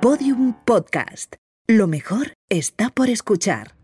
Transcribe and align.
Podium 0.00 0.54
Podcast. 0.64 1.36
Lo 1.66 1.86
mejor 1.86 2.32
está 2.48 2.90
por 2.90 3.08
escuchar. 3.10 3.74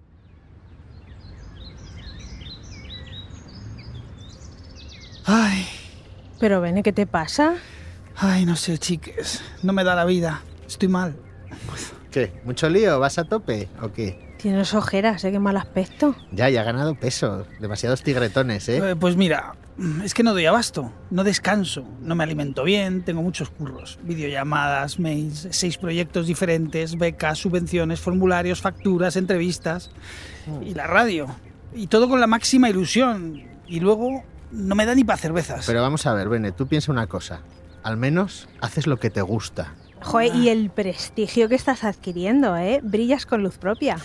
Ay, 5.24 5.66
Pero 6.38 6.60
Bene, 6.60 6.82
¿qué 6.82 6.92
te 6.92 7.06
pasa? 7.06 7.54
ay, 8.16 8.46
no 8.46 8.56
sé, 8.56 8.78
chiques. 8.78 9.42
No 9.62 9.72
me 9.72 9.84
da 9.84 9.94
la 9.94 10.04
vida. 10.04 10.42
Estoy 10.66 10.88
mal. 10.88 11.16
¿Qué? 12.10 12.32
¿Mucho 12.44 12.68
lío? 12.70 12.98
¿Vas 12.98 13.18
a 13.18 13.24
tope 13.24 13.68
o 13.82 13.92
qué? 13.92 14.34
Tienes 14.38 14.72
ojeras, 14.74 15.22
¿eh? 15.24 15.32
Qué 15.32 15.38
mal 15.38 15.56
aspecto. 15.56 16.14
Ya, 16.32 16.48
ya 16.48 16.60
ha 16.62 16.64
ganado 16.64 16.94
peso. 16.94 17.46
Demasiados 17.60 18.02
tigretones, 18.02 18.68
¿eh? 18.68 18.90
Eh, 18.92 18.96
Pues 18.96 19.16
mira, 19.16 19.54
es 20.02 20.14
que 20.14 20.22
no 20.22 20.32
doy 20.32 20.46
abasto. 20.46 20.92
No 21.10 21.24
descanso. 21.24 21.84
No 22.00 22.14
me 22.14 22.24
alimento 22.24 22.64
bien. 22.64 23.04
Tengo 23.04 23.22
muchos 23.22 23.50
curros. 23.50 23.98
Videollamadas, 24.02 24.98
mails, 24.98 25.48
seis 25.50 25.76
proyectos 25.76 26.26
diferentes, 26.26 26.96
becas, 26.96 27.38
subvenciones, 27.38 28.00
formularios, 28.00 28.60
facturas, 28.60 29.16
entrevistas. 29.16 29.90
Y 30.64 30.74
la 30.74 30.86
radio. 30.86 31.26
Y 31.74 31.88
todo 31.88 32.08
con 32.08 32.20
la 32.20 32.26
máxima 32.26 32.70
ilusión. 32.70 33.42
Y 33.66 33.80
luego 33.80 34.24
no 34.50 34.74
me 34.74 34.86
da 34.86 34.94
ni 34.94 35.04
para 35.04 35.18
cervezas. 35.18 35.66
Pero 35.66 35.82
vamos 35.82 36.06
a 36.06 36.14
ver, 36.14 36.28
Bene, 36.28 36.52
tú 36.52 36.66
piensa 36.66 36.92
una 36.92 37.06
cosa. 37.06 37.40
Al 37.82 37.96
menos 37.96 38.48
haces 38.60 38.86
lo 38.86 38.98
que 38.98 39.10
te 39.10 39.22
gusta. 39.22 39.74
Joder, 40.02 40.34
y 40.36 40.48
el 40.50 40.70
prestigio 40.70 41.48
que 41.48 41.54
estás 41.54 41.84
adquiriendo, 41.84 42.56
¿eh? 42.56 42.80
Brillas 42.82 43.26
con 43.26 43.42
luz 43.42 43.58
propia. 43.58 43.96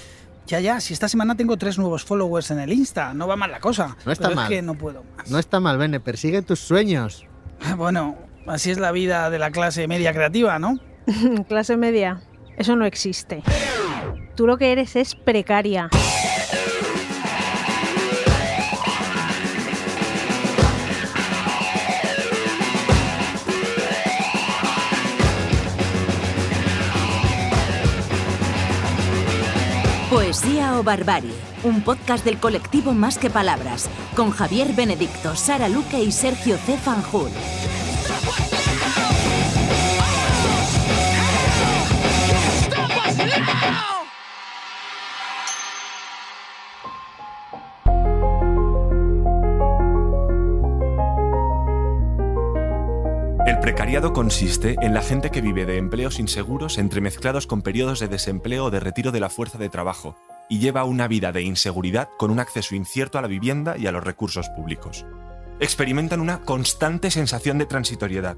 Ya, 0.52 0.60
ya, 0.60 0.82
si 0.82 0.92
esta 0.92 1.08
semana 1.08 1.38
tengo 1.38 1.56
tres 1.56 1.78
nuevos 1.78 2.04
followers 2.04 2.52
en 2.52 2.60
el 2.60 2.74
Insta, 2.74 3.14
no 3.14 3.26
va 3.26 3.38
mal 3.38 3.52
la 3.52 3.62
cosa. 3.62 3.96
No 4.06 4.12
está 4.12 4.28
Pero 4.28 4.36
mal. 4.36 4.52
Es 4.52 4.58
que 4.58 4.62
no 4.62 4.74
puedo 4.74 5.02
más. 5.16 5.32
No 5.32 5.40
está 5.40 5.62
mal, 5.62 5.78
Bene, 5.78 6.02
persigue 6.02 6.42
tus 6.42 6.60
sueños. 6.60 7.26
Bueno, 7.78 8.18
así 8.48 8.70
es 8.70 8.78
la 8.78 8.92
vida 8.92 9.30
de 9.30 9.40
la 9.40 9.52
clase 9.52 9.88
media 9.88 10.12
creativa, 10.12 10.60
¿no? 10.60 10.78
Clase 11.48 11.78
media. 11.78 12.22
Eso 12.58 12.76
no 12.76 12.84
existe. 12.84 13.44
Tú 14.36 14.46
lo 14.46 14.58
que 14.58 14.74
eres 14.74 14.98
es 14.98 15.16
precaria. 15.16 15.90
Poesía 30.32 30.80
o 30.80 30.84
Barbarie, 30.84 31.34
un 31.66 31.82
podcast 31.82 32.24
del 32.24 32.38
colectivo 32.38 32.94
Más 32.94 33.18
que 33.18 33.30
Palabras, 33.30 33.90
con 34.16 34.32
Javier 34.32 34.72
Benedicto, 34.72 35.36
Sara 35.36 35.68
Luque 35.68 36.02
y 36.02 36.14
Sergio 36.14 36.58
C. 36.66 36.78
Fanjul. 36.78 37.30
Consiste 54.10 54.78
en 54.82 54.96
la 54.96 55.04
gente 55.04 55.30
que 55.30 55.42
vive 55.42 55.68
de 55.68 55.78
empleos 55.78 56.18
inseguros 56.20 56.80
entremezclados 56.80 57.46
con 57.46 57.62
periodos 57.62 58.00
de 58.00 58.08
desempleo 58.08 58.66
o 58.66 58.72
de 58.72 58.80
retiro 58.80 59.12
de 59.12 59.20
la 59.20 59.30
fuerza 59.30 59.60
de 59.60 59.70
trabajo 59.70 60.16
y 60.50 60.58
lleva 60.58 60.86
una 60.86 61.08
vida 61.08 61.32
de 61.32 61.44
inseguridad 61.44 62.10
con 62.18 62.32
un 62.32 62.40
acceso 62.40 62.74
incierto 62.74 63.20
a 63.20 63.22
la 63.22 63.28
vivienda 63.28 63.78
y 63.78 63.86
a 63.86 63.92
los 63.92 64.04
recursos 64.04 64.50
públicos. 64.50 65.06
Experimentan 65.60 66.20
una 66.20 66.42
constante 66.42 67.12
sensación 67.12 67.60
de 67.60 67.68
transitoriedad. 67.68 68.38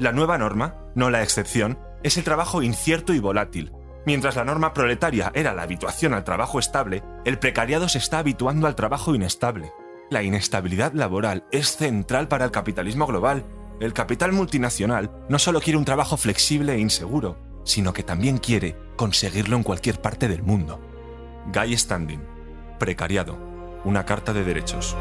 La 0.00 0.10
nueva 0.10 0.38
norma, 0.38 0.74
no 0.94 1.10
la 1.10 1.22
excepción, 1.22 1.78
es 2.02 2.16
el 2.16 2.24
trabajo 2.24 2.62
incierto 2.62 3.12
y 3.12 3.18
volátil. 3.18 3.72
Mientras 4.06 4.36
la 4.36 4.44
norma 4.44 4.72
proletaria 4.72 5.30
era 5.34 5.52
la 5.52 5.62
habituación 5.62 6.14
al 6.14 6.24
trabajo 6.24 6.58
estable, 6.58 7.02
el 7.26 7.38
precariado 7.38 7.90
se 7.90 7.98
está 7.98 8.20
habituando 8.20 8.66
al 8.66 8.74
trabajo 8.74 9.14
inestable. 9.14 9.70
La 10.10 10.22
inestabilidad 10.22 10.94
laboral 10.94 11.44
es 11.50 11.76
central 11.76 12.26
para 12.26 12.46
el 12.46 12.50
capitalismo 12.50 13.06
global. 13.06 13.44
El 13.80 13.92
capital 13.92 14.32
multinacional 14.32 15.10
no 15.28 15.38
solo 15.40 15.60
quiere 15.60 15.76
un 15.76 15.84
trabajo 15.84 16.16
flexible 16.16 16.74
e 16.74 16.78
inseguro, 16.78 17.36
sino 17.64 17.92
que 17.92 18.04
también 18.04 18.38
quiere 18.38 18.76
conseguirlo 18.94 19.56
en 19.56 19.64
cualquier 19.64 20.00
parte 20.00 20.28
del 20.28 20.44
mundo. 20.44 20.80
Guy 21.52 21.76
Standing, 21.76 22.22
Precariado, 22.78 23.36
una 23.84 24.04
carta 24.04 24.32
de 24.32 24.44
derechos. 24.44 24.96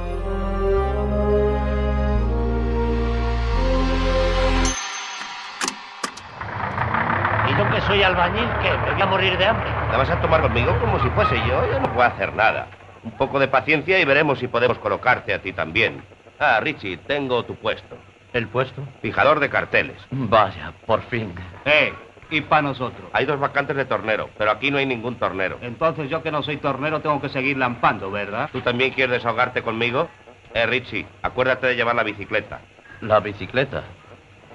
Y 7.48 7.56
yo 7.56 7.70
que 7.70 7.82
soy 7.82 8.02
albañil, 8.02 8.50
¿qué? 8.64 8.72
¿Me 8.72 8.94
voy 8.94 9.02
a 9.02 9.06
morir 9.06 9.38
de 9.38 9.46
hambre? 9.46 9.70
¿La 9.92 9.98
vas 9.98 10.10
a 10.10 10.20
tomar 10.20 10.42
conmigo 10.42 10.80
como 10.80 11.00
si 11.00 11.10
fuese 11.12 11.36
yo? 11.48 11.64
Yo 11.72 11.80
no 11.80 11.94
puedo 11.94 12.08
hacer 12.08 12.34
nada. 12.34 12.68
Un 13.04 13.12
poco 13.18 13.40
de 13.40 13.48
paciencia 13.48 14.00
y 14.00 14.06
veremos 14.06 14.40
si 14.40 14.48
podemos 14.48 14.80
colocarte 14.80 15.32
a 15.32 15.42
ti 15.42 15.54
también. 15.54 16.04
Ah, 16.40 16.60
Richie, 16.60 16.98
tengo 16.98 17.46
tu 17.46 17.56
puesto. 17.56 17.98
¿El 18.34 18.48
puesto? 18.48 18.84
Fijador 19.02 19.40
de 19.40 19.50
carteles. 19.50 19.98
Vaya, 20.12 20.74
por 20.86 21.02
fin. 21.04 21.34
¡Eh! 21.66 21.94
Y 22.32 22.42
para 22.42 22.64
nosotros. 22.64 23.10
Hay 23.14 23.26
dos 23.26 23.40
vacantes 23.40 23.76
de 23.76 23.86
tornero, 23.86 24.30
pero 24.38 24.50
aquí 24.50 24.72
no 24.72 24.80
hay 24.80 24.88
ningún 24.88 25.16
tornero. 25.16 25.60
Entonces 25.62 26.10
yo 26.10 26.24
que 26.24 26.32
no 26.32 26.42
soy 26.42 26.58
tornero 26.58 27.00
tengo 27.00 27.22
que 27.22 27.30
seguir 27.30 27.58
lampando, 27.58 28.10
¿verdad? 28.10 28.50
¿Tú 28.52 28.62
también 28.62 28.92
quieres 28.92 29.18
desahogarte 29.18 29.62
conmigo? 29.62 30.10
Eh, 30.54 30.66
Richie, 30.66 31.06
acuérdate 31.22 31.68
de 31.68 31.76
llevar 31.76 31.96
la 31.96 32.04
bicicleta. 32.04 32.62
La 33.02 33.20
bicicleta. 33.20 33.84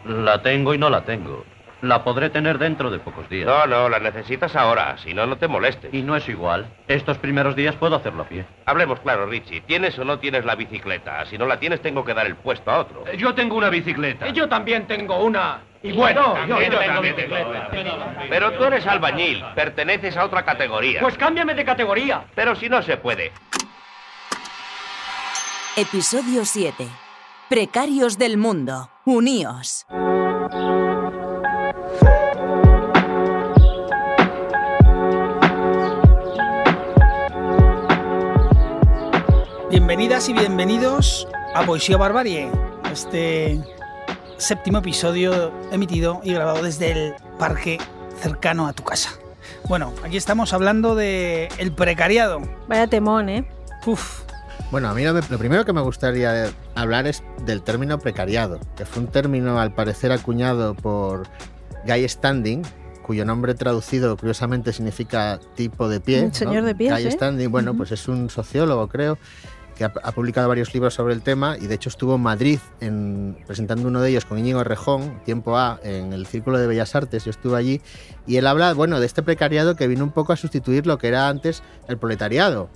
La 0.06 0.42
tengo 0.42 0.74
y 0.74 0.78
no 0.78 0.90
la 0.90 1.04
tengo. 1.04 1.44
La 1.80 2.02
podré 2.02 2.28
tener 2.30 2.58
dentro 2.58 2.90
de 2.90 2.98
pocos 2.98 3.28
días. 3.28 3.46
No, 3.46 3.66
no, 3.66 3.88
la 3.88 4.00
necesitas 4.00 4.56
ahora, 4.56 4.98
si 4.98 5.14
no, 5.14 5.26
no 5.26 5.36
te 5.36 5.46
molestes. 5.46 5.94
Y 5.94 6.02
no 6.02 6.16
es 6.16 6.28
igual. 6.28 6.66
Estos 6.88 7.18
primeros 7.18 7.54
días 7.54 7.76
puedo 7.76 7.94
hacerlo 7.94 8.22
a 8.22 8.28
pie. 8.28 8.44
Hablemos 8.66 8.98
claro, 9.00 9.26
Richie. 9.26 9.60
¿Tienes 9.60 9.96
o 9.98 10.04
no 10.04 10.18
tienes 10.18 10.44
la 10.44 10.56
bicicleta? 10.56 11.24
Si 11.26 11.38
no 11.38 11.46
la 11.46 11.60
tienes, 11.60 11.80
tengo 11.80 12.04
que 12.04 12.14
dar 12.14 12.26
el 12.26 12.34
puesto 12.34 12.70
a 12.70 12.78
otro. 12.80 13.04
Yo 13.12 13.32
tengo 13.34 13.56
una 13.56 13.70
bicicleta. 13.70 14.28
Yo 14.30 14.48
también 14.48 14.88
tengo 14.88 15.22
una. 15.22 15.60
Y 15.80 15.92
bueno, 15.92 16.36
yo, 16.48 16.60
yo 16.60 16.62
yo 16.62 16.78
tengo 16.78 16.94
también 16.94 17.14
bicicleta. 17.14 17.68
Pero 18.28 18.52
tú 18.52 18.64
eres 18.64 18.84
albañil, 18.84 19.44
perteneces 19.54 20.16
a 20.16 20.24
otra 20.24 20.44
categoría. 20.44 21.00
Pues 21.00 21.16
cámbiame 21.16 21.54
de 21.54 21.64
categoría. 21.64 22.24
Pero 22.34 22.56
si 22.56 22.68
no 22.68 22.82
se 22.82 22.96
puede. 22.96 23.30
Episodio 25.76 26.44
7. 26.44 26.88
Precarios 27.48 28.18
del 28.18 28.36
mundo. 28.36 28.90
Uníos. 29.04 29.86
Bienvenidas 39.88 40.28
y 40.28 40.34
bienvenidos 40.34 41.26
a 41.54 41.64
Poesía 41.64 41.96
Barbarie, 41.96 42.50
este 42.92 43.58
séptimo 44.36 44.78
episodio 44.78 45.50
emitido 45.72 46.20
y 46.22 46.34
grabado 46.34 46.62
desde 46.62 46.92
el 46.92 47.14
parque 47.38 47.78
cercano 48.20 48.66
a 48.68 48.74
tu 48.74 48.84
casa. 48.84 49.12
Bueno, 49.66 49.94
aquí 50.04 50.18
estamos 50.18 50.52
hablando 50.52 50.94
de 50.94 51.48
el 51.56 51.72
precariado. 51.72 52.42
Vaya 52.68 52.86
temón, 52.86 53.30
¿eh? 53.30 53.48
Uf, 53.86 54.24
Bueno, 54.70 54.90
a 54.90 54.94
mí 54.94 55.02
lo, 55.04 55.14
me- 55.14 55.22
lo 55.26 55.38
primero 55.38 55.64
que 55.64 55.72
me 55.72 55.80
gustaría 55.80 56.50
hablar 56.74 57.06
es 57.06 57.22
del 57.46 57.62
término 57.62 57.98
precariado, 57.98 58.60
que 58.76 58.84
fue 58.84 59.02
un 59.04 59.08
término 59.08 59.58
al 59.58 59.72
parecer 59.74 60.12
acuñado 60.12 60.74
por 60.74 61.22
Guy 61.86 62.06
Standing, 62.06 62.60
cuyo 63.02 63.24
nombre 63.24 63.54
traducido 63.54 64.18
curiosamente 64.18 64.74
significa 64.74 65.40
tipo 65.54 65.88
de 65.88 65.98
pie. 66.00 66.24
Un 66.24 66.34
señor 66.34 66.64
de 66.64 66.74
pies, 66.74 66.92
Guy 66.92 67.06
¿eh? 67.06 67.10
Standing, 67.10 67.50
bueno, 67.50 67.74
pues 67.74 67.90
es 67.92 68.06
un 68.06 68.28
sociólogo, 68.28 68.86
creo, 68.88 69.16
que 69.78 69.84
ha, 69.84 69.92
ha 70.02 70.12
publicado 70.12 70.48
varios 70.48 70.74
libros 70.74 70.92
sobre 70.92 71.14
el 71.14 71.22
tema 71.22 71.56
y 71.56 71.66
de 71.68 71.74
hecho 71.76 71.88
estuvo 71.88 72.16
en 72.16 72.20
Madrid 72.20 72.58
en- 72.80 73.38
presentando 73.46 73.88
uno 73.88 74.00
de 74.02 74.10
ellos 74.10 74.24
con 74.26 74.38
Íñigo 74.38 74.62
Rejón, 74.64 75.20
tiempo 75.24 75.56
A, 75.56 75.78
en 75.82 76.12
el 76.12 76.26
Círculo 76.26 76.58
de 76.58 76.66
Bellas 76.66 76.94
Artes, 76.94 77.24
yo 77.24 77.30
estuve 77.30 77.56
allí, 77.56 77.80
y 78.26 78.36
él 78.36 78.46
habla, 78.46 78.74
bueno, 78.74 79.00
de 79.00 79.06
este 79.06 79.22
precariado 79.22 79.76
que 79.76 79.86
vino 79.86 80.04
un 80.04 80.10
poco 80.10 80.32
a 80.32 80.36
sustituir 80.36 80.86
lo 80.86 80.98
que 80.98 81.08
era 81.08 81.28
antes 81.28 81.62
el 81.88 81.96
proletariado. 81.96 82.68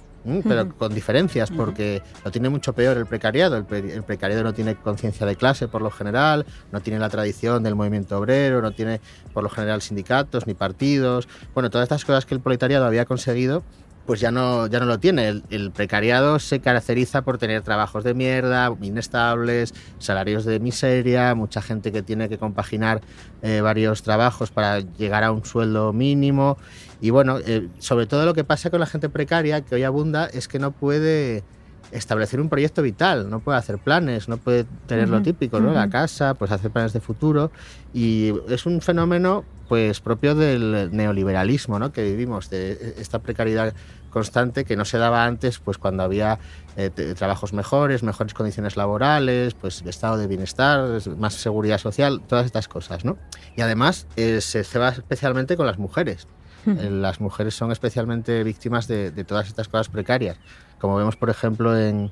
Pero 0.45 0.73
con 0.79 0.95
diferencias, 0.95 1.51
porque 1.51 2.01
lo 2.25 2.31
tiene 2.31 2.49
mucho 2.49 2.73
peor 2.75 2.97
el 2.97 3.07
precariado. 3.07 3.57
El, 3.57 3.65
pre- 3.65 3.93
el 3.93 4.05
precariado 4.05 4.45
no 4.45 4.55
tiene 4.55 4.77
conciencia 4.77 5.27
de 5.27 5.35
clase 5.35 5.67
por 5.67 5.83
lo 5.83 5.91
general, 5.91 6.47
no 6.71 6.81
tiene 6.81 7.01
la 7.01 7.09
tradición 7.09 7.65
del 7.65 7.75
movimiento 7.75 8.17
obrero, 8.21 8.63
no 8.63 8.71
tiene 8.71 9.01
por 9.35 9.43
lo 9.43 9.49
general 9.51 9.83
sindicatos 9.83 10.47
ni 10.47 10.55
partidos. 10.55 11.27
Bueno, 11.55 11.71
todas 11.71 11.87
estas 11.87 12.05
cosas 12.05 12.25
que 12.25 12.35
el 12.37 12.41
proletariado 12.41 12.85
había 12.87 13.05
conseguido, 13.05 13.65
pues 14.07 14.21
ya 14.21 14.31
no, 14.31 14.67
ya 14.67 14.81
no 14.81 14.87
lo 14.87 14.99
tiene. 14.99 15.43
El, 15.51 15.71
precariado 15.71 16.39
se 16.39 16.61
caracteriza 16.61 17.23
por 17.23 17.39
tener 17.39 17.63
trabajos 17.63 18.05
de 18.05 18.15
mierda, 18.15 18.75
inestables, 18.81 19.75
salarios 19.99 20.45
de 20.45 20.61
miseria, 20.61 21.35
mucha 21.35 21.63
gente 21.63 21.93
que 21.93 22.03
tiene 22.03 22.29
que 22.29 22.39
compaginar 22.39 23.01
eh, 23.43 23.61
varios 23.61 24.03
trabajos 24.03 24.51
para 24.51 24.81
llegar 24.81 25.25
a 25.25 25.33
un 25.33 25.45
sueldo 25.45 25.93
mínimo. 25.93 26.59
Y 27.01 27.11
bueno, 27.11 27.39
eh, 27.45 27.69
sobre 27.79 28.07
todo 28.07 28.27
lo 28.27 28.35
que 28.35 28.45
pasa 28.45 28.71
con 28.71 28.81
la 28.81 28.87
gente 28.87 29.09
precaria, 29.09 29.61
que 29.61 29.75
hoy 29.75 29.83
abunda, 29.83 30.27
es 30.27 30.49
que 30.49 30.59
no 30.59 30.73
puede 30.73 31.43
establecer 31.93 32.41
un 32.41 32.49
proyecto 32.49 32.83
vital, 32.83 33.31
no 33.31 33.41
puede 33.41 33.59
hacer 33.59 33.79
planes, 33.79 34.29
no 34.29 34.39
puede 34.39 34.65
tener 34.87 35.09
lo 35.09 35.23
típico, 35.23 35.61
¿no? 35.61 35.73
La 35.73 35.89
casa, 35.89 36.35
pues 36.35 36.51
hacer 36.51 36.71
planes 36.71 36.93
de 36.93 37.01
futuro 37.01 37.51
y 37.93 38.33
es 38.49 38.67
un 38.67 38.81
fenómeno 38.81 39.45
pues 39.69 40.01
propio 40.01 40.35
del 40.35 40.91
neoliberalismo, 40.93 41.79
¿no? 41.79 41.93
Que 41.93 42.03
vivimos 42.03 42.51
de 42.51 42.95
esta 42.99 43.21
precariedad 43.21 43.75
constante 44.11 44.65
que 44.65 44.77
no 44.77 44.85
se 44.85 44.99
daba 44.99 45.25
antes, 45.25 45.59
pues 45.59 45.79
cuando 45.79 46.03
había 46.03 46.39
eh, 46.77 46.91
trabajos 47.17 47.53
mejores, 47.53 48.03
mejores 48.03 48.35
condiciones 48.35 48.77
laborales, 48.77 49.55
pues 49.55 49.83
estado 49.87 50.19
de 50.19 50.27
bienestar, 50.27 51.01
más 51.19 51.35
seguridad 51.35 51.79
social, 51.79 52.21
todas 52.27 52.47
estas 52.47 52.69
cosas, 52.69 53.05
¿no? 53.05 53.17
Y 53.57 53.63
además 53.63 54.07
eh, 54.17 54.41
se 54.41 54.65
ceba 54.65 54.91
especialmente 54.91 55.57
con 55.57 55.67
las 55.67 55.79
mujeres. 55.79 56.27
Eh, 56.83 56.91
las 56.91 57.21
mujeres 57.21 57.55
son 57.55 57.73
especialmente 57.73 58.43
víctimas 58.45 58.87
de, 58.87 59.11
de 59.11 59.25
todas 59.25 59.49
estas 59.49 59.69
cosas 59.69 59.89
precarias, 59.89 60.39
como 60.81 60.97
vemos, 60.97 61.17
por 61.17 61.29
ejemplo, 61.29 61.79
en, 61.79 62.11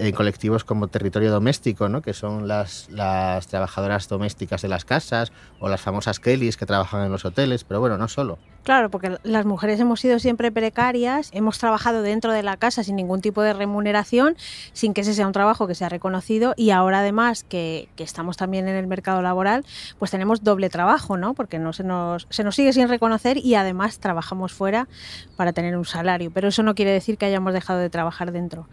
en 0.00 0.14
colectivos 0.14 0.64
como 0.64 0.88
Territorio 0.88 1.30
Doméstico, 1.30 1.88
¿no? 1.88 2.00
que 2.00 2.14
son 2.14 2.48
las, 2.48 2.88
las 2.90 3.46
trabajadoras 3.46 4.08
domésticas 4.08 4.62
de 4.62 4.68
las 4.68 4.84
casas 4.84 5.30
o 5.58 5.68
las 5.68 5.80
famosas 5.80 6.20
Kellys 6.20 6.56
que 6.56 6.64
trabajan 6.64 7.04
en 7.04 7.12
los 7.12 7.24
hoteles, 7.24 7.64
pero 7.64 7.80
bueno, 7.80 7.98
no 7.98 8.08
solo. 8.08 8.38
Claro, 8.62 8.90
porque 8.90 9.16
las 9.22 9.46
mujeres 9.46 9.78
hemos 9.80 10.00
sido 10.00 10.18
siempre 10.18 10.50
precarias, 10.50 11.30
hemos 11.32 11.58
trabajado 11.58 12.02
dentro 12.02 12.32
de 12.32 12.42
la 12.42 12.56
casa 12.56 12.82
sin 12.82 12.96
ningún 12.96 13.20
tipo 13.20 13.42
de 13.42 13.52
remuneración, 13.52 14.36
sin 14.72 14.94
que 14.94 15.02
ese 15.02 15.14
sea 15.14 15.26
un 15.26 15.32
trabajo 15.32 15.66
que 15.66 15.74
sea 15.74 15.88
reconocido 15.88 16.54
y 16.56 16.70
ahora 16.70 17.00
además 17.00 17.44
que, 17.44 17.88
que 17.96 18.04
estamos 18.04 18.36
también 18.36 18.68
en 18.68 18.76
el 18.76 18.86
mercado 18.86 19.22
laboral, 19.22 19.64
pues 19.98 20.10
tenemos 20.10 20.42
doble 20.42 20.70
trabajo, 20.70 21.16
¿no? 21.16 21.34
Porque 21.34 21.58
no 21.58 21.72
se 21.72 21.84
nos, 21.84 22.26
se 22.30 22.42
nos 22.44 22.54
sigue 22.54 22.72
sin 22.72 22.88
reconocer 22.88 23.36
y 23.38 23.54
además 23.54 23.98
trabajamos 23.98 24.52
fuera 24.52 24.88
para 25.36 25.52
tener 25.52 25.76
un 25.76 25.84
salario, 25.84 26.30
pero 26.30 26.48
eso 26.48 26.62
no 26.62 26.74
quiere 26.74 26.90
decir 26.90 27.18
que 27.18 27.26
hayamos 27.26 27.52
dejado 27.52 27.80
de 27.80 27.90
trabajar 27.90 28.32
dentro. 28.32 28.66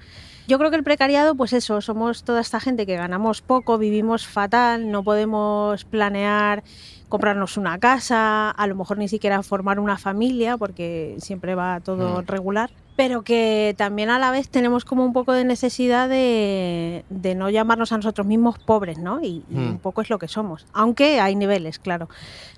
Yo 0.47 0.57
creo 0.57 0.69
que 0.71 0.77
el 0.77 0.83
precariado, 0.85 1.35
pues 1.35 1.51
eso, 1.51 1.81
somos 1.81 2.23
toda 2.23 2.39
esta 2.39 2.61
gente 2.61 2.85
que 2.85 2.95
ganamos 2.95 3.41
poco, 3.41 3.77
vivimos 3.77 4.25
fatal, 4.25 4.89
no 4.89 5.03
podemos 5.03 5.83
planear 5.83 6.63
comprarnos 7.09 7.57
una 7.57 7.77
casa, 7.79 8.49
a 8.51 8.67
lo 8.67 8.75
mejor 8.75 8.97
ni 8.97 9.09
siquiera 9.09 9.43
formar 9.43 9.77
una 9.77 9.97
familia, 9.97 10.57
porque 10.57 11.17
siempre 11.19 11.53
va 11.53 11.81
todo 11.81 12.21
Mm. 12.21 12.25
regular, 12.27 12.69
pero 12.97 13.21
que 13.21 13.73
también 13.77 14.09
a 14.09 14.17
la 14.19 14.31
vez 14.31 14.49
tenemos 14.49 14.83
como 14.83 15.05
un 15.05 15.13
poco 15.13 15.31
de 15.31 15.45
necesidad 15.45 16.09
de, 16.09 17.05
de 17.09 17.35
no 17.35 17.49
llamarnos 17.51 17.91
a 17.91 17.97
nosotros 17.97 18.25
mismos 18.27 18.57
pobres, 18.65 18.97
¿no? 18.97 19.21
Y, 19.21 19.45
y 19.49 19.53
Mm. 19.55 19.69
un 19.73 19.79
poco 19.79 20.01
es 20.01 20.09
lo 20.09 20.17
que 20.17 20.27
somos, 20.27 20.65
aunque 20.73 21.19
hay 21.21 21.35
niveles, 21.35 21.77
claro. 21.79 22.09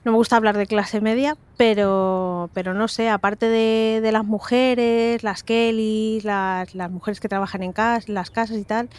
No 0.06 0.14
me 0.14 0.18
gusta 0.18 0.38
hablar 0.38 0.58
de 0.58 0.66
clase 0.66 1.02
media, 1.02 1.36
pero, 1.58 2.50
pero 2.54 2.74
no 2.74 2.88
sé, 2.88 3.10
aparte 3.10 3.48
de, 3.50 4.00
de 4.02 4.12
las 4.14 4.24
mujeres, 4.24 5.24
las 5.24 5.44
Kellys, 5.44 6.24
las, 6.24 6.74
las 6.74 6.90
mujeres 6.90 7.20
que 7.20 7.28
trabajan 7.28 7.62
en 7.62 7.74
cas- 7.74 8.08
las 8.08 8.32
casas 8.32 8.58
y 8.58 8.64
tal, 8.64 8.90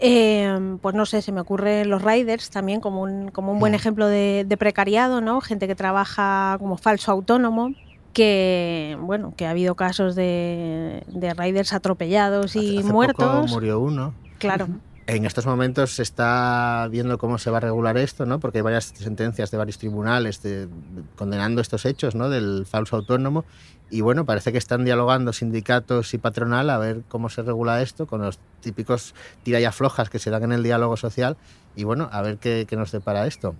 eh, 0.00 0.76
pues 0.80 0.94
no 0.94 1.04
sé, 1.06 1.22
se 1.22 1.32
me 1.32 1.40
ocurren 1.42 1.88
los 1.90 2.02
riders 2.02 2.48
también 2.50 2.80
como 2.80 3.02
un, 3.02 3.28
como 3.30 3.52
un 3.52 3.58
buen 3.60 3.72
Mm. 3.72 3.76
ejemplo 3.76 4.06
de, 4.08 4.44
de 4.46 4.56
precariado, 4.56 5.20
¿no? 5.20 5.40
Gente 5.42 5.66
que 5.68 5.74
trabaja 5.76 6.56
como 6.58 6.76
falso 6.78 7.12
autónomo, 7.12 7.74
que 8.12 8.96
bueno, 9.00 9.34
que 9.36 9.46
ha 9.46 9.50
habido 9.50 9.74
casos 9.74 10.14
de, 10.14 11.02
de 11.08 11.34
riders 11.34 11.72
atropellados 11.72 12.56
y 12.56 12.58
Hace- 12.78 12.78
hace 12.80 12.92
muertos. 12.92 13.24
Poco 13.26 13.46
murió 13.48 13.80
uno. 13.80 14.14
Claro. 14.38 14.68
En 15.08 15.26
estos 15.26 15.46
momentos 15.46 15.96
se 15.96 16.02
está 16.02 16.86
viendo 16.90 17.18
cómo 17.18 17.36
se 17.38 17.50
va 17.50 17.56
a 17.56 17.60
regular 17.60 17.96
esto, 17.98 18.24
¿no? 18.24 18.38
porque 18.38 18.58
hay 18.58 18.62
varias 18.62 18.92
sentencias 18.96 19.50
de 19.50 19.58
varios 19.58 19.76
tribunales 19.78 20.42
de- 20.42 20.68
condenando 21.16 21.60
estos 21.60 21.84
hechos 21.86 22.14
¿no? 22.14 22.28
del 22.30 22.66
falso 22.66 22.96
autónomo. 22.96 23.44
Y 23.90 24.00
bueno, 24.00 24.24
parece 24.24 24.52
que 24.52 24.58
están 24.58 24.84
dialogando 24.84 25.32
sindicatos 25.32 26.14
y 26.14 26.18
patronal 26.18 26.70
a 26.70 26.78
ver 26.78 27.02
cómo 27.08 27.28
se 27.28 27.42
regula 27.42 27.82
esto 27.82 28.06
con 28.06 28.22
los 28.22 28.38
típicos 28.60 29.14
tira 29.42 29.60
y 29.60 29.64
aflojas 29.64 30.08
que 30.08 30.18
se 30.18 30.30
dan 30.30 30.44
en 30.44 30.52
el 30.52 30.62
diálogo 30.62 30.96
social. 30.96 31.36
Y 31.76 31.84
bueno, 31.84 32.08
a 32.12 32.22
ver 32.22 32.38
qué, 32.38 32.64
qué 32.68 32.76
nos 32.76 32.92
depara 32.92 33.26
esto. 33.26 33.54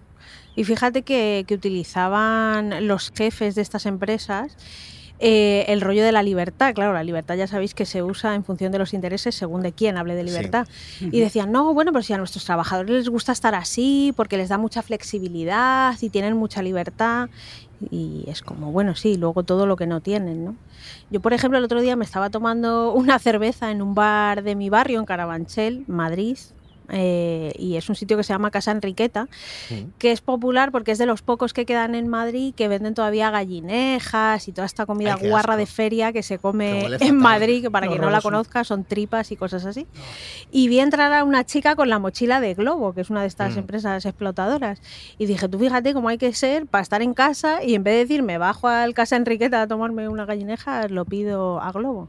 Y 0.56 0.64
fíjate 0.64 1.02
que, 1.02 1.44
que 1.46 1.54
utilizaban 1.54 2.86
los 2.86 3.10
jefes 3.14 3.54
de 3.54 3.62
estas 3.62 3.86
empresas 3.86 4.56
eh, 5.24 5.66
el 5.68 5.80
rollo 5.80 6.02
de 6.02 6.10
la 6.10 6.22
libertad. 6.24 6.74
Claro, 6.74 6.92
la 6.92 7.04
libertad 7.04 7.36
ya 7.36 7.46
sabéis 7.46 7.74
que 7.74 7.86
se 7.86 8.02
usa 8.02 8.34
en 8.34 8.42
función 8.44 8.72
de 8.72 8.78
los 8.80 8.92
intereses 8.92 9.36
según 9.36 9.62
de 9.62 9.72
quién 9.72 9.96
hable 9.96 10.16
de 10.16 10.22
Sí. 10.22 10.26
libertad. 10.30 10.66
Y 11.00 11.20
decían, 11.20 11.52
no, 11.52 11.72
bueno, 11.74 11.92
pero 11.92 12.02
si 12.02 12.12
a 12.12 12.18
nuestros 12.18 12.44
trabajadores 12.44 12.90
les 12.90 13.08
gusta 13.08 13.30
estar 13.30 13.54
así 13.54 14.12
porque 14.16 14.36
les 14.36 14.48
da 14.48 14.58
mucha 14.58 14.82
flexibilidad 14.82 15.94
y 16.00 16.10
tienen 16.10 16.36
mucha 16.36 16.60
libertad. 16.60 17.28
Y 17.90 18.24
es 18.26 18.42
como, 18.42 18.72
bueno, 18.72 18.96
sí, 18.96 19.16
luego 19.16 19.44
todo 19.44 19.64
lo 19.66 19.76
que 19.76 19.86
no 19.86 20.00
tienen, 20.00 20.44
¿no? 20.44 20.56
Yo, 21.10 21.20
por 21.20 21.32
ejemplo, 21.34 21.56
el 21.58 21.64
otro 21.64 21.80
día 21.80 21.94
me 21.94 22.04
estaba 22.04 22.28
tomando 22.30 22.92
una 22.92 23.18
cerveza 23.20 23.70
en 23.70 23.80
un 23.80 23.94
bar 23.94 24.42
de 24.42 24.56
mi 24.56 24.70
barrio, 24.70 24.98
en 24.98 25.04
Carabanchel, 25.06 25.84
Madrid, 25.86 26.36
eh, 26.92 27.52
y 27.58 27.76
es 27.76 27.88
un 27.88 27.94
sitio 27.96 28.16
que 28.16 28.22
se 28.22 28.32
llama 28.32 28.50
Casa 28.50 28.70
Enriqueta, 28.70 29.28
que 29.98 30.12
es 30.12 30.20
popular 30.20 30.70
porque 30.70 30.92
es 30.92 30.98
de 30.98 31.06
los 31.06 31.22
pocos 31.22 31.52
que 31.52 31.64
quedan 31.66 31.94
en 31.94 32.06
Madrid 32.06 32.54
que 32.54 32.68
venden 32.68 32.94
todavía 32.94 33.30
gallinejas 33.30 34.46
y 34.48 34.52
toda 34.52 34.66
esta 34.66 34.86
comida 34.86 35.16
Ay, 35.20 35.28
guarra 35.28 35.54
asco. 35.54 35.58
de 35.60 35.66
feria 35.66 36.12
que 36.12 36.22
se 36.22 36.38
come 36.38 36.86
en. 37.00 37.16
Madrid, 37.16 37.62
que 37.62 37.70
para 37.70 37.86
quien 37.88 38.00
no 38.00 38.10
la 38.10 38.20
conozca 38.20 38.62
son 38.64 38.84
tripas 38.84 39.32
y 39.32 39.36
cosas 39.36 39.64
así. 39.64 39.86
Y 40.50 40.68
vi 40.68 40.80
entrar 40.80 41.12
a 41.12 41.24
una 41.24 41.44
chica 41.44 41.74
con 41.76 41.88
la 41.88 41.98
mochila 41.98 42.40
de 42.40 42.54
Globo, 42.54 42.92
que 42.92 43.00
es 43.00 43.10
una 43.10 43.22
de 43.22 43.26
estas 43.28 43.56
Mm. 43.56 43.58
empresas 43.60 44.04
explotadoras. 44.04 44.80
Y 45.18 45.26
dije, 45.26 45.48
tú 45.48 45.58
fíjate 45.58 45.94
cómo 45.94 46.08
hay 46.08 46.18
que 46.18 46.32
ser 46.34 46.66
para 46.66 46.82
estar 46.82 47.00
en 47.02 47.14
casa 47.14 47.62
y 47.64 47.74
en 47.74 47.84
vez 47.84 47.94
de 47.94 47.98
decir 48.00 48.22
me 48.22 48.38
bajo 48.38 48.68
al 48.68 48.94
Casa 48.94 49.16
Enriqueta 49.16 49.62
a 49.62 49.66
tomarme 49.66 50.08
una 50.08 50.24
gallineja, 50.26 50.88
lo 50.88 51.04
pido 51.04 51.60
a 51.60 51.72
Globo. 51.72 52.08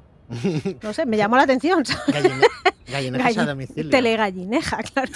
No 0.81 0.93
sé, 0.93 1.05
me 1.05 1.17
llamó 1.17 1.37
la 1.37 1.43
atención. 1.43 1.83
Galline- 1.83 2.41
gallinejas 2.87 3.37
a 3.37 3.41
Galli- 3.41 3.47
domicilio. 3.47 3.89
Telegallineja, 3.91 4.77
claro. 4.83 5.11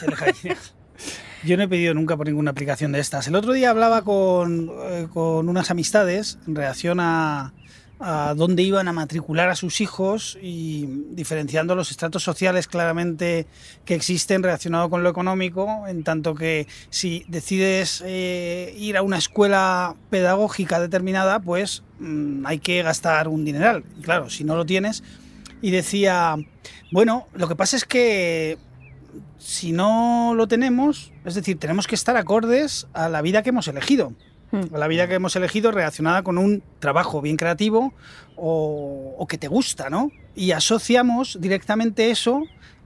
Yo 1.43 1.55
no 1.57 1.63
he 1.63 1.67
pedido 1.67 1.93
nunca 1.93 2.17
por 2.17 2.27
ninguna 2.27 2.51
aplicación 2.51 2.91
de 2.91 2.99
estas. 2.99 3.27
El 3.27 3.35
otro 3.35 3.53
día 3.53 3.69
hablaba 3.69 4.03
con, 4.03 4.69
eh, 4.89 5.07
con 5.13 5.47
unas 5.49 5.69
amistades 5.69 6.39
en 6.47 6.55
relación 6.55 6.99
a, 6.99 7.53
a 7.99 8.33
dónde 8.35 8.63
iban 8.63 8.87
a 8.87 8.93
matricular 8.93 9.49
a 9.49 9.55
sus 9.55 9.81
hijos 9.81 10.37
y 10.41 10.85
diferenciando 11.11 11.75
los 11.75 11.91
estratos 11.91 12.23
sociales 12.23 12.67
claramente 12.67 13.47
que 13.85 13.95
existen 13.95 14.43
relacionado 14.43 14.89
con 14.89 15.03
lo 15.03 15.09
económico, 15.09 15.87
en 15.87 16.03
tanto 16.03 16.35
que 16.35 16.67
si 16.89 17.25
decides 17.27 18.03
eh, 18.05 18.75
ir 18.77 18.97
a 18.97 19.01
una 19.01 19.17
escuela 19.17 19.95
pedagógica 20.09 20.79
determinada, 20.79 21.39
pues 21.39 21.83
mm, 21.99 22.45
hay 22.45 22.59
que 22.59 22.83
gastar 22.83 23.27
un 23.27 23.45
dineral. 23.45 23.83
Y 23.97 24.01
claro, 24.01 24.29
si 24.29 24.43
no 24.43 24.55
lo 24.55 24.65
tienes, 24.65 25.03
y 25.61 25.71
decía, 25.71 26.35
bueno, 26.91 27.27
lo 27.33 27.47
que 27.47 27.55
pasa 27.55 27.77
es 27.77 27.85
que 27.85 28.57
si 29.37 29.71
no 29.71 30.33
lo 30.35 30.47
tenemos, 30.47 31.11
es 31.25 31.35
decir, 31.35 31.57
tenemos 31.57 31.87
que 31.87 31.95
estar 31.95 32.15
acordes 32.17 32.87
a 32.93 33.09
la 33.09 33.21
vida 33.21 33.41
que 33.41 33.49
hemos 33.49 33.67
elegido. 33.67 34.13
Hmm. 34.51 34.73
La 34.73 34.87
vida 34.87 35.07
que 35.07 35.15
hemos 35.15 35.35
elegido 35.35 35.71
relacionada 35.71 36.23
con 36.23 36.37
un 36.37 36.63
trabajo 36.79 37.21
bien 37.21 37.37
creativo 37.37 37.93
o, 38.35 39.15
o 39.17 39.27
que 39.27 39.37
te 39.37 39.47
gusta, 39.47 39.89
¿no? 39.89 40.11
Y 40.35 40.51
asociamos 40.51 41.37
directamente 41.41 42.11
eso 42.11 42.43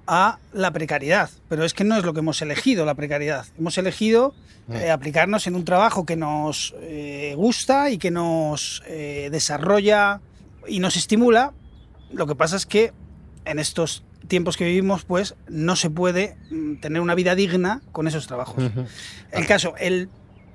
a 0.08 0.40
la 0.54 0.72
precariedad. 0.72 1.30
Pero 1.48 1.64
es 1.64 1.74
que 1.74 1.84
no 1.84 1.96
es 1.98 2.04
lo 2.04 2.14
que 2.14 2.20
hemos 2.20 2.42
elegido, 2.42 2.86
la 2.86 2.96
precariedad. 2.96 3.46
Hemos 3.58 3.78
elegido 3.78 4.34
eh, 4.70 4.90
aplicarnos 4.90 5.48
en 5.48 5.56
un 5.56 5.66
trabajo 5.66 6.06
que 6.06 6.16
nos 6.16 6.76
eh, 6.82 7.34
gusta 7.36 7.90
y 7.90 7.98
que 7.98 8.12
nos 8.12 8.84
eh, 8.88 9.30
desarrolla 9.32 10.22
y 10.68 10.80
nos 10.80 10.96
estimula. 10.96 11.54
Lo 12.12 12.28
que 12.28 12.36
pasa 12.36 12.56
es 12.56 12.66
que 12.66 12.94
en 13.46 13.60
estos 13.60 14.04
tiempos 14.28 14.56
que 14.56 14.66
vivimos, 14.66 15.04
pues 15.04 15.36
no 15.48 15.76
se 15.76 15.90
puede 15.90 16.38
mm, 16.50 16.76
tener 16.76 17.02
una 17.02 17.16
vida 17.16 17.36
digna 17.36 17.82
con 17.92 18.08
esos 18.08 18.28
trabajos. 18.28 18.64
El 19.32 19.48
caso, 19.48 19.76
el 19.78 20.10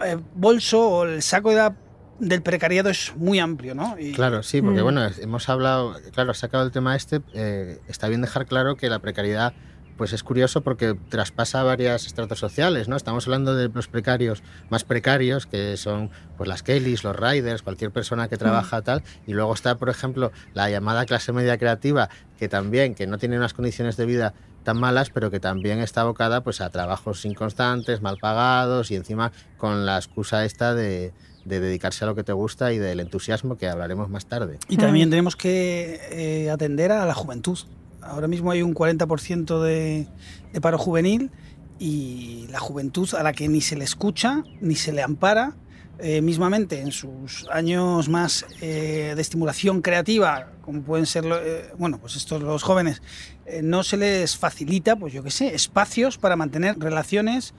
eh, 0.05 0.17
bolso 0.35 0.89
o 0.89 1.05
el 1.05 1.23
saco 1.23 1.51
de 1.51 1.57
la- 1.57 1.77
del 2.19 2.43
precariado 2.43 2.89
es 2.89 3.13
muy 3.17 3.39
amplio, 3.39 3.75
¿no? 3.75 3.97
Y- 3.99 4.13
Claro, 4.13 4.43
sí, 4.43 4.63
porque 4.63 4.81
Mm. 4.81 4.85
bueno, 4.85 5.07
hemos 5.21 5.49
hablado, 5.49 5.95
claro, 6.13 6.31
has 6.31 6.39
sacado 6.39 6.65
el 6.65 6.71
tema 6.71 6.97
este, 6.97 7.21
eh, 7.35 7.79
está 7.89 8.09
bien 8.09 8.23
dejar 8.23 8.47
claro 8.47 8.77
que 8.77 8.89
la 8.89 9.01
precariedad, 9.01 9.53
pues 9.99 10.13
es 10.13 10.23
curioso 10.23 10.63
porque 10.63 10.95
traspasa 11.09 11.63
varios 11.63 12.07
estratos 12.07 12.39
sociales, 12.39 12.87
¿no? 12.89 12.97
Estamos 12.97 13.27
hablando 13.27 13.55
de 13.55 13.69
los 13.69 13.89
precarios 13.89 14.43
más 14.71 14.85
precarios, 14.85 15.47
que 15.47 15.77
son 15.79 16.11
pues 16.37 16.49
las 16.49 16.63
Kellys, 16.63 17.03
los 17.05 17.17
riders, 17.17 17.63
cualquier 17.63 17.91
persona 17.91 18.29
que 18.29 18.37
trabaja 18.37 18.83
tal, 18.83 19.03
y 19.27 19.33
luego 19.33 19.55
está, 19.55 19.77
por 19.77 19.89
ejemplo, 19.89 20.33
la 20.53 20.69
llamada 20.71 21.07
clase 21.07 21.33
media 21.33 21.57
creativa, 21.59 22.09
que 22.39 22.49
también, 22.49 22.95
que 22.95 23.07
no 23.07 23.17
tiene 23.19 23.39
unas 23.39 23.55
condiciones 23.55 23.97
de 23.97 24.05
vida 24.07 24.35
tan 24.67 24.81
malas, 24.81 25.11
pero 25.11 25.31
que 25.31 25.39
también 25.39 25.79
está 25.79 26.01
abocada 26.01 26.43
pues 26.43 26.61
a 26.61 26.71
trabajos 26.71 27.25
inconstantes, 27.25 28.03
mal 28.03 28.19
pagados 28.21 28.91
y 28.91 28.97
encima 28.97 29.31
con 29.57 29.87
la 29.87 29.97
excusa 29.97 30.45
esta 30.45 30.75
de, 30.75 31.13
de 31.45 31.61
dedicarse 31.61 32.05
a 32.05 32.09
lo 32.09 32.17
que 32.17 32.25
te 32.25 32.33
gusta 32.33 32.73
y 32.73 32.79
del 32.79 32.99
entusiasmo 32.99 33.57
que 33.57 33.69
hablaremos 33.69 34.11
más 34.11 34.27
tarde. 34.27 34.59
Y 34.69 34.77
también 34.77 35.09
tenemos 35.09 35.37
que 35.37 36.01
eh, 36.11 36.51
atender 36.51 36.91
a 36.91 37.07
la 37.07 37.15
juventud. 37.15 37.57
Ahora 38.03 38.27
mismo 38.27 38.51
hay 38.51 38.63
un 38.63 38.75
40% 38.75 39.63
de, 39.63 40.09
de 40.53 40.61
paro 40.61 40.79
juvenil 40.79 41.31
y 41.79 42.49
la 42.51 42.59
juventud 42.59 43.09
a 43.15 43.23
la 43.23 43.33
que 43.33 43.47
ni 43.47 43.61
se 43.61 43.77
le 43.77 43.85
escucha, 43.85 44.43
ni 44.61 44.75
se 44.75 44.93
le 44.93 45.03
ampara, 45.03 45.55
eh, 45.99 46.21
mismamente 46.21 46.81
en 46.81 46.93
sus 46.93 47.47
años 47.51 48.09
más 48.09 48.45
eh, 48.61 49.15
de 49.17 49.23
estimulación 49.23 49.81
creativa, 49.81 50.51
como 50.61 50.83
pueden 50.83 51.07
ser, 51.07 51.25
eh, 51.27 51.71
bueno, 51.79 51.99
pues 51.99 52.17
estos 52.17 52.43
los 52.43 52.63
jóvenes, 52.63 53.01
eh, 53.47 53.61
no 53.63 53.83
se 53.83 53.97
les 53.97 54.37
facilita, 54.37 54.97
pues 54.97 55.13
yo 55.13 55.23
qué 55.23 55.31
sé, 55.31 55.55
espacios 55.55 56.19
para 56.19 56.37
mantener 56.37 56.79
relaciones 56.79 57.55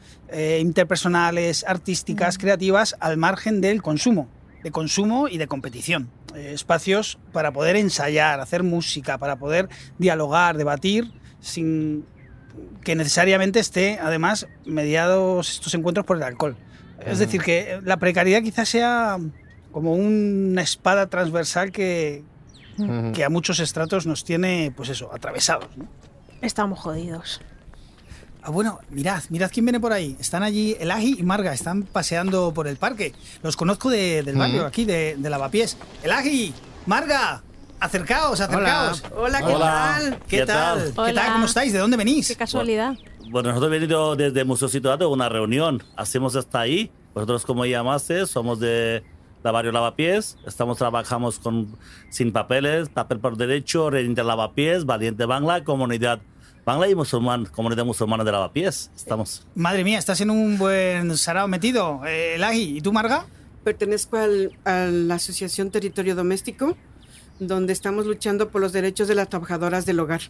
interpersonales, 0.59 1.63
artísticas, 1.65 2.37
creativas 2.37 2.95
al 2.99 3.17
margen 3.17 3.61
del 3.61 3.81
consumo, 3.81 4.27
de 4.61 4.71
consumo 4.71 5.29
y 5.29 5.37
de 5.37 5.47
competición. 5.47 6.09
Espacios 6.35 7.17
para 7.31 7.51
poder 7.53 7.77
ensayar, 7.77 8.41
hacer 8.41 8.61
música, 8.61 9.17
para 9.17 9.37
poder 9.37 9.69
dialogar, 9.97 10.57
debatir, 10.57 11.11
sin 11.39 12.05
que 12.83 12.95
necesariamente 12.95 13.59
esté, 13.59 13.99
además, 14.01 14.47
mediados 14.65 15.49
estos 15.49 15.73
encuentros 15.73 16.05
por 16.05 16.17
el 16.17 16.23
alcohol. 16.23 16.57
Es 17.05 17.19
decir, 17.19 17.41
que 17.41 17.79
la 17.83 17.97
precariedad 17.97 18.41
quizás 18.41 18.67
sea 18.69 19.17
como 19.71 19.93
una 19.93 20.61
espada 20.61 21.07
transversal 21.07 21.71
que, 21.71 22.23
que 23.13 23.23
a 23.23 23.29
muchos 23.29 23.59
estratos 23.59 24.05
nos 24.05 24.23
tiene, 24.23 24.71
pues 24.75 24.89
eso, 24.89 25.13
atravesados. 25.13 25.67
¿no? 25.77 25.85
Estamos 26.41 26.79
jodidos. 26.79 27.41
Ah, 28.41 28.49
bueno, 28.49 28.79
mirad, 28.89 29.21
mirad 29.29 29.51
quién 29.53 29.65
viene 29.65 29.79
por 29.79 29.91
ahí. 29.93 30.15
Están 30.19 30.41
allí 30.41 30.75
Elagi 30.79 31.17
y 31.19 31.23
Marga, 31.23 31.53
están 31.53 31.83
paseando 31.83 32.53
por 32.53 32.67
el 32.67 32.77
parque. 32.77 33.13
Los 33.43 33.57
conozco 33.57 33.89
de- 33.89 34.23
del 34.23 34.35
barrio, 34.37 34.65
aquí, 34.65 34.85
de, 34.85 35.15
de 35.17 35.29
Lavapiés. 35.29 35.75
Elagi, 36.01 36.53
Marga, 36.85 37.43
acercaos, 37.79 38.39
acercaos. 38.39 39.03
Hola, 39.15 39.39
¿qué 39.39 39.53
Hola. 39.53 39.65
tal? 39.99 40.19
¿Qué, 40.19 40.25
¿Qué 40.37 40.45
tal? 40.45 40.77
tal? 40.79 40.93
¿Qué 40.93 40.99
Hola. 41.01 41.21
tal? 41.23 41.33
¿Cómo 41.33 41.45
estáis? 41.45 41.73
¿De 41.73 41.79
dónde 41.79 41.97
venís? 41.97 42.27
Qué 42.29 42.35
casualidad. 42.37 42.95
Bueno, 43.29 43.49
nosotros 43.49 43.69
hemos 43.71 43.81
venido 43.81 44.15
desde 44.15 44.45
Museo 44.45 44.67
Situado 44.67 45.05
a 45.05 45.07
una 45.09 45.29
reunión. 45.29 45.83
Hacemos 45.95 46.35
hasta 46.35 46.61
ahí. 46.61 46.91
Vosotros, 47.13 47.45
como 47.45 47.65
llamaste, 47.65 48.25
somos 48.25 48.59
de 48.59 49.03
la 49.43 49.51
barrio 49.51 49.71
Lavapiés. 49.71 50.37
Estamos 50.45 50.77
trabajamos 50.77 51.39
con 51.39 51.75
sin 52.09 52.31
papeles, 52.31 52.89
papel 52.89 53.19
por 53.19 53.35
derecho, 53.37 53.89
Redentor 53.89 54.25
Lavapiés, 54.25 54.85
Valiente 54.85 55.25
Bangla, 55.25 55.63
comunidad 55.63 56.19
Bangla 56.65 56.89
y 56.89 56.95
musulmán, 56.95 57.45
comunidad 57.45 57.85
musulmana 57.85 58.23
de 58.23 58.31
Lavapiés. 58.31 58.91
Estamos. 58.95 59.45
Madre 59.55 59.83
mía, 59.83 59.97
estás 59.99 60.21
en 60.21 60.29
un 60.29 60.57
buen 60.57 61.15
sarao 61.17 61.47
metido. 61.47 62.01
Eh, 62.05 62.35
Elagi, 62.35 62.77
¿y 62.77 62.81
tú, 62.81 62.91
Marga? 62.93 63.25
Pertenezco 63.63 64.17
al- 64.17 64.51
a 64.65 64.85
la 64.85 65.15
Asociación 65.15 65.71
Territorio 65.71 66.15
Doméstico, 66.15 66.77
donde 67.39 67.73
estamos 67.73 68.05
luchando 68.05 68.49
por 68.49 68.61
los 68.61 68.73
derechos 68.73 69.07
de 69.07 69.15
las 69.15 69.29
trabajadoras 69.29 69.85
del 69.85 69.99
hogar. 69.99 70.21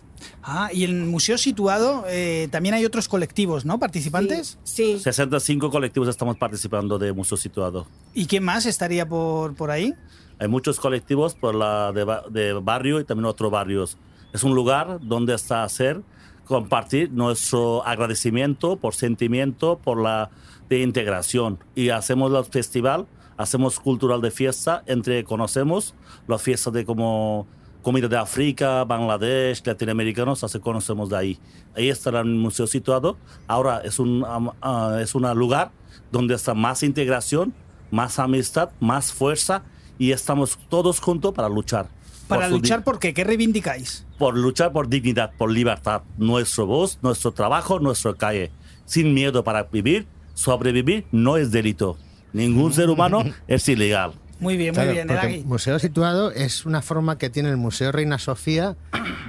Ah, 0.43 0.69
y 0.73 0.83
en 0.83 0.91
el 0.91 1.05
museo 1.05 1.37
situado 1.37 2.03
eh, 2.07 2.47
también 2.51 2.75
hay 2.75 2.85
otros 2.85 3.07
colectivos, 3.07 3.65
¿no? 3.65 3.79
¿Participantes? 3.79 4.57
Sí, 4.63 4.99
65 4.99 5.69
colectivos 5.69 6.07
estamos 6.07 6.37
participando 6.37 6.99
de 6.99 7.13
Museo 7.13 7.37
Situado. 7.37 7.87
¿Y 8.13 8.25
quién 8.25 8.43
más 8.43 8.65
estaría 8.65 9.07
por, 9.07 9.55
por 9.55 9.71
ahí? 9.71 9.93
Hay 10.39 10.47
muchos 10.47 10.79
colectivos 10.79 11.33
por 11.35 11.55
la 11.55 11.91
de, 11.91 12.05
de 12.29 12.53
barrio 12.53 12.99
y 12.99 13.05
también 13.05 13.25
otros 13.25 13.51
barrios. 13.51 13.97
Es 14.33 14.43
un 14.43 14.53
lugar 14.53 14.99
donde 15.01 15.33
está 15.33 15.63
hacer 15.63 16.01
compartir 16.45 17.11
nuestro 17.11 17.85
agradecimiento 17.85 18.77
por 18.77 18.95
sentimiento, 18.95 19.79
por 19.83 20.01
la 20.01 20.29
de 20.69 20.79
integración. 20.79 21.59
Y 21.75 21.89
hacemos 21.89 22.31
los 22.31 22.49
festival, 22.49 23.07
hacemos 23.37 23.79
cultural 23.79 24.21
de 24.21 24.31
fiesta, 24.31 24.83
entre 24.85 25.23
conocemos 25.23 25.93
las 26.27 26.41
fiestas 26.41 26.73
de 26.73 26.85
como 26.85 27.47
comida 27.81 28.07
de 28.07 28.17
África, 28.17 28.83
Bangladesh, 28.83 29.61
latinoamericanos, 29.65 30.43
así 30.43 30.59
conocemos 30.59 31.09
de 31.09 31.17
ahí. 31.17 31.39
Ahí 31.75 31.89
está 31.89 32.09
el 32.09 32.25
museo 32.25 32.67
situado. 32.67 33.17
Ahora 33.47 33.81
es 33.83 33.99
un 33.99 34.25
ah, 34.27 34.97
es 35.01 35.15
un 35.15 35.29
lugar 35.37 35.71
donde 36.11 36.35
está 36.35 36.53
más 36.53 36.83
integración, 36.83 37.53
más 37.91 38.19
amistad, 38.19 38.71
más 38.79 39.13
fuerza 39.13 39.63
y 39.97 40.11
estamos 40.11 40.57
todos 40.69 40.99
juntos 40.99 41.33
para 41.33 41.47
luchar. 41.47 41.87
Para 42.27 42.49
Por 42.49 42.57
luchar, 42.57 42.83
¿por 42.83 42.99
qué? 42.99 43.13
¿Qué 43.13 43.23
reivindicáis? 43.23 44.05
por 44.17 44.35
luchar 44.35 44.71
por 44.71 44.89
dignidad, 44.89 45.31
por 45.37 45.51
libertad, 45.51 46.01
nuestro 46.17 46.65
voz, 46.65 46.99
nuestro 47.01 47.31
trabajo, 47.31 47.79
nuestra 47.79 48.13
calle, 48.15 48.51
sin 48.85 49.13
miedo 49.13 49.43
para 49.43 49.63
vivir, 49.63 50.07
sobrevivir 50.33 51.05
no 51.11 51.37
es 51.37 51.51
delito. 51.51 51.97
Ningún 52.33 52.73
ser 52.73 52.89
humano 52.89 53.23
es 53.47 53.67
ilegal. 53.69 54.13
Muy 54.39 54.55
bien, 54.55 54.73
Claro, 54.73 54.89
muy 54.89 54.95
bien, 54.95 55.07
porque 55.07 55.27
Elagi. 55.27 55.43
Museo 55.45 55.79
Situado 55.79 56.31
es 56.31 56.65
una 56.65 56.83
forma 56.83 57.17
que 57.17 57.29
tiene 57.31 57.49
el 57.49 57.57
Museo 57.57 57.91
Reina 57.91 58.19
Sofía 58.19 58.75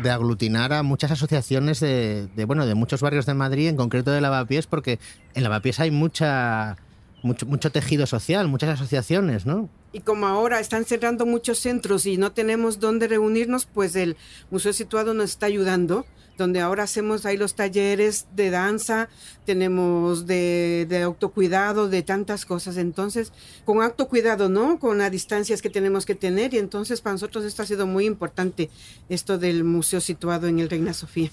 de 0.02 0.10
aglutinar 0.10 0.74
a 0.74 0.82
muchas 0.82 1.10
asociaciones 1.10 1.80
de, 1.80 2.28
de, 2.36 2.44
bueno 2.44 2.66
de 2.66 2.74
muchos 2.74 3.00
barrios 3.00 3.24
de 3.24 3.32
Madrid, 3.32 3.68
en 3.68 3.76
concreto 3.76 4.10
de 4.10 4.20
Lavapiés, 4.20 4.66
porque 4.66 4.98
en 5.34 5.42
Lavapiés 5.44 5.80
hay 5.80 5.90
mucha 5.90 6.76
mucho, 7.22 7.46
mucho 7.46 7.72
tejido 7.72 8.06
social, 8.06 8.48
muchas 8.48 8.70
asociaciones, 8.70 9.46
¿no? 9.46 9.68
Y 9.92 10.00
como 10.00 10.26
ahora 10.26 10.60
están 10.60 10.84
cerrando 10.84 11.26
muchos 11.26 11.58
centros 11.58 12.06
y 12.06 12.16
no 12.16 12.32
tenemos 12.32 12.78
dónde 12.78 13.08
reunirnos, 13.08 13.66
pues 13.66 13.96
el 13.96 14.16
Museo 14.50 14.72
Situado 14.72 15.14
nos 15.14 15.30
está 15.30 15.46
ayudando, 15.46 16.04
donde 16.36 16.60
ahora 16.60 16.84
hacemos 16.84 17.26
ahí 17.26 17.36
los 17.36 17.54
talleres 17.54 18.26
de 18.34 18.50
danza, 18.50 19.08
tenemos 19.44 20.26
de, 20.26 21.00
autocuidado, 21.04 21.88
de 21.88 22.02
tantas 22.02 22.44
cosas. 22.44 22.76
Entonces, 22.76 23.32
con 23.64 23.82
autocuidado, 23.82 24.48
¿no? 24.48 24.78
Con 24.78 24.98
las 24.98 25.10
distancias 25.10 25.60
que 25.60 25.70
tenemos 25.70 26.06
que 26.06 26.14
tener. 26.14 26.54
Y 26.54 26.58
entonces 26.58 27.00
para 27.00 27.14
nosotros 27.14 27.44
esto 27.44 27.62
ha 27.62 27.66
sido 27.66 27.86
muy 27.86 28.06
importante, 28.06 28.70
esto 29.08 29.36
del 29.36 29.64
Museo 29.64 30.00
Situado 30.00 30.46
en 30.46 30.60
el 30.60 30.70
Reina 30.70 30.94
Sofía. 30.94 31.30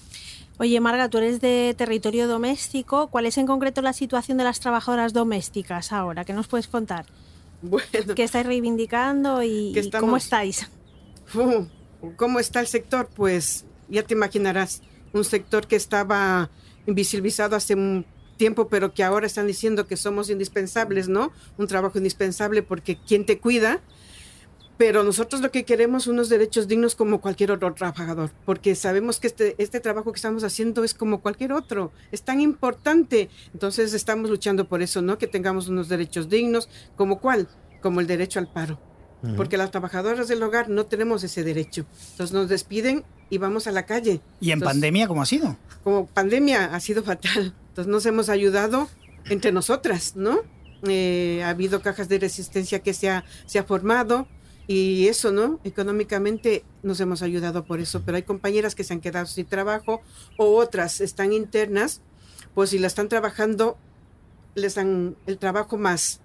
Oye, 0.58 0.80
Marga, 0.80 1.10
tú 1.10 1.18
eres 1.18 1.40
de 1.40 1.74
territorio 1.76 2.26
doméstico. 2.26 3.08
¿Cuál 3.08 3.26
es 3.26 3.36
en 3.36 3.46
concreto 3.46 3.82
la 3.82 3.92
situación 3.92 4.38
de 4.38 4.44
las 4.44 4.58
trabajadoras 4.58 5.12
domésticas 5.12 5.92
ahora? 5.92 6.24
¿Qué 6.24 6.32
nos 6.32 6.48
puedes 6.48 6.66
contar? 6.66 7.04
Bueno, 7.62 8.14
¿Qué 8.14 8.24
estáis 8.24 8.46
reivindicando 8.46 9.42
y, 9.42 9.74
cómo 9.98 10.16
estáis? 10.16 10.68
¿Cómo 12.16 12.38
está 12.38 12.60
el 12.60 12.66
sector? 12.66 13.08
Pues 13.14 13.64
ya 13.88 14.02
te 14.02 14.14
imaginarás, 14.14 14.82
un 15.12 15.24
sector 15.24 15.66
que 15.66 15.76
estaba 15.76 16.50
invisibilizado 16.86 17.56
hace 17.56 17.74
un 17.74 18.04
tiempo, 18.36 18.68
pero 18.68 18.92
que 18.92 19.02
ahora 19.02 19.26
están 19.26 19.46
diciendo 19.46 19.86
que 19.86 19.96
somos 19.96 20.30
indispensables, 20.30 21.08
¿no? 21.08 21.32
Un 21.56 21.66
trabajo 21.66 21.98
indispensable 21.98 22.62
porque 22.62 22.98
¿quién 23.06 23.24
te 23.24 23.38
cuida? 23.38 23.80
Pero 24.76 25.02
nosotros 25.02 25.40
lo 25.40 25.50
que 25.50 25.64
queremos 25.64 26.04
son 26.04 26.14
unos 26.14 26.28
derechos 26.28 26.68
dignos 26.68 26.94
como 26.94 27.20
cualquier 27.20 27.50
otro 27.52 27.72
trabajador, 27.72 28.30
porque 28.44 28.74
sabemos 28.74 29.20
que 29.20 29.26
este, 29.26 29.54
este 29.58 29.80
trabajo 29.80 30.12
que 30.12 30.16
estamos 30.16 30.44
haciendo 30.44 30.84
es 30.84 30.92
como 30.92 31.20
cualquier 31.20 31.52
otro, 31.52 31.92
es 32.12 32.22
tan 32.22 32.40
importante. 32.40 33.30
Entonces 33.52 33.94
estamos 33.94 34.28
luchando 34.28 34.68
por 34.68 34.82
eso, 34.82 35.00
¿no? 35.00 35.16
Que 35.18 35.26
tengamos 35.26 35.68
unos 35.68 35.88
derechos 35.88 36.28
dignos, 36.28 36.68
como 36.94 37.20
cuál, 37.20 37.48
como 37.80 38.00
el 38.00 38.06
derecho 38.06 38.38
al 38.38 38.52
paro 38.52 38.78
porque 39.36 39.56
las 39.56 39.70
trabajadoras 39.70 40.28
del 40.28 40.42
hogar 40.42 40.68
no 40.68 40.86
tenemos 40.86 41.24
ese 41.24 41.42
derecho. 41.42 41.86
Entonces 42.12 42.32
nos 42.34 42.48
despiden 42.48 43.04
y 43.30 43.38
vamos 43.38 43.66
a 43.66 43.72
la 43.72 43.86
calle. 43.86 44.20
¿Y 44.40 44.50
en 44.50 44.58
Entonces, 44.58 44.74
pandemia 44.74 45.08
cómo 45.08 45.22
ha 45.22 45.26
sido? 45.26 45.56
Como 45.82 46.06
pandemia 46.06 46.74
ha 46.74 46.80
sido 46.80 47.02
fatal. 47.02 47.54
Entonces 47.68 47.90
nos 47.90 48.06
hemos 48.06 48.28
ayudado 48.28 48.88
entre 49.24 49.52
nosotras, 49.52 50.14
¿no? 50.16 50.40
Eh, 50.86 51.42
ha 51.42 51.48
habido 51.48 51.80
cajas 51.80 52.08
de 52.08 52.18
resistencia 52.18 52.80
que 52.80 52.94
se 52.94 53.10
ha, 53.10 53.24
se 53.46 53.58
ha 53.58 53.64
formado 53.64 54.28
y 54.66 55.06
eso, 55.08 55.30
¿no? 55.32 55.60
Económicamente 55.64 56.64
nos 56.82 57.00
hemos 57.00 57.22
ayudado 57.22 57.64
por 57.64 57.80
eso, 57.80 58.02
pero 58.04 58.16
hay 58.16 58.24
compañeras 58.24 58.74
que 58.74 58.84
se 58.84 58.94
han 58.94 59.00
quedado 59.00 59.26
sin 59.26 59.46
trabajo 59.46 60.00
o 60.36 60.56
otras 60.56 61.00
están 61.00 61.32
internas, 61.32 62.00
pues 62.54 62.70
si 62.70 62.78
la 62.78 62.88
están 62.88 63.08
trabajando, 63.08 63.78
les 64.54 64.74
dan 64.74 65.16
el 65.26 65.38
trabajo 65.38 65.76
más, 65.76 66.20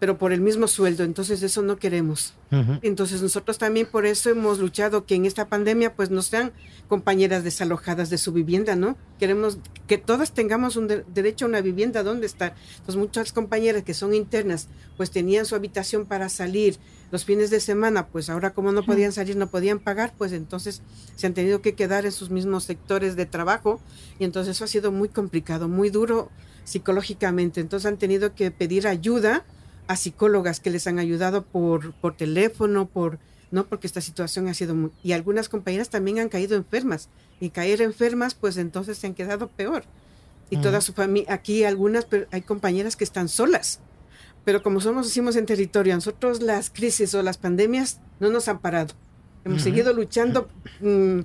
pero 0.00 0.16
por 0.18 0.32
el 0.32 0.40
mismo 0.40 0.66
sueldo, 0.66 1.04
entonces 1.04 1.42
eso 1.42 1.60
no 1.62 1.76
queremos. 1.76 2.34
Entonces 2.82 3.22
nosotros 3.22 3.58
también 3.58 3.86
por 3.86 4.06
eso 4.06 4.30
hemos 4.30 4.58
luchado 4.58 5.04
que 5.06 5.14
en 5.14 5.26
esta 5.26 5.48
pandemia 5.48 5.94
pues 5.94 6.10
no 6.10 6.22
sean 6.22 6.52
compañeras 6.88 7.44
desalojadas 7.44 8.10
de 8.10 8.18
su 8.18 8.32
vivienda, 8.32 8.74
¿no? 8.74 8.96
Queremos 9.20 9.58
que 9.86 9.98
todas 9.98 10.32
tengamos 10.32 10.74
un 10.76 10.88
de- 10.88 11.04
derecho 11.14 11.44
a 11.44 11.48
una 11.48 11.60
vivienda 11.60 12.02
donde 12.02 12.26
estar. 12.26 12.54
Entonces 12.78 12.96
muchas 12.96 13.32
compañeras 13.32 13.84
que 13.84 13.94
son 13.94 14.12
internas 14.14 14.68
pues 14.96 15.10
tenían 15.12 15.44
su 15.46 15.54
habitación 15.54 16.06
para 16.06 16.28
salir 16.30 16.78
los 17.12 17.24
fines 17.24 17.50
de 17.50 17.60
semana, 17.60 18.06
pues 18.08 18.30
ahora 18.30 18.54
como 18.54 18.72
no 18.72 18.84
podían 18.84 19.12
salir, 19.12 19.36
no 19.36 19.48
podían 19.50 19.78
pagar, 19.80 20.14
pues 20.16 20.32
entonces 20.32 20.82
se 21.14 21.26
han 21.26 21.34
tenido 21.34 21.60
que 21.60 21.74
quedar 21.74 22.06
en 22.06 22.12
sus 22.12 22.30
mismos 22.30 22.64
sectores 22.64 23.16
de 23.16 23.26
trabajo 23.26 23.80
y 24.18 24.24
entonces 24.24 24.56
eso 24.56 24.64
ha 24.64 24.68
sido 24.68 24.90
muy 24.92 25.08
complicado, 25.10 25.68
muy 25.68 25.90
duro 25.90 26.30
psicológicamente. 26.64 27.60
Entonces 27.60 27.86
han 27.86 27.98
tenido 27.98 28.34
que 28.34 28.50
pedir 28.50 28.86
ayuda 28.88 29.44
a 29.90 29.96
psicólogas 29.96 30.60
que 30.60 30.70
les 30.70 30.86
han 30.86 30.98
ayudado 30.98 31.42
por, 31.42 31.92
por 31.94 32.16
teléfono, 32.16 32.86
por 32.86 33.18
no 33.50 33.66
porque 33.66 33.86
esta 33.88 34.00
situación 34.00 34.46
ha 34.46 34.54
sido 34.54 34.74
muy 34.74 34.90
y 35.02 35.12
algunas 35.12 35.48
compañeras 35.48 35.90
también 35.90 36.20
han 36.20 36.28
caído 36.28 36.56
enfermas 36.56 37.08
y 37.40 37.50
caer 37.50 37.82
enfermas 37.82 38.34
pues 38.34 38.56
entonces 38.56 38.98
se 38.98 39.06
han 39.08 39.14
quedado 39.14 39.48
peor. 39.48 39.82
Y 40.48 40.56
toda 40.58 40.80
su 40.80 40.92
familia 40.92 41.32
aquí 41.34 41.64
algunas 41.64 42.04
pero 42.04 42.26
hay 42.30 42.42
compañeras 42.42 42.94
que 42.96 43.04
están 43.04 43.28
solas 43.28 43.80
pero 44.44 44.62
como 44.62 44.80
somos 44.80 45.06
decimos 45.06 45.36
en 45.36 45.44
territorio 45.46 45.94
nosotros 45.94 46.40
las 46.40 46.70
crisis 46.70 47.14
o 47.14 47.22
las 47.22 47.36
pandemias 47.38 48.00
no 48.20 48.30
nos 48.30 48.48
han 48.48 48.60
parado. 48.60 48.94
Hemos 49.44 49.62
seguido 49.62 49.92
luchando 49.92 50.48
mm, 50.80 51.20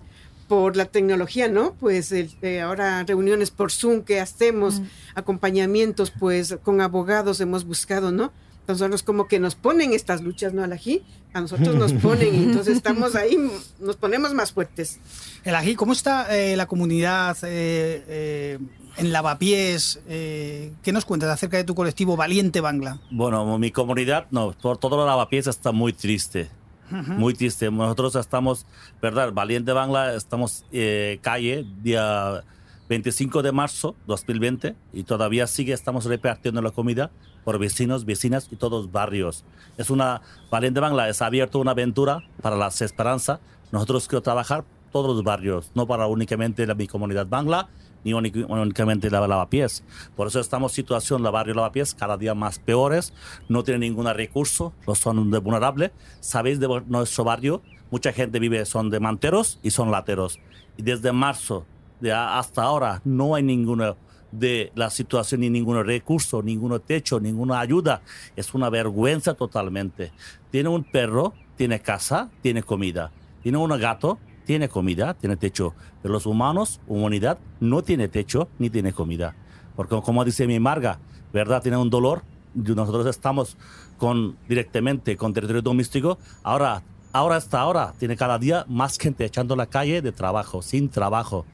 por 0.48 0.76
la 0.76 0.86
tecnología, 0.86 1.48
¿no? 1.48 1.74
Pues 1.80 2.12
el- 2.12 2.32
eh, 2.42 2.62
ahora 2.62 3.04
reuniones 3.04 3.52
por 3.52 3.72
Zoom 3.72 4.02
que 4.04 4.20
hacemos, 4.20 4.82
acompañamientos, 5.16 6.12
pues 6.12 6.58
con 6.64 6.82
abogados 6.82 7.40
hemos 7.42 7.64
buscado, 7.66 8.12
¿no? 8.12 8.32
Entonces 8.68 9.04
como 9.04 9.28
que 9.28 9.40
nos 9.40 9.54
ponen 9.54 9.94
estas 9.94 10.22
luchas, 10.22 10.54
¿no? 10.54 10.64
Al 10.64 10.74
ají, 10.74 11.04
a 11.34 11.42
nosotros 11.42 11.76
nos 11.76 11.94
ponen 11.94 12.34
y 12.34 12.44
entonces 12.46 12.78
estamos 12.78 13.16
ahí, 13.16 13.38
nos 13.80 13.96
ponemos 13.96 14.34
más 14.34 14.52
fuertes. 14.52 15.00
El 15.44 15.54
ají, 15.54 15.76
¿cómo 15.76 15.94
está 15.94 16.36
eh, 16.36 16.56
la 16.56 16.66
comunidad 16.66 17.38
eh, 17.44 18.04
eh, 18.08 18.60
en 18.98 19.12
Lavapiés? 19.14 20.00
Eh, 20.08 20.74
¿Qué 20.82 20.92
nos 20.92 21.06
cuentas 21.06 21.30
acerca 21.30 21.58
de 21.58 21.64
tu 21.64 21.76
colectivo 21.76 22.16
Valiente 22.18 22.60
Bangla? 22.60 23.00
Bueno, 23.12 23.60
mi 23.60 23.70
comunidad, 23.70 24.26
no, 24.32 24.54
por 24.54 24.80
todo 24.80 25.06
Lavapiés 25.06 25.46
está 25.46 25.72
muy 25.72 25.94
triste. 25.94 26.50
Muy 26.90 27.34
triste. 27.34 27.70
Nosotros 27.72 28.16
estamos, 28.16 28.66
¿verdad? 29.02 29.32
Valiente 29.34 29.72
Bangla, 29.72 30.14
estamos 30.14 30.66
eh, 30.72 31.20
calle, 31.22 31.66
día 31.82 32.44
25 32.90 33.42
de 33.42 33.52
marzo 33.52 33.96
2020, 34.08 34.76
y 34.94 35.04
todavía 35.04 35.48
sigue, 35.48 35.74
estamos 35.74 36.06
repartiendo 36.06 36.62
la 36.62 36.72
comida 36.72 37.12
por 37.44 37.58
vecinos, 37.60 38.06
vecinas 38.06 38.48
y 38.52 38.56
todos 38.56 38.92
barrios. 38.92 39.44
Es 39.78 39.90
una, 39.90 40.22
Valiente 40.52 40.80
Bangla 40.80 41.10
es 41.10 41.22
abierto 41.22 41.60
una 41.60 41.72
aventura 41.72 42.24
para 42.42 42.56
la 42.56 42.68
esperanza. 42.68 43.40
Nosotros 43.72 44.08
queremos 44.08 44.24
trabajar 44.24 44.66
todos 44.92 45.16
los 45.16 45.24
barrios, 45.24 45.72
no 45.76 45.88
para 45.88 46.08
únicamente 46.08 46.66
la, 46.66 46.76
mi 46.76 46.88
comunidad 46.88 47.28
Bangla, 47.28 47.70
ni 48.04 48.14
únic- 48.14 48.46
únicamente 48.48 49.10
la 49.10 49.28
Lavapiés. 49.28 49.84
Por 50.16 50.28
eso 50.28 50.40
estamos 50.40 50.72
en 50.74 50.76
situación, 50.76 51.24
la 51.24 51.32
barrio 51.32 51.56
Lavapiés, 51.56 51.94
cada 51.96 52.18
día 52.18 52.36
más 52.36 52.60
peores, 52.60 53.14
no 53.50 53.64
tienen 53.64 53.82
ningún 53.82 54.06
recurso, 54.14 54.74
los 54.86 55.00
son 55.00 55.30
vulnerables. 55.32 55.92
Sabéis 56.20 56.60
de 56.60 56.68
nuestro 56.88 57.24
barrio, 57.24 57.62
mucha 57.92 58.14
gente 58.14 58.40
vive, 58.40 58.64
son 58.66 58.90
de 58.92 59.00
manteros 59.00 59.60
y 59.64 59.72
son 59.72 59.92
lateros. 59.92 60.40
Y 60.78 60.84
desde 60.84 61.12
marzo 61.12 61.66
hasta 62.12 62.64
ahora 62.64 63.02
no 63.04 63.36
hay 63.36 63.44
ninguna 63.44 63.96
de 64.32 64.72
la 64.76 64.90
situación 64.90 65.42
ni 65.42 65.50
ningún 65.50 65.84
recurso, 65.84 66.42
ningún 66.42 66.80
techo, 66.86 67.20
ninguna 67.20 67.60
ayuda. 67.60 68.02
Es 68.36 68.54
una 68.54 68.70
vergüenza 68.70 69.34
totalmente. 69.34 70.12
Tiene 70.52 70.70
un 70.70 70.84
perro, 70.84 71.34
tiene 71.56 71.80
casa, 71.82 72.30
tiene 72.42 72.64
comida. 72.64 73.12
Tiene 73.42 73.58
un 73.58 73.70
gato, 73.80 74.20
tiene 74.46 74.70
comida, 74.70 75.14
tiene 75.14 75.38
techo. 75.38 75.74
Pero 76.02 76.14
los 76.14 76.26
humanos, 76.26 76.82
humanidad, 76.88 77.38
no 77.60 77.82
tiene 77.84 78.08
techo 78.08 78.50
ni 78.60 78.70
tiene 78.70 78.94
comida. 78.94 79.36
Porque 79.76 80.00
como 80.02 80.24
dice 80.26 80.48
mi 80.48 80.60
Marga, 80.60 81.00
¿verdad? 81.34 81.62
Tiene 81.62 81.78
un 81.78 81.90
dolor. 81.90 82.24
Nosotros 82.54 83.06
estamos 83.08 83.58
con, 83.98 84.38
directamente 84.48 85.18
con 85.18 85.34
territorio 85.34 85.62
doméstico. 85.62 86.18
Ahora, 86.44 86.84
ahora 87.12 87.36
hasta 87.36 87.60
ahora, 87.60 87.94
tiene 87.98 88.16
cada 88.16 88.40
día 88.40 88.66
más 88.68 88.98
gente 88.98 89.26
echando 89.26 89.56
la 89.56 89.66
calle 89.66 90.02
de 90.02 90.12
trabajo, 90.12 90.62
sin 90.62 90.90
trabajo. 90.90 91.46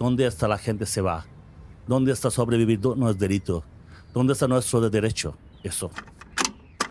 ¿Dónde 0.00 0.26
está 0.26 0.48
la 0.48 0.56
gente 0.56 0.86
se 0.86 1.02
va? 1.02 1.26
¿Dónde 1.86 2.12
está 2.12 2.30
sobrevivir? 2.30 2.80
No 2.96 3.10
es 3.10 3.18
delito. 3.18 3.62
¿Dónde 4.14 4.32
está 4.32 4.48
nuestro 4.48 4.80
derecho? 4.88 5.36
Eso. 5.62 5.90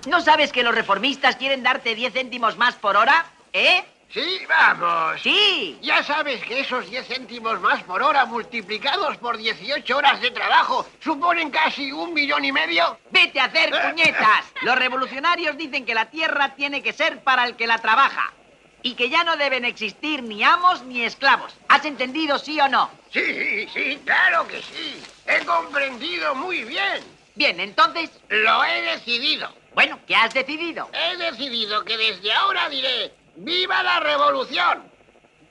¿No 0.08 0.22
sabes 0.22 0.52
que 0.52 0.62
los 0.62 0.76
reformistas 0.76 1.36
quieren 1.36 1.64
darte 1.64 1.96
10 1.96 2.14
céntimos 2.14 2.56
más 2.60 2.76
por 2.76 2.96
hora? 2.96 3.26
¿Eh? 3.52 3.84
Sí, 4.14 4.42
vamos. 4.48 5.20
Sí. 5.24 5.80
Ya 5.82 6.04
sabes 6.04 6.44
que 6.44 6.60
esos 6.60 6.88
10 6.88 7.08
céntimos 7.08 7.60
más 7.60 7.82
por 7.82 8.04
hora 8.04 8.28
multiplicados 8.28 9.18
por 9.18 9.38
18 9.38 9.98
horas 9.98 10.22
de 10.22 10.30
trabajo 10.30 10.86
suponen 11.00 11.50
casi 11.50 11.92
un 11.92 12.14
millón 12.14 12.46
y 12.46 12.52
medio. 12.52 12.96
Vete 13.10 13.40
a 13.40 13.46
hacer 13.46 13.72
puñetas. 13.90 14.46
Los 14.62 14.78
revolucionarios 14.78 15.58
dicen 15.58 15.84
que 15.84 15.96
la 15.96 16.12
tierra 16.12 16.54
tiene 16.54 16.84
que 16.84 16.94
ser 16.94 17.24
para 17.24 17.48
el 17.48 17.56
que 17.56 17.66
la 17.66 17.80
trabaja. 17.80 18.34
Y 18.82 18.94
que 18.94 19.10
ya 19.10 19.24
no 19.24 19.36
deben 19.36 19.66
existir 19.66 20.24
ni 20.24 20.44
amos 20.44 20.84
ni 20.84 21.04
esclavos. 21.04 21.54
¿Has 21.68 21.86
entendido 21.86 22.40
sí 22.40 22.60
o 22.60 22.68
no? 22.68 22.90
Sí, 23.12 23.68
sí, 23.74 24.00
claro 24.06 24.48
que 24.48 24.62
sí. 24.62 25.02
He 25.28 25.46
comprendido 25.46 26.36
muy 26.36 26.64
bien. 26.64 27.04
Bien, 27.36 27.60
entonces... 27.60 28.10
Lo 28.30 28.64
he 28.64 28.82
decidido. 28.82 29.54
Bueno, 29.74 30.00
¿qué 30.08 30.16
has 30.16 30.34
decidido? 30.34 30.90
He 30.94 31.18
decidido 31.18 31.84
que 31.84 31.98
desde 31.98 32.34
ahora 32.34 32.70
diré 32.70 33.14
¡Viva 33.36 33.82
la 33.84 34.02
revolución! 34.02 34.84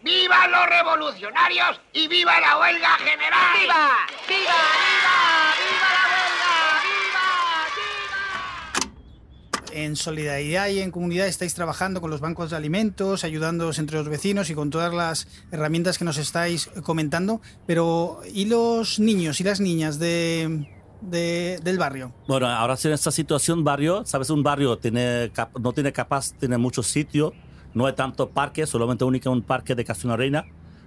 ¡Viva 0.03 0.47
los 0.49 0.67
revolucionarios 0.67 1.81
y 1.93 2.07
viva 2.07 2.39
la 2.41 2.59
huelga 2.59 2.91
general! 2.99 3.59
¡Viva! 3.59 4.07
¡Viva! 4.29 4.53
¡Viva 4.53 5.38
En 9.85 9.95
solidaridad 9.95 10.69
y 10.69 10.81
en 10.81 10.91
comunidad 10.91 11.29
estáis 11.29 11.55
trabajando 11.55 12.01
con 12.01 12.11
los 12.11 12.21
bancos 12.21 12.51
de 12.51 12.57
alimentos, 12.57 13.23
ayudándoos 13.23 13.79
entre 13.79 13.97
los 13.99 14.09
vecinos 14.09 14.51
y 14.51 14.55
con 14.55 14.71
todas 14.71 14.93
las 14.93 15.29
herramientas 15.53 15.99
que 15.99 16.05
nos 16.05 16.19
estáis 16.19 16.69
comentando. 16.83 17.41
Pero, 17.67 18.21
¿y 18.35 18.47
los 18.47 18.99
niños 18.99 19.41
y 19.41 19.45
las 19.45 19.61
niñas 19.61 20.01
de, 20.01 20.67
de- 21.01 21.61
del 21.63 21.79
barrio? 21.79 22.13
Bueno, 22.27 22.49
ahora 22.49 22.77
en 22.83 22.93
esta 22.93 23.13
situación, 23.13 23.63
barrio, 23.63 24.05
sabes, 24.05 24.31
un 24.31 24.43
barrio 24.43 24.79
tiene, 24.79 25.31
no 25.61 25.73
tiene 25.73 25.93
capaz, 25.93 26.33
tiene 26.39 26.59
muchos 26.59 26.89
sitios, 26.89 27.33
no 27.73 27.87
hay 27.87 27.93
tanto 27.95 28.31
parque, 28.31 28.67
solamente 28.67 29.05
único 29.05 29.31
un 29.31 29.43
parque 29.43 29.75
de 29.77 29.85
Casino 29.85 30.17
Reina, 30.17 30.45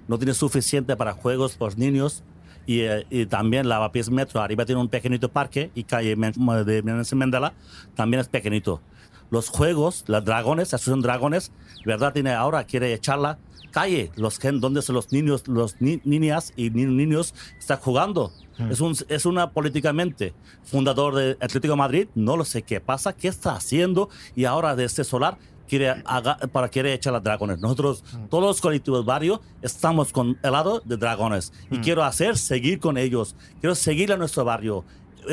no 0.10 0.18
tiene 0.18 0.34
suficiente 0.34 0.98
para 0.98 1.14
juegos 1.14 1.56
por 1.56 1.78
niños 1.78 2.24
y, 2.66 2.82
eh, 2.82 3.06
y 3.10 3.26
también 3.26 3.68
Lavapiés 3.70 4.10
Metro, 4.10 4.42
arriba 4.42 4.66
tiene 4.66 4.82
un 4.82 4.88
pequeñito 4.90 5.30
parque 5.30 5.72
y 5.76 5.84
calle 5.84 6.16
de 6.16 6.82
Menezes 6.84 7.14
Mendela 7.16 7.54
también 7.96 8.22
es 8.22 8.28
pequeñito. 8.28 8.82
Los 9.30 9.48
juegos, 9.50 10.04
los 10.08 10.26
dragones, 10.26 10.70
son 10.70 11.02
dragones, 11.02 11.52
¿verdad? 11.86 12.12
Tiene 12.14 12.32
ahora, 12.34 12.66
quiere 12.66 12.94
echarla 12.94 13.38
calle, 13.72 14.12
los 14.18 14.38
donde 14.60 14.82
los 14.90 15.14
niños, 15.14 15.48
los 15.48 15.80
ni- 15.80 16.02
niñas 16.04 16.52
y 16.58 16.70
ni- 16.72 16.86
niños 16.86 17.34
están 17.58 17.78
jugando. 17.80 18.34
Es, 18.70 18.82
un, 18.82 18.94
es 19.08 19.26
una 19.26 19.52
políticamente 19.52 20.34
fundador 20.64 21.16
de 21.16 21.32
Atlético 21.40 21.74
de 21.74 21.78
Madrid, 21.78 22.08
no 22.14 22.36
lo 22.38 22.44
sé 22.46 22.62
qué 22.64 22.80
pasa, 22.82 23.14
qué 23.14 23.28
está 23.30 23.56
haciendo 23.56 24.10
y 24.36 24.44
ahora 24.46 24.76
de 24.76 24.84
este 24.84 25.04
solar 25.06 25.38
quiere 25.72 26.04
haga- 26.06 26.38
para 26.52 26.68
quiere 26.68 26.94
echar 26.94 27.16
a 27.16 27.22
dragones. 27.22 27.60
Nosotros, 27.60 28.04
todos 28.30 28.44
los 28.44 28.60
colectivos 28.60 29.06
barrio, 29.06 29.42
estamos 29.62 30.12
con 30.12 30.38
el 30.44 30.52
lado 30.52 30.82
de 30.84 30.98
dragones 30.98 31.54
y 31.72 31.78
quiero 31.80 32.04
hacer 32.04 32.38
seguir 32.38 32.80
con 32.80 32.98
ellos. 32.98 33.38
Quiero 33.62 33.74
seguir 33.74 34.12
a 34.12 34.18
nuestro 34.18 34.44
barrio. 34.44 34.84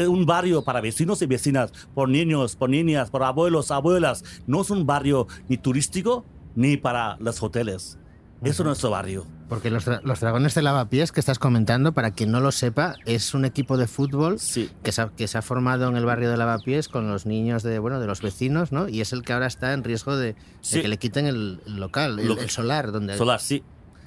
Un 0.06 0.26
barrio 0.26 0.62
para 0.62 0.80
vecinos 0.80 1.20
y 1.22 1.26
vecinas, 1.26 1.72
por 1.92 2.08
niños, 2.08 2.54
por 2.54 2.70
niñas, 2.70 3.10
por 3.10 3.24
abuelos, 3.24 3.70
abuelas. 3.72 4.22
No 4.46 4.60
es 4.60 4.70
un 4.70 4.86
barrio 4.86 5.26
ni 5.48 5.56
turístico 5.58 6.24
ni 6.54 6.76
para 6.76 7.16
los 7.18 7.42
hoteles. 7.42 7.98
Eso 8.44 8.62
es 8.62 8.66
nuestro 8.66 8.90
barrio. 8.90 9.26
Porque 9.48 9.70
los, 9.70 9.86
los 10.04 10.20
Dragones 10.20 10.54
de 10.54 10.60
Lavapiés 10.62 11.10
que 11.10 11.20
estás 11.20 11.38
comentando, 11.38 11.92
para 11.92 12.10
quien 12.10 12.30
no 12.30 12.40
lo 12.40 12.52
sepa, 12.52 12.96
es 13.06 13.32
un 13.32 13.46
equipo 13.46 13.78
de 13.78 13.86
fútbol 13.86 14.38
que, 14.82 14.92
se 14.92 15.00
ha, 15.02 15.08
que 15.08 15.26
se 15.26 15.38
ha 15.38 15.42
formado 15.42 15.88
en 15.88 15.96
el 15.96 16.04
barrio 16.04 16.30
de 16.30 16.36
Lavapiés 16.36 16.88
con 16.88 17.08
los 17.10 17.24
niños 17.24 17.62
de 17.62 17.78
bueno 17.78 17.98
de 17.98 18.06
los 18.06 18.20
vecinos, 18.20 18.72
¿no? 18.72 18.88
Y 18.90 19.00
es 19.00 19.12
el 19.14 19.22
que 19.22 19.32
ahora 19.32 19.46
está 19.46 19.72
en 19.72 19.84
riesgo 19.84 20.16
de, 20.16 20.34
de 20.34 20.36
Sí. 20.60 20.82
que 20.82 20.88
le 20.88 20.98
quiten 20.98 21.24
el, 21.26 21.60
local, 21.66 22.18
el, 22.18 22.36
el 22.38 22.50
solar, 22.50 22.92
donde 22.92 23.16
Solar, 23.16 23.40
sí. 23.40 23.62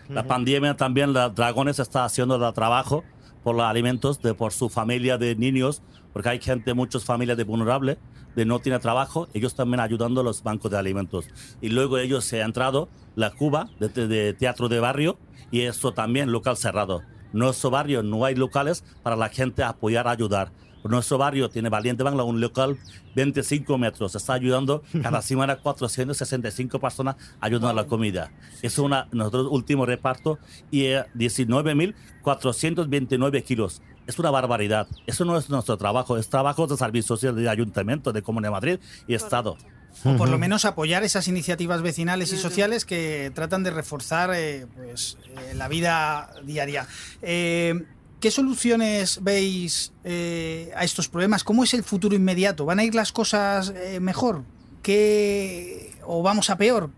La 0.09 0.27
pandemia 0.27 0.75
también, 0.75 1.13
la 1.13 1.29
Dragones 1.29 1.79
está 1.79 2.05
haciendo 2.05 2.35
el 2.35 2.53
trabajo 2.53 3.03
por 3.43 3.55
los 3.55 3.65
alimentos 3.65 4.21
de 4.21 4.33
por 4.35 4.51
su 4.53 4.69
familia 4.69 5.17
de 5.17 5.35
niños, 5.35 5.81
porque 6.13 6.29
hay 6.29 6.39
gente, 6.39 6.73
muchas 6.75 7.03
familias 7.03 7.37
de 7.37 7.45
vulnerable, 7.45 7.97
de 8.35 8.45
no 8.45 8.59
tiene 8.59 8.77
trabajo, 8.79 9.27
ellos 9.33 9.55
también 9.55 9.79
ayudando 9.79 10.21
a 10.21 10.23
los 10.23 10.43
bancos 10.43 10.69
de 10.69 10.77
alimentos. 10.77 11.25
Y 11.61 11.69
luego 11.69 11.97
ellos 11.97 12.25
se 12.25 12.41
han 12.41 12.49
entrado 12.49 12.89
la 13.15 13.31
Cuba 13.31 13.69
de, 13.79 13.89
de- 13.89 14.07
de 14.07 14.33
teatro 14.33 14.69
de 14.69 14.79
barrio 14.79 15.17
y 15.51 15.61
eso 15.61 15.93
también 15.93 16.31
local 16.31 16.57
cerrado. 16.57 17.03
Nuestro 17.33 17.69
barrio 17.69 18.01
no 18.03 18.25
hay 18.25 18.35
locales 18.35 18.83
para 19.03 19.15
la 19.15 19.29
gente 19.29 19.63
apoyar, 19.63 20.07
ayudar. 20.07 20.51
Nuestro 20.83 21.19
barrio 21.19 21.49
tiene 21.49 21.69
Valiente 21.69 22.03
Bangla, 22.03 22.23
un 22.23 22.41
local 22.41 22.77
25 23.15 23.77
metros. 23.77 24.15
Está 24.15 24.33
ayudando 24.33 24.81
cada 25.01 25.21
semana 25.21 25.55
465 25.57 26.79
personas 26.79 27.15
ayudando 27.39 27.69
a 27.69 27.73
la 27.73 27.85
comida. 27.85 28.31
Es 28.61 28.77
una, 28.79 29.07
nosotros 29.11 29.47
último 29.51 29.85
reparto 29.85 30.39
y 30.71 30.85
eh, 30.85 31.05
19.429 31.15 33.43
kilos. 33.43 33.83
Es 34.07 34.17
una 34.17 34.31
barbaridad. 34.31 34.87
Eso 35.05 35.23
no 35.23 35.37
es 35.37 35.47
nuestro 35.49 35.77
trabajo, 35.77 36.17
es 36.17 36.29
trabajo 36.29 36.65
de 36.65 36.75
servicio 36.75 37.15
social 37.15 37.35
de 37.35 37.47
ayuntamiento, 37.47 38.11
de 38.11 38.23
Comunidad 38.23 38.49
de 38.49 38.53
Madrid 38.53 38.79
y 39.07 39.13
Estado. 39.13 39.57
O 40.03 40.17
por 40.17 40.29
lo 40.29 40.37
menos 40.37 40.65
apoyar 40.65 41.03
esas 41.03 41.27
iniciativas 41.27 41.81
vecinales 41.81 42.33
y 42.33 42.37
sociales 42.37 42.85
que 42.85 43.31
tratan 43.35 43.63
de 43.63 43.71
reforzar 43.71 44.31
eh, 44.33 44.65
pues, 44.75 45.17
eh, 45.37 45.53
la 45.53 45.67
vida 45.67 46.31
diaria. 46.43 46.87
Eh, 47.21 47.85
¿Qué 48.21 48.29
soluciones 48.29 49.23
veis 49.23 49.93
eh, 50.03 50.71
a 50.75 50.83
estos 50.83 51.09
problemas? 51.09 51.43
¿Cómo 51.43 51.63
es 51.63 51.73
el 51.73 51.83
futuro 51.83 52.15
inmediato? 52.15 52.65
¿Van 52.65 52.77
a 52.77 52.83
ir 52.83 52.93
las 52.93 53.11
cosas 53.11 53.73
eh, 53.75 53.99
mejor? 53.99 54.43
¿Qué, 54.83 55.95
¿O 56.05 56.21
vamos 56.21 56.51
a 56.51 56.55
peor? 56.55 56.91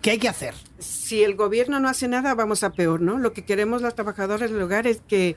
¿Qué 0.00 0.12
hay 0.12 0.18
que 0.18 0.28
hacer? 0.28 0.54
Si 0.78 1.24
el 1.24 1.34
gobierno 1.34 1.80
no 1.80 1.88
hace 1.88 2.06
nada, 2.06 2.32
vamos 2.36 2.62
a 2.62 2.70
peor, 2.70 3.00
¿no? 3.00 3.18
Lo 3.18 3.32
que 3.32 3.44
queremos 3.44 3.82
las 3.82 3.96
trabajadoras 3.96 4.52
del 4.52 4.62
hogar 4.62 4.86
es 4.86 5.02
que 5.08 5.34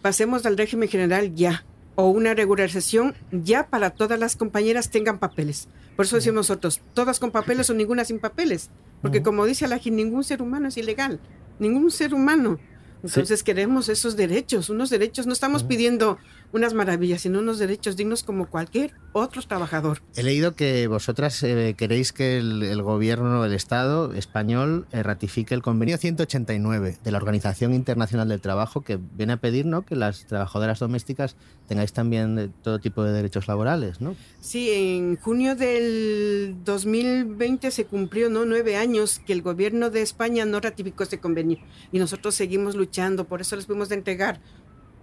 pasemos 0.00 0.46
al 0.46 0.56
régimen 0.56 0.88
general 0.88 1.34
ya, 1.34 1.66
o 1.94 2.08
una 2.08 2.32
regularización 2.32 3.14
ya 3.30 3.66
para 3.66 3.90
todas 3.90 4.18
las 4.18 4.36
compañeras 4.36 4.88
tengan 4.88 5.18
papeles. 5.18 5.68
Por 5.98 6.04
eso 6.04 6.14
decimos 6.14 6.48
nosotros, 6.48 6.80
todas 6.94 7.18
con 7.18 7.32
papeles 7.32 7.68
o 7.70 7.74
ninguna 7.74 8.04
sin 8.04 8.20
papeles. 8.20 8.70
Porque 9.02 9.20
como 9.20 9.44
dice 9.46 9.66
la 9.66 9.80
ningún 9.84 10.22
ser 10.22 10.42
humano 10.42 10.68
es 10.68 10.76
ilegal, 10.76 11.18
ningún 11.58 11.90
ser 11.90 12.14
humano. 12.14 12.60
Entonces 13.02 13.42
queremos 13.42 13.88
esos 13.88 14.16
derechos, 14.16 14.70
unos 14.70 14.90
derechos, 14.90 15.26
no 15.26 15.32
estamos 15.32 15.64
pidiendo 15.64 16.16
unas 16.52 16.74
maravillas, 16.74 17.22
sino 17.22 17.40
unos 17.40 17.58
derechos 17.58 17.96
dignos 17.96 18.22
como 18.22 18.48
cualquier 18.48 18.94
otro 19.12 19.42
trabajador. 19.42 20.02
He 20.16 20.22
leído 20.22 20.54
que 20.54 20.86
vosotras 20.86 21.42
eh, 21.42 21.74
queréis 21.76 22.12
que 22.12 22.38
el, 22.38 22.62
el, 22.62 22.82
gobierno, 22.82 23.44
el 23.44 23.52
Estado 23.52 24.12
español 24.14 24.86
eh, 24.92 25.02
ratifique 25.02 25.54
el 25.54 25.62
convenio 25.62 25.98
189 25.98 26.98
de 27.02 27.10
la 27.10 27.18
Organización 27.18 27.74
Internacional 27.74 28.28
del 28.28 28.40
Trabajo 28.40 28.82
que 28.82 28.98
viene 29.16 29.34
a 29.34 29.36
pedir 29.36 29.66
¿no? 29.66 29.82
que 29.82 29.96
las 29.96 30.26
trabajadoras 30.26 30.78
domésticas 30.78 31.36
tengáis 31.66 31.92
también 31.92 32.38
eh, 32.38 32.50
todo 32.62 32.78
tipo 32.78 33.02
de 33.02 33.12
derechos 33.12 33.48
laborales, 33.48 34.00
¿no? 34.00 34.16
Sí, 34.40 34.70
en 34.70 35.16
junio 35.16 35.54
del 35.54 36.56
2020 36.64 37.70
se 37.70 37.84
cumplió 37.84 38.30
¿no? 38.30 38.44
nueve 38.44 38.76
años 38.76 39.20
que 39.24 39.32
el 39.32 39.42
gobierno 39.42 39.90
de 39.90 40.02
España 40.02 40.44
no 40.44 40.60
ratificó 40.60 41.02
este 41.02 41.20
convenio 41.20 41.58
y 41.92 41.98
nosotros 41.98 42.34
seguimos 42.34 42.74
luchando, 42.74 43.26
por 43.26 43.40
eso 43.40 43.56
les 43.56 43.66
fuimos 43.66 43.90
a 43.90 43.94
entregar 43.94 44.40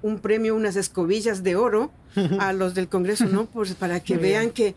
un 0.02 0.20
premio, 0.20 0.56
unas 0.56 0.76
escobillas 0.76 1.44
de 1.44 1.56
oro 1.56 1.92
a 2.40 2.54
los 2.54 2.74
del 2.74 2.88
Congreso, 2.88 3.26
¿no? 3.26 3.46
Pues 3.46 3.74
para 3.76 4.00
que 4.00 4.18
vean 4.18 4.52
que, 4.52 4.76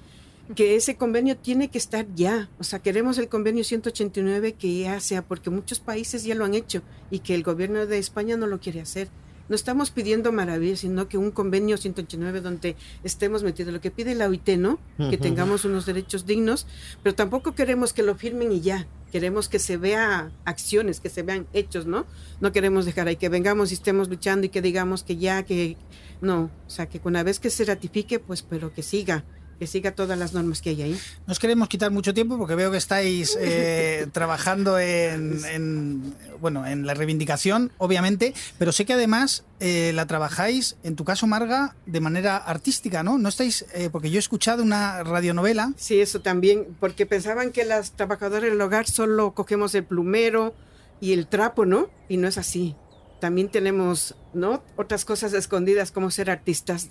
que 0.54 0.76
ese 0.76 0.96
convenio 0.96 1.36
tiene 1.36 1.68
que 1.68 1.78
estar 1.78 2.06
ya. 2.14 2.48
O 2.58 2.64
sea, 2.64 2.78
queremos 2.78 3.18
el 3.18 3.28
convenio 3.28 3.64
189 3.64 4.54
que 4.54 4.80
ya 4.80 5.00
sea, 5.00 5.22
porque 5.22 5.50
muchos 5.50 5.80
países 5.80 6.24
ya 6.24 6.34
lo 6.34 6.44
han 6.44 6.54
hecho 6.54 6.82
y 7.10 7.20
que 7.20 7.34
el 7.34 7.42
gobierno 7.42 7.86
de 7.86 7.98
España 7.98 8.36
no 8.36 8.46
lo 8.46 8.60
quiere 8.60 8.80
hacer. 8.80 9.08
No 9.48 9.54
estamos 9.54 9.90
pidiendo 9.90 10.30
maravillas, 10.32 10.80
sino 10.80 11.08
que 11.08 11.18
un 11.18 11.30
convenio 11.30 11.76
189 11.76 12.40
donde 12.40 12.76
estemos 13.02 13.42
metidos. 13.42 13.72
Lo 13.72 13.80
que 13.80 13.90
pide 13.90 14.14
la 14.14 14.28
OIT, 14.28 14.50
¿no? 14.58 14.78
Que 15.10 15.16
tengamos 15.16 15.64
unos 15.64 15.86
derechos 15.86 16.26
dignos, 16.26 16.66
pero 17.02 17.14
tampoco 17.14 17.54
queremos 17.54 17.92
que 17.92 18.02
lo 18.02 18.14
firmen 18.14 18.52
y 18.52 18.60
ya. 18.60 18.86
Queremos 19.10 19.48
que 19.48 19.58
se 19.58 19.78
vea 19.78 20.30
acciones, 20.44 21.00
que 21.00 21.08
se 21.08 21.22
vean 21.22 21.46
hechos, 21.54 21.86
¿no? 21.86 22.04
No 22.40 22.52
queremos 22.52 22.84
dejar 22.84 23.08
ahí 23.08 23.16
que 23.16 23.30
vengamos 23.30 23.70
y 23.70 23.74
estemos 23.74 24.08
luchando 24.10 24.46
y 24.46 24.50
que 24.50 24.60
digamos 24.60 25.02
que 25.02 25.16
ya, 25.16 25.42
que 25.44 25.76
no. 26.20 26.50
O 26.66 26.70
sea, 26.70 26.86
que 26.86 27.00
una 27.04 27.22
vez 27.22 27.40
que 27.40 27.48
se 27.48 27.64
ratifique, 27.64 28.18
pues, 28.18 28.42
pero 28.42 28.72
que 28.74 28.82
siga 28.82 29.24
que 29.58 29.66
siga 29.66 29.92
todas 29.92 30.18
las 30.18 30.32
normas 30.32 30.62
que 30.62 30.70
hay 30.70 30.82
ahí. 30.82 31.00
Nos 31.26 31.38
queremos 31.38 31.68
quitar 31.68 31.90
mucho 31.90 32.14
tiempo 32.14 32.38
porque 32.38 32.54
veo 32.54 32.70
que 32.70 32.78
estáis 32.78 33.36
eh, 33.40 34.06
trabajando 34.12 34.78
en, 34.78 35.44
en, 35.44 36.14
bueno, 36.40 36.66
en 36.66 36.86
la 36.86 36.94
reivindicación, 36.94 37.72
obviamente, 37.78 38.34
pero 38.58 38.72
sé 38.72 38.84
que 38.84 38.92
además 38.92 39.44
eh, 39.60 39.92
la 39.94 40.06
trabajáis, 40.06 40.76
en 40.84 40.94
tu 40.94 41.04
caso, 41.04 41.26
Marga, 41.26 41.74
de 41.86 42.00
manera 42.00 42.36
artística, 42.36 43.02
¿no? 43.02 43.18
No 43.18 43.28
estáis, 43.28 43.66
eh, 43.74 43.90
porque 43.90 44.10
yo 44.10 44.16
he 44.16 44.20
escuchado 44.20 44.62
una 44.62 45.02
radionovela. 45.02 45.72
Sí, 45.76 46.00
eso 46.00 46.20
también, 46.20 46.76
porque 46.78 47.06
pensaban 47.06 47.50
que 47.50 47.64
las 47.64 47.92
trabajadoras 47.92 48.50
del 48.50 48.60
hogar 48.60 48.86
solo 48.86 49.34
cogemos 49.34 49.74
el 49.74 49.84
plumero 49.84 50.54
y 51.00 51.12
el 51.12 51.26
trapo, 51.26 51.66
¿no? 51.66 51.90
Y 52.08 52.16
no 52.16 52.28
es 52.28 52.38
así. 52.38 52.76
También 53.20 53.48
tenemos, 53.48 54.14
¿no? 54.32 54.62
Otras 54.76 55.04
cosas 55.04 55.32
escondidas 55.32 55.90
como 55.90 56.10
ser 56.12 56.30
artistas. 56.30 56.90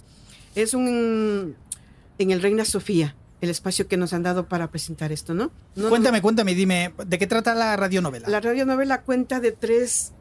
Es 0.55 0.73
un 0.73 1.55
en 2.17 2.31
el 2.31 2.41
Reina 2.41 2.65
Sofía, 2.65 3.15
el 3.41 3.49
espacio 3.49 3.87
que 3.87 3.97
nos 3.97 4.13
han 4.13 4.23
dado 4.23 4.47
para 4.47 4.71
presentar 4.71 5.11
esto, 5.11 5.33
¿no? 5.33 5.51
no 5.75 5.89
cuéntame, 5.89 6.19
no, 6.19 6.21
cuéntame, 6.23 6.55
dime, 6.55 6.93
¿de 7.05 7.17
qué 7.17 7.27
trata 7.27 7.53
la 7.53 7.75
radionovela? 7.75 8.27
La 8.27 8.39
radionovela 8.39 9.01
cuenta 9.01 9.39
de 9.39 9.51
tres 9.51 10.13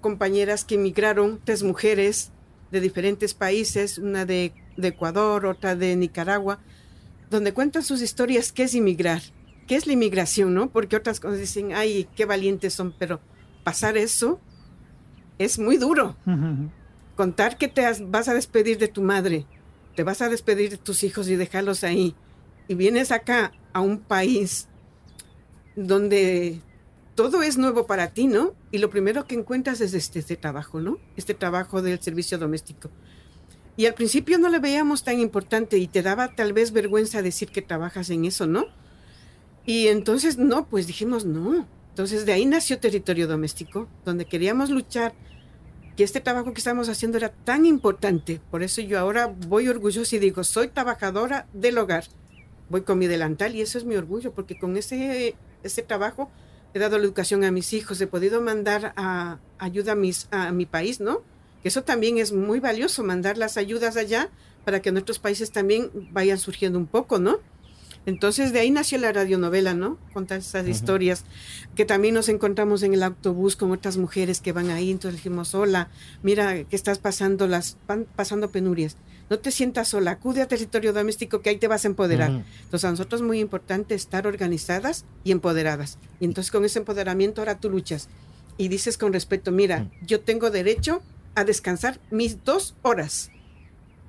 compañeras 0.00 0.64
que 0.64 0.74
emigraron, 0.74 1.40
tres 1.44 1.62
mujeres 1.62 2.32
de 2.70 2.80
diferentes 2.80 3.34
países, 3.34 3.98
una 3.98 4.26
de, 4.26 4.52
de 4.76 4.88
Ecuador, 4.88 5.46
otra 5.46 5.76
de 5.76 5.96
Nicaragua, 5.96 6.58
donde 7.30 7.52
cuentan 7.52 7.82
sus 7.82 8.02
historias, 8.02 8.52
qué 8.52 8.64
es 8.64 8.74
inmigrar, 8.74 9.22
qué 9.66 9.76
es 9.76 9.86
la 9.86 9.94
inmigración, 9.94 10.52
¿no? 10.52 10.70
Porque 10.70 10.96
otras 10.96 11.20
cosas 11.20 11.38
dicen, 11.38 11.72
ay, 11.74 12.08
qué 12.14 12.26
valientes 12.26 12.74
son, 12.74 12.94
pero 12.98 13.20
pasar 13.64 13.96
eso 13.96 14.40
es 15.38 15.58
muy 15.58 15.76
duro. 15.76 16.16
Contar 17.16 17.56
que 17.56 17.68
te 17.68 17.86
vas 18.04 18.28
a 18.28 18.34
despedir 18.34 18.78
de 18.78 18.88
tu 18.88 19.02
madre, 19.02 19.46
te 19.94 20.02
vas 20.02 20.22
a 20.22 20.28
despedir 20.28 20.70
de 20.70 20.76
tus 20.76 21.02
hijos 21.02 21.28
y 21.28 21.36
dejarlos 21.36 21.84
ahí. 21.84 22.14
Y 22.68 22.74
vienes 22.74 23.10
acá 23.12 23.52
a 23.72 23.80
un 23.80 23.98
país 23.98 24.68
donde 25.76 26.60
todo 27.14 27.42
es 27.42 27.58
nuevo 27.58 27.86
para 27.86 28.08
ti, 28.08 28.26
¿no? 28.26 28.54
Y 28.70 28.78
lo 28.78 28.90
primero 28.90 29.26
que 29.26 29.34
encuentras 29.34 29.80
es 29.80 29.94
este, 29.94 30.18
este, 30.18 30.36
trabajo, 30.36 30.80
¿no? 30.80 30.98
Este 31.16 31.34
trabajo 31.34 31.82
del 31.82 32.00
servicio 32.00 32.38
doméstico. 32.38 32.90
Y 33.76 33.86
al 33.86 33.94
principio 33.94 34.38
no 34.38 34.48
le 34.48 34.58
veíamos 34.58 35.02
tan 35.02 35.18
importante 35.18 35.78
y 35.78 35.88
te 35.88 36.02
daba 36.02 36.34
tal 36.34 36.52
vez 36.52 36.72
vergüenza 36.72 37.22
decir 37.22 37.48
que 37.48 37.62
trabajas 37.62 38.10
en 38.10 38.24
eso, 38.24 38.46
¿no? 38.46 38.66
Y 39.64 39.88
entonces, 39.88 40.38
no, 40.38 40.68
pues 40.68 40.86
dijimos 40.86 41.24
no. 41.24 41.66
Entonces 41.90 42.24
de 42.24 42.32
ahí 42.32 42.46
nació 42.46 42.78
Territorio 42.78 43.28
Doméstico, 43.28 43.88
donde 44.04 44.24
queríamos 44.24 44.70
luchar 44.70 45.14
que 45.96 46.04
este 46.04 46.20
trabajo 46.20 46.52
que 46.52 46.60
estamos 46.60 46.88
haciendo 46.88 47.18
era 47.18 47.30
tan 47.30 47.66
importante. 47.66 48.40
Por 48.50 48.62
eso 48.62 48.80
yo 48.80 48.98
ahora 48.98 49.26
voy 49.26 49.68
orgullosa 49.68 50.16
y 50.16 50.18
digo, 50.18 50.44
soy 50.44 50.68
trabajadora 50.68 51.46
del 51.52 51.78
hogar. 51.78 52.04
Voy 52.68 52.82
con 52.82 52.98
mi 52.98 53.06
delantal 53.06 53.54
y 53.54 53.60
eso 53.60 53.78
es 53.78 53.84
mi 53.84 53.96
orgullo, 53.96 54.32
porque 54.32 54.58
con 54.58 54.76
ese, 54.76 55.34
ese 55.62 55.82
trabajo 55.82 56.30
he 56.74 56.78
dado 56.78 56.98
la 56.98 57.04
educación 57.04 57.44
a 57.44 57.50
mis 57.50 57.72
hijos, 57.74 58.00
he 58.00 58.06
podido 58.06 58.40
mandar 58.40 58.94
ayuda 59.58 59.92
a, 59.92 59.96
mis, 59.96 60.28
a 60.30 60.52
mi 60.52 60.64
país, 60.64 61.00
¿no? 61.00 61.22
Que 61.62 61.68
eso 61.68 61.84
también 61.84 62.18
es 62.18 62.32
muy 62.32 62.60
valioso, 62.60 63.04
mandar 63.04 63.36
las 63.36 63.56
ayudas 63.56 63.96
allá 63.96 64.30
para 64.64 64.80
que 64.80 64.92
nuestros 64.92 65.18
países 65.18 65.50
también 65.52 65.90
vayan 66.12 66.38
surgiendo 66.38 66.78
un 66.78 66.86
poco, 66.86 67.18
¿no? 67.18 67.38
Entonces 68.04 68.52
de 68.52 68.60
ahí 68.60 68.70
nació 68.70 68.98
la 68.98 69.12
radionovela, 69.12 69.74
¿no? 69.74 69.98
Contar 70.12 70.38
esas 70.38 70.64
uh 70.64 70.66
-huh. 70.66 70.70
historias, 70.70 71.24
que 71.76 71.84
también 71.84 72.14
nos 72.14 72.28
encontramos 72.28 72.82
en 72.82 72.94
el 72.94 73.02
autobús 73.02 73.54
con 73.54 73.70
otras 73.70 73.96
mujeres 73.96 74.40
que 74.40 74.52
van 74.52 74.70
ahí, 74.70 74.90
entonces 74.90 75.18
dijimos, 75.18 75.54
hola, 75.54 75.88
mira 76.22 76.64
que 76.64 76.76
estás 76.76 76.98
pasando 76.98 77.46
las, 77.46 77.76
van 77.86 78.06
pasando 78.16 78.50
penurias, 78.50 78.96
no 79.30 79.38
te 79.38 79.52
sientas 79.52 79.88
sola, 79.88 80.12
acude 80.12 80.42
a 80.42 80.48
territorio 80.48 80.92
doméstico 80.92 81.40
que 81.40 81.50
ahí 81.50 81.58
te 81.58 81.68
vas 81.68 81.84
a 81.84 81.88
empoderar. 81.88 82.30
Uh 82.30 82.34
-huh. 82.34 82.44
Entonces 82.64 82.84
a 82.84 82.90
nosotros 82.90 83.20
es 83.20 83.26
muy 83.26 83.38
importante 83.38 83.94
estar 83.94 84.26
organizadas 84.26 85.04
y 85.22 85.30
empoderadas. 85.30 85.98
Y 86.18 86.24
entonces 86.24 86.50
con 86.50 86.64
ese 86.64 86.80
empoderamiento 86.80 87.40
ahora 87.40 87.58
tú 87.58 87.70
luchas 87.70 88.08
y 88.58 88.68
dices 88.68 88.98
con 88.98 89.12
respeto, 89.12 89.52
mira, 89.52 89.76
uh 89.76 89.80
-huh. 89.84 90.06
yo 90.06 90.20
tengo 90.20 90.50
derecho 90.50 91.02
a 91.34 91.44
descansar 91.44 92.00
mis 92.10 92.44
dos 92.44 92.74
horas, 92.82 93.30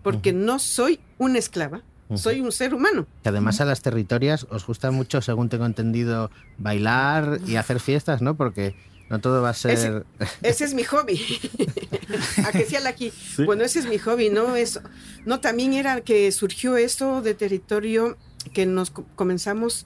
porque 0.02 0.34
no 0.34 0.60
soy 0.60 1.00
una 1.20 1.38
esclava 1.40 1.84
soy 2.16 2.42
un 2.42 2.52
ser 2.52 2.74
humano. 2.74 3.08
Además 3.24 3.62
a 3.62 3.66
las 3.66 3.82
territorias 3.82 4.46
os 4.50 4.66
gusta 4.66 4.92
mucho, 4.92 5.22
según 5.22 5.50
tengo 5.50 5.66
entendido, 5.66 6.32
bailar 6.58 7.40
y 7.48 7.56
hacer 7.56 7.80
fiestas, 7.80 8.22
¿no? 8.22 8.36
Porque 8.36 8.76
no 9.10 9.20
todo 9.20 9.42
va 9.42 9.50
a 9.50 9.54
ser... 9.54 9.72
Ese, 9.72 10.04
ese 10.42 10.66
es 10.66 10.74
mi 10.74 10.84
hobby. 10.84 11.20
a 12.46 12.52
que 12.52 12.66
sea 12.66 12.88
aquí. 12.88 13.12
¿Sí? 13.12 13.44
Bueno, 13.44 13.64
ese 13.64 13.80
es 13.80 13.86
mi 13.88 13.98
hobby, 13.98 14.30
¿no? 14.30 14.56
Eso. 14.56 14.82
No, 15.26 15.40
también 15.40 15.74
era 15.74 16.02
que 16.02 16.32
surgió 16.32 16.78
esto 16.78 17.22
de 17.22 17.34
territorio 17.34 18.18
que 18.54 18.66
nos 18.66 18.92
comenzamos 18.92 19.86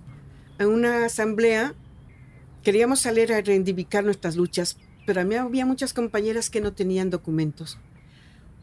en 0.60 0.68
una 0.68 1.06
asamblea. 1.06 1.74
Queríamos 2.64 3.00
salir 3.00 3.32
a 3.34 3.42
reivindicar 3.42 4.04
nuestras 4.04 4.36
luchas, 4.36 4.78
pero 5.06 5.22
a 5.22 5.24
mí 5.24 5.36
había 5.36 5.66
muchas 5.66 5.94
compañeras 5.94 6.50
que 6.50 6.62
no 6.62 6.74
tenían 6.74 7.10
documentos. 7.10 7.78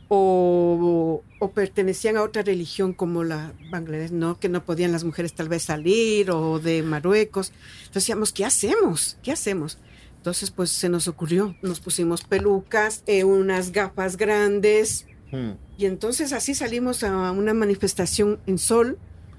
O, 0.08 1.22
o, 1.40 1.50
pertenecían 1.52 2.16
a 2.16 2.22
otra 2.22 2.42
religión 2.42 2.92
como 2.92 3.24
la 3.24 3.54
Bangladesh, 3.70 4.12
¿no? 4.12 4.38
Que 4.38 4.48
no 4.48 4.64
podían 4.64 4.92
las 4.92 5.02
mujeres 5.02 5.34
tal 5.34 5.48
vez 5.48 5.62
salir 5.62 6.30
o 6.30 6.58
de 6.58 6.82
Marruecos. 6.82 7.52
Entonces 7.78 7.94
decíamos, 7.94 8.32
¿qué 8.32 8.44
hacemos? 8.44 9.16
¿Qué 9.22 9.32
hacemos? 9.32 9.78
Entonces, 10.24 10.50
pues 10.50 10.70
se 10.70 10.88
nos 10.88 11.06
ocurrió, 11.06 11.54
nos 11.60 11.80
pusimos 11.80 12.22
pelucas, 12.22 13.02
eh, 13.06 13.24
unas 13.24 13.72
gafas 13.72 14.16
grandes 14.16 15.06
hmm. 15.30 15.50
y 15.76 15.84
entonces 15.84 16.32
así 16.32 16.54
salimos 16.54 17.04
a 17.04 17.30
una 17.30 17.52
manifestación 17.52 18.40
en 18.46 18.56
Sol 18.56 18.98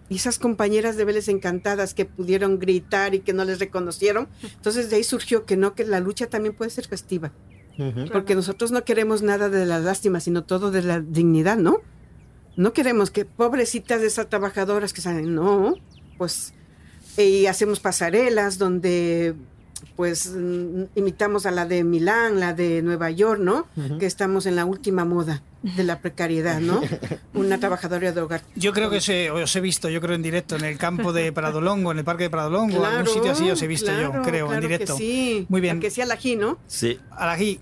y 0.09 0.17
esas 0.17 0.37
compañeras 0.37 0.95
de 0.95 1.05
Vélez 1.05 1.27
encantadas 1.27 1.95
que 1.95 2.05
pudieron 2.05 2.59
gritar 2.59 3.15
y 3.15 3.21
que 3.21 3.33
no 3.33 3.45
les 3.45 3.57
reconocieron. 3.57 4.27
Entonces 4.43 4.91
de 4.91 4.97
ahí 4.97 5.03
surgió 5.03 5.45
que 5.45 5.57
no, 5.57 5.73
que 5.73 5.85
la 5.85 5.99
lucha 5.99 6.27
también 6.27 6.53
puede 6.53 6.69
ser 6.69 6.87
festiva. 6.87 7.31
Uh 7.77 7.83
-huh. 7.83 8.11
Porque 8.11 8.35
nosotros 8.35 8.71
no 8.71 8.83
queremos 8.83 9.21
nada 9.21 9.49
de 9.49 9.65
la 9.65 9.79
lástima, 9.79 10.19
sino 10.19 10.43
todo 10.43 10.71
de 10.71 10.81
la 10.81 10.99
dignidad, 11.01 11.57
¿no? 11.57 11.77
No 12.55 12.71
queremos 12.71 13.11
que 13.11 13.25
pobrecitas 13.25 14.01
de 14.01 14.07
esas 14.07 14.29
trabajadoras 14.29 14.93
que 14.93 15.01
salen, 15.01 15.35
no, 15.35 15.75
pues, 16.17 16.53
y 17.17 17.47
hacemos 17.47 17.79
pasarelas 17.79 18.57
donde, 18.57 19.35
pues, 19.95 20.31
imitamos 20.95 21.45
a 21.45 21.51
la 21.51 21.65
de 21.65 21.83
Milán, 21.83 22.39
la 22.39 22.53
de 22.53 22.81
Nueva 22.81 23.11
York, 23.11 23.39
¿no? 23.39 23.65
Uh 23.75 23.81
-huh. 23.81 23.97
Que 23.97 24.05
estamos 24.05 24.45
en 24.45 24.55
la 24.55 24.65
última 24.65 25.05
moda 25.05 25.41
de 25.63 25.83
la 25.83 25.99
precariedad, 25.99 26.59
¿no? 26.59 26.81
Una 27.33 27.59
trabajadora 27.59 28.11
de 28.11 28.21
hogar. 28.21 28.41
Yo 28.55 28.73
creo 28.73 28.89
que 28.89 29.01
se, 29.01 29.31
os 29.31 29.55
he 29.55 29.61
visto, 29.61 29.89
yo 29.89 30.01
creo 30.01 30.15
en 30.15 30.21
directo, 30.21 30.55
en 30.55 30.65
el 30.65 30.77
campo 30.77 31.13
de 31.13 31.31
Pradolongo, 31.31 31.91
en 31.91 31.99
el 31.99 32.03
parque 32.03 32.23
de 32.23 32.29
Pradolongo, 32.29 32.77
claro, 32.77 32.97
algún 32.97 33.13
sitio 33.13 33.31
así 33.31 33.49
os 33.49 33.61
he 33.61 33.67
visto 33.67 33.87
claro, 33.87 34.13
yo, 34.13 34.21
creo, 34.21 34.47
claro 34.47 34.53
en 34.53 34.69
directo. 34.69 34.93
Que 34.95 34.99
sí. 34.99 35.45
Muy 35.49 35.61
bien. 35.61 35.77
A 35.77 35.79
que 35.79 35.89
sea 35.89 36.05
la 36.05 36.17
¿no? 36.37 36.57
Sí. 36.67 36.99
Alají, 37.11 37.59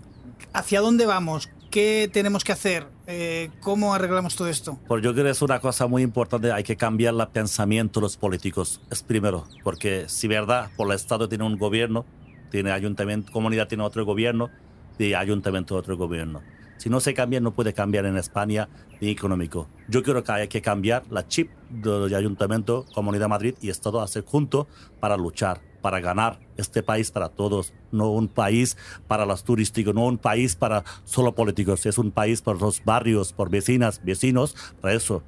¿hacia 0.54 0.82
dónde 0.82 1.06
vamos? 1.06 1.50
¿Qué 1.70 2.10
tenemos 2.12 2.44
que 2.44 2.52
hacer? 2.52 2.86
Eh, 3.08 3.50
¿Cómo 3.60 3.94
arreglamos 3.94 4.36
todo 4.36 4.48
esto? 4.48 4.80
Pues 4.88 5.04
yo 5.04 5.12
creo 5.14 5.26
que 5.26 5.32
es 5.32 5.42
una 5.42 5.60
cosa 5.60 5.88
muy 5.88 6.04
importante, 6.04 6.52
hay 6.52 6.64
que 6.64 6.78
cambiar 6.78 7.16
el 7.16 7.28
pensamiento 7.30 8.00
de 8.00 8.06
los 8.06 8.16
políticos, 8.16 8.80
es 8.92 9.02
primero, 9.02 9.46
porque 9.64 10.06
si 10.08 10.28
verdad, 10.28 10.70
por 10.78 10.88
el 10.88 10.94
Estado 10.94 11.28
tiene 11.28 11.44
un 11.46 11.58
gobierno, 11.58 12.06
tiene 12.54 12.72
ayuntamiento, 12.72 13.32
comunidad 13.32 13.68
tiene 13.68 13.84
otro 13.84 14.06
gobierno 14.06 14.52
y 15.00 15.16
ayuntamiento 15.16 15.76
otro 15.76 15.98
gobierno. 15.98 16.44
Si 16.78 16.88
no 16.88 17.00
se 17.00 17.16
cambia, 17.16 17.40
no 17.40 17.56
puede 17.56 17.74
cambiar 17.74 18.06
en 18.06 18.16
España 18.16 18.70
ni 19.02 19.10
económico. 19.10 19.68
Yo 19.88 20.04
creo 20.04 20.24
que 20.24 20.32
hay 20.32 20.48
que 20.48 20.62
cambiar 20.62 21.02
la 21.10 21.28
chip 21.28 21.50
del 21.72 22.14
Ayuntamiento, 22.14 22.86
Comunidad 22.94 23.28
Madrid 23.28 23.56
y 23.60 23.70
Estado 23.70 24.02
hacer 24.02 24.24
junto 24.24 24.68
para 25.00 25.18
luchar, 25.18 25.62
para 25.82 26.00
ganar 26.00 26.42
este 26.56 26.84
país 26.84 27.10
para 27.10 27.30
todos, 27.30 27.74
no 27.92 28.12
un 28.12 28.28
país 28.28 28.78
para 29.08 29.26
los 29.26 29.44
turísticos, 29.44 29.96
no 29.96 30.06
un 30.06 30.20
país 30.20 30.56
para 30.56 30.84
solo 31.06 31.34
políticos, 31.34 31.88
es 31.88 31.98
un 31.98 32.12
país 32.12 32.44
para 32.44 32.60
los 32.60 32.86
barrios, 32.86 33.34
por 33.34 33.50
vecinas, 33.50 34.00
vecinos, 34.04 34.56
para 34.80 34.94
eso. 34.94 35.24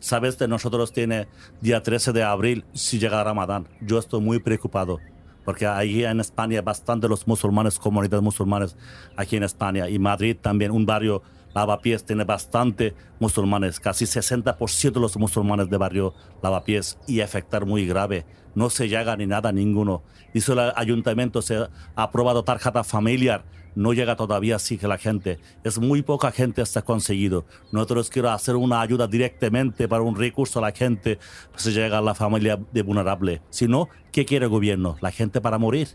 Sabes 0.00 0.38
de 0.38 0.48
nosotros 0.48 0.92
tiene 0.92 1.28
día 1.60 1.84
13 1.84 2.12
de 2.12 2.24
abril 2.24 2.64
si 2.72 2.98
llega 2.98 3.22
Ramadán. 3.22 3.68
Yo 3.80 4.00
estoy 4.00 4.20
muy 4.20 4.40
preocupado 4.40 4.98
porque 5.44 5.66
ahí 5.66 6.04
en 6.04 6.20
España 6.20 6.62
bastante 6.62 7.08
los 7.08 7.26
musulmanes, 7.26 7.78
comunidades 7.78 8.22
musulmanes 8.22 8.76
aquí 9.16 9.36
en 9.36 9.42
España 9.42 9.88
y 9.88 9.98
Madrid 9.98 10.36
también, 10.40 10.70
un 10.70 10.86
barrio 10.86 11.22
Lavapiés 11.54 12.04
tiene 12.04 12.24
bastante 12.24 12.94
musulmanes, 13.20 13.78
casi 13.78 14.06
60% 14.06 14.92
de 14.92 15.00
los 15.00 15.16
musulmanes 15.16 15.70
de 15.70 15.76
barrio 15.76 16.14
Lavapiés 16.42 16.98
y 17.06 17.20
afectar 17.20 17.64
muy 17.64 17.86
grave. 17.86 18.26
No 18.54 18.70
se 18.70 18.88
llega 18.88 19.16
ni 19.16 19.26
nada 19.26 19.52
ninguno. 19.52 20.02
Dice 20.32 20.52
el 20.52 20.72
ayuntamiento, 20.74 21.42
se 21.42 21.56
ha 21.56 21.70
aprobado 21.94 22.42
tarjeta 22.42 22.82
familiar, 22.82 23.44
no 23.74 23.92
llega 23.92 24.16
todavía 24.16 24.56
así 24.56 24.78
que 24.78 24.88
la 24.88 24.98
gente. 24.98 25.38
Es 25.62 25.78
muy 25.78 26.02
poca 26.02 26.30
gente 26.30 26.62
está 26.62 26.82
conseguido. 26.82 27.44
Nosotros 27.72 28.10
quiero 28.10 28.30
hacer 28.30 28.56
una 28.56 28.80
ayuda 28.80 29.06
directamente 29.06 29.88
para 29.88 30.02
un 30.02 30.16
recurso 30.16 30.58
a 30.58 30.62
la 30.62 30.72
gente, 30.72 31.18
se 31.56 31.72
llega 31.72 31.98
a 31.98 32.02
la 32.02 32.14
familia 32.14 32.58
de 32.72 32.82
vulnerable. 32.82 33.42
Si 33.50 33.66
no, 33.68 33.88
¿qué 34.12 34.24
quiere 34.24 34.46
el 34.46 34.50
gobierno? 34.50 34.96
La 35.00 35.10
gente 35.10 35.40
para 35.40 35.58
morir. 35.58 35.88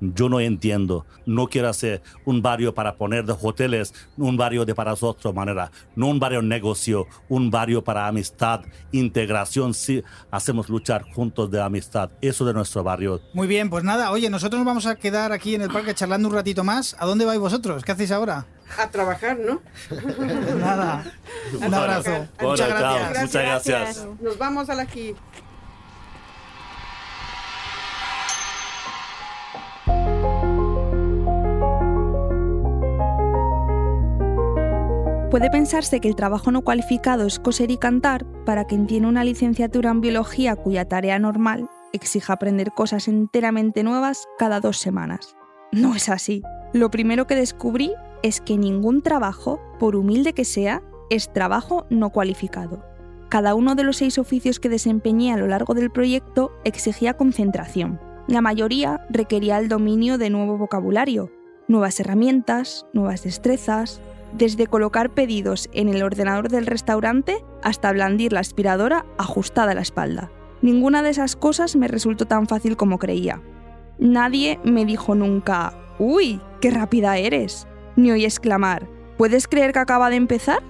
Yo 0.00 0.28
no 0.28 0.40
entiendo. 0.40 1.06
No 1.26 1.46
quiero 1.48 1.68
hacer 1.68 2.02
un 2.24 2.42
barrio 2.42 2.74
para 2.74 2.96
poner 2.96 3.24
de 3.24 3.34
hoteles, 3.40 3.94
un 4.16 4.36
barrio 4.36 4.64
de 4.64 4.74
para 4.74 4.94
otra 4.94 5.32
manera. 5.32 5.70
No 5.94 6.08
un 6.08 6.18
barrio 6.18 6.42
negocio, 6.42 7.06
un 7.28 7.50
barrio 7.50 7.84
para 7.84 8.06
amistad, 8.06 8.62
integración. 8.92 9.74
Sí, 9.74 10.02
hacemos 10.30 10.68
luchar 10.68 11.02
juntos 11.12 11.50
de 11.50 11.60
amistad. 11.60 12.10
Eso 12.20 12.44
de 12.44 12.54
nuestro 12.54 12.82
barrio. 12.82 13.20
Muy 13.34 13.46
bien, 13.46 13.70
pues 13.70 13.84
nada, 13.84 14.10
oye, 14.10 14.30
nosotros 14.30 14.58
nos 14.58 14.66
vamos 14.66 14.86
a 14.86 14.96
quedar 14.96 15.32
aquí 15.32 15.54
en 15.54 15.62
el 15.62 15.70
parque 15.70 15.94
charlando 15.94 16.28
un 16.28 16.34
ratito 16.34 16.64
más. 16.64 16.96
¿A 16.98 17.06
dónde 17.06 17.24
vais 17.24 17.38
vosotros? 17.38 17.84
¿Qué 17.84 17.92
hacéis 17.92 18.10
ahora? 18.10 18.46
A 18.78 18.88
trabajar, 18.88 19.38
¿no? 19.38 19.60
Nada. 20.58 21.04
Un 21.54 21.74
abrazo. 21.74 22.28
Muchas 22.40 22.68
gracias. 22.68 23.22
Muchas 23.22 23.32
gracias. 23.32 24.06
Nos 24.20 24.38
vamos 24.38 24.70
a 24.70 24.74
la 24.74 24.82
aquí. 24.82 25.14
Puede 35.30 35.48
pensarse 35.48 36.00
que 36.00 36.08
el 36.08 36.16
trabajo 36.16 36.50
no 36.50 36.62
cualificado 36.62 37.24
es 37.24 37.38
coser 37.38 37.70
y 37.70 37.76
cantar 37.76 38.26
para 38.44 38.64
quien 38.64 38.88
tiene 38.88 39.06
una 39.06 39.22
licenciatura 39.22 39.92
en 39.92 40.00
biología 40.00 40.56
cuya 40.56 40.86
tarea 40.86 41.20
normal 41.20 41.70
exija 41.92 42.32
aprender 42.32 42.72
cosas 42.72 43.06
enteramente 43.06 43.84
nuevas 43.84 44.26
cada 44.40 44.58
dos 44.58 44.78
semanas. 44.78 45.36
No 45.70 45.94
es 45.94 46.08
así. 46.08 46.42
Lo 46.72 46.90
primero 46.90 47.28
que 47.28 47.36
descubrí 47.36 47.92
es 48.24 48.40
que 48.40 48.58
ningún 48.58 49.02
trabajo, 49.02 49.60
por 49.78 49.94
humilde 49.94 50.32
que 50.32 50.44
sea, 50.44 50.82
es 51.10 51.32
trabajo 51.32 51.86
no 51.90 52.10
cualificado. 52.10 52.84
Cada 53.28 53.54
uno 53.54 53.76
de 53.76 53.84
los 53.84 53.98
seis 53.98 54.18
oficios 54.18 54.58
que 54.58 54.68
desempeñé 54.68 55.32
a 55.32 55.36
lo 55.36 55.46
largo 55.46 55.74
del 55.74 55.92
proyecto 55.92 56.50
exigía 56.64 57.14
concentración. 57.14 58.00
La 58.26 58.40
mayoría 58.40 59.06
requería 59.08 59.58
el 59.58 59.68
dominio 59.68 60.18
de 60.18 60.28
nuevo 60.28 60.58
vocabulario, 60.58 61.30
nuevas 61.68 62.00
herramientas, 62.00 62.84
nuevas 62.92 63.22
destrezas, 63.22 64.00
desde 64.32 64.66
colocar 64.66 65.10
pedidos 65.10 65.68
en 65.72 65.88
el 65.88 66.02
ordenador 66.02 66.48
del 66.48 66.66
restaurante 66.66 67.44
hasta 67.62 67.92
blandir 67.92 68.32
la 68.32 68.40
aspiradora 68.40 69.06
ajustada 69.18 69.72
a 69.72 69.74
la 69.74 69.80
espalda. 69.80 70.30
Ninguna 70.62 71.02
de 71.02 71.10
esas 71.10 71.36
cosas 71.36 71.76
me 71.76 71.88
resultó 71.88 72.26
tan 72.26 72.46
fácil 72.46 72.76
como 72.76 72.98
creía. 72.98 73.40
Nadie 73.98 74.58
me 74.64 74.84
dijo 74.84 75.14
nunca, 75.14 75.74
¡Uy, 75.98 76.40
qué 76.60 76.70
rápida 76.70 77.18
eres! 77.18 77.66
Ni 77.96 78.10
oí 78.10 78.24
exclamar, 78.24 78.88
¿puedes 79.18 79.48
creer 79.48 79.72
que 79.72 79.78
acaba 79.78 80.10
de 80.10 80.16
empezar? 80.16 80.62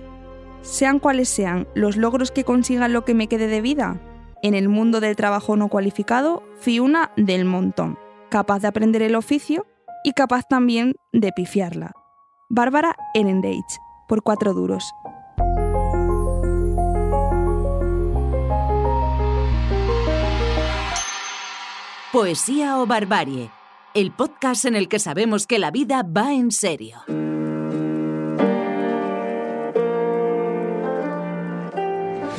Sean 0.63 0.99
cuales 0.99 1.29
sean 1.29 1.69
los 1.75 1.97
logros 1.97 2.31
que 2.31 2.45
consigan 2.45 2.93
lo 2.93 3.05
que 3.05 3.15
me 3.15 3.29
quede 3.29 3.47
de 3.47 3.61
vida, 3.61 4.01
en 4.43 4.55
el 4.55 4.69
mundo 4.69 5.01
del 5.01 5.17
trabajo 5.17 5.57
no 5.57 5.69
cualificado 5.69 6.43
fui 6.61 6.81
una 6.81 7.13
del 7.17 7.45
montón, 7.45 7.99
capaz 8.31 8.61
de 8.61 8.69
aprender 8.69 9.03
el 9.03 9.15
oficio 9.15 9.67
y 10.03 10.13
capaz 10.13 10.45
también 10.49 10.95
de 11.13 11.31
pifiarla. 11.33 11.93
Bárbara 12.53 12.97
Enendage, 13.15 13.79
por 14.09 14.25
cuatro 14.25 14.55
duros. 14.55 14.93
Poesía 22.13 22.81
o 22.81 22.87
Barbarie, 22.87 23.53
el 23.95 24.11
podcast 24.11 24.65
en 24.65 24.75
el 24.75 24.89
que 24.89 24.99
sabemos 24.99 25.47
que 25.47 25.61
la 25.61 25.71
vida 25.71 26.03
va 26.03 26.33
en 26.33 26.51
serio. 26.51 27.05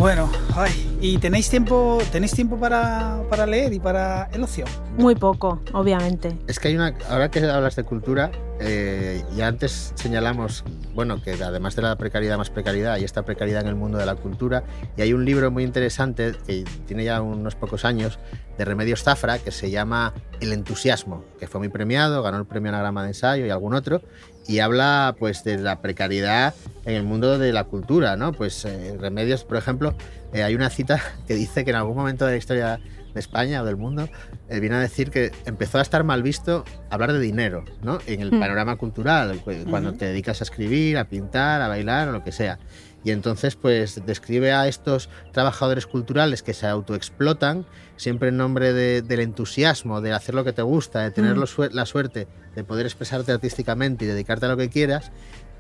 Bueno, 0.02 0.32
ay, 0.56 0.98
¿y 1.00 1.20
tenéis 1.20 1.48
tiempo, 1.48 2.00
tenéis 2.12 2.32
tiempo 2.32 2.60
para, 2.60 3.22
para 3.30 3.46
leer 3.46 3.72
y 3.72 3.80
para 3.80 4.30
el 4.34 4.42
ocio? 4.42 4.66
Muy 4.98 5.14
poco, 5.14 5.62
obviamente. 5.74 6.36
Es 6.48 6.60
que 6.60 6.70
hay 6.70 6.76
una, 6.76 6.96
ahora 7.08 7.30
que 7.30 7.46
hablas 7.48 7.76
de 7.76 7.84
cultura, 7.84 8.32
eh, 8.60 9.24
ya 9.36 9.46
antes 9.46 9.94
señalamos, 9.94 10.64
bueno, 10.96 11.22
que 11.22 11.34
además 11.34 11.76
de 11.76 11.84
la 11.84 11.96
precariedad 11.98 12.40
más 12.40 12.50
precariedad, 12.50 12.94
hay 12.94 13.04
esta 13.04 13.22
precariedad 13.22 13.62
en 13.62 13.68
el 13.68 13.76
mundo 13.76 14.00
de 14.00 14.08
la 14.08 14.16
cultura, 14.16 14.64
y 14.98 15.04
hay 15.04 15.14
un 15.14 15.24
libro 15.24 15.52
muy 15.52 15.64
interesante 15.64 16.34
que 16.48 16.64
tiene 16.88 17.04
ya 17.04 17.22
unos 17.22 17.54
pocos 17.54 17.86
años, 17.86 18.18
de 18.58 18.66
Remedios 18.66 19.04
Zafra, 19.04 19.38
que 19.38 19.52
se 19.52 19.70
llama 19.70 20.14
El 20.40 20.52
entusiasmo, 20.52 21.26
que 21.40 21.48
fue 21.48 21.60
muy 21.60 21.70
premiado, 21.70 22.24
ganó 22.24 22.38
el 22.38 22.46
premio 22.46 22.70
Anagrama 22.70 23.04
de 23.04 23.10
Ensayo 23.10 23.46
y 23.46 23.52
algún 23.52 23.76
otro, 23.76 24.02
y 24.48 24.60
habla 24.60 25.16
pues 25.20 25.44
de 25.44 25.58
la 25.58 25.82
precariedad 25.82 26.54
en 26.86 26.96
el 26.96 27.04
mundo 27.04 27.38
de 27.38 27.54
la 27.54 27.66
cultura, 27.66 28.16
¿no? 28.16 28.34
Pues 28.34 28.66
eh, 28.66 28.98
Remedios, 29.00 29.44
por 29.44 29.58
ejemplo, 29.58 29.94
eh, 30.34 30.44
hay 30.44 30.56
una 30.56 30.70
cita 30.70 31.02
que 31.28 31.36
dice 31.36 31.64
que 31.64 31.72
en 31.72 31.78
algún 31.78 31.96
momento 31.96 32.26
de 32.26 32.32
la 32.32 32.38
historia 32.38 32.80
de 33.14 33.20
España 33.20 33.62
o 33.62 33.66
del 33.66 33.78
mundo 33.78 34.10
eh, 34.50 34.60
viene 34.60 34.76
a 34.76 34.80
decir 34.80 35.10
que 35.12 35.32
empezó 35.46 35.78
a 35.78 35.82
estar 35.82 36.04
mal 36.04 36.24
visto 36.24 36.64
hablar 36.90 37.14
de 37.14 37.20
dinero, 37.20 37.66
¿no? 37.84 38.00
En 38.08 38.22
el 38.22 38.32
Mm. 38.32 38.40
panorama 38.40 38.76
cultural, 38.78 39.40
cu- 39.42 39.52
cuando 39.70 39.94
te 39.94 40.06
dedicas 40.06 40.42
a 40.42 40.44
escribir, 40.44 40.98
a 40.98 41.06
pintar, 41.10 41.62
a 41.62 41.68
bailar 41.68 42.10
o 42.10 42.12
lo 42.12 42.24
que 42.24 42.32
sea. 42.32 42.60
Y 43.04 43.10
entonces, 43.12 43.56
pues 43.56 44.06
describe 44.06 44.52
a 44.54 44.68
estos 44.68 45.10
trabajadores 45.32 45.88
culturales 45.88 46.44
que 46.44 46.54
se 46.54 46.68
autoexplotan, 46.68 47.66
siempre 47.98 48.30
en 48.30 48.38
nombre 48.38 48.74
de- 48.74 49.02
del 49.02 49.22
entusiasmo, 49.22 50.02
de 50.02 50.14
hacer 50.14 50.36
lo 50.36 50.44
que 50.44 50.54
te 50.54 50.62
gusta, 50.62 51.00
de 51.02 51.12
tener 51.12 51.36
Mm. 51.36 51.44
suer- 51.44 51.72
la 51.74 51.86
suerte 51.88 52.28
de 52.56 52.64
poder 52.64 52.86
expresarte 52.86 53.32
artísticamente 53.32 54.06
y 54.06 54.08
dedicarte 54.08 54.46
a 54.46 54.50
lo 54.50 54.58
que 54.58 54.70
quieras. 54.70 55.12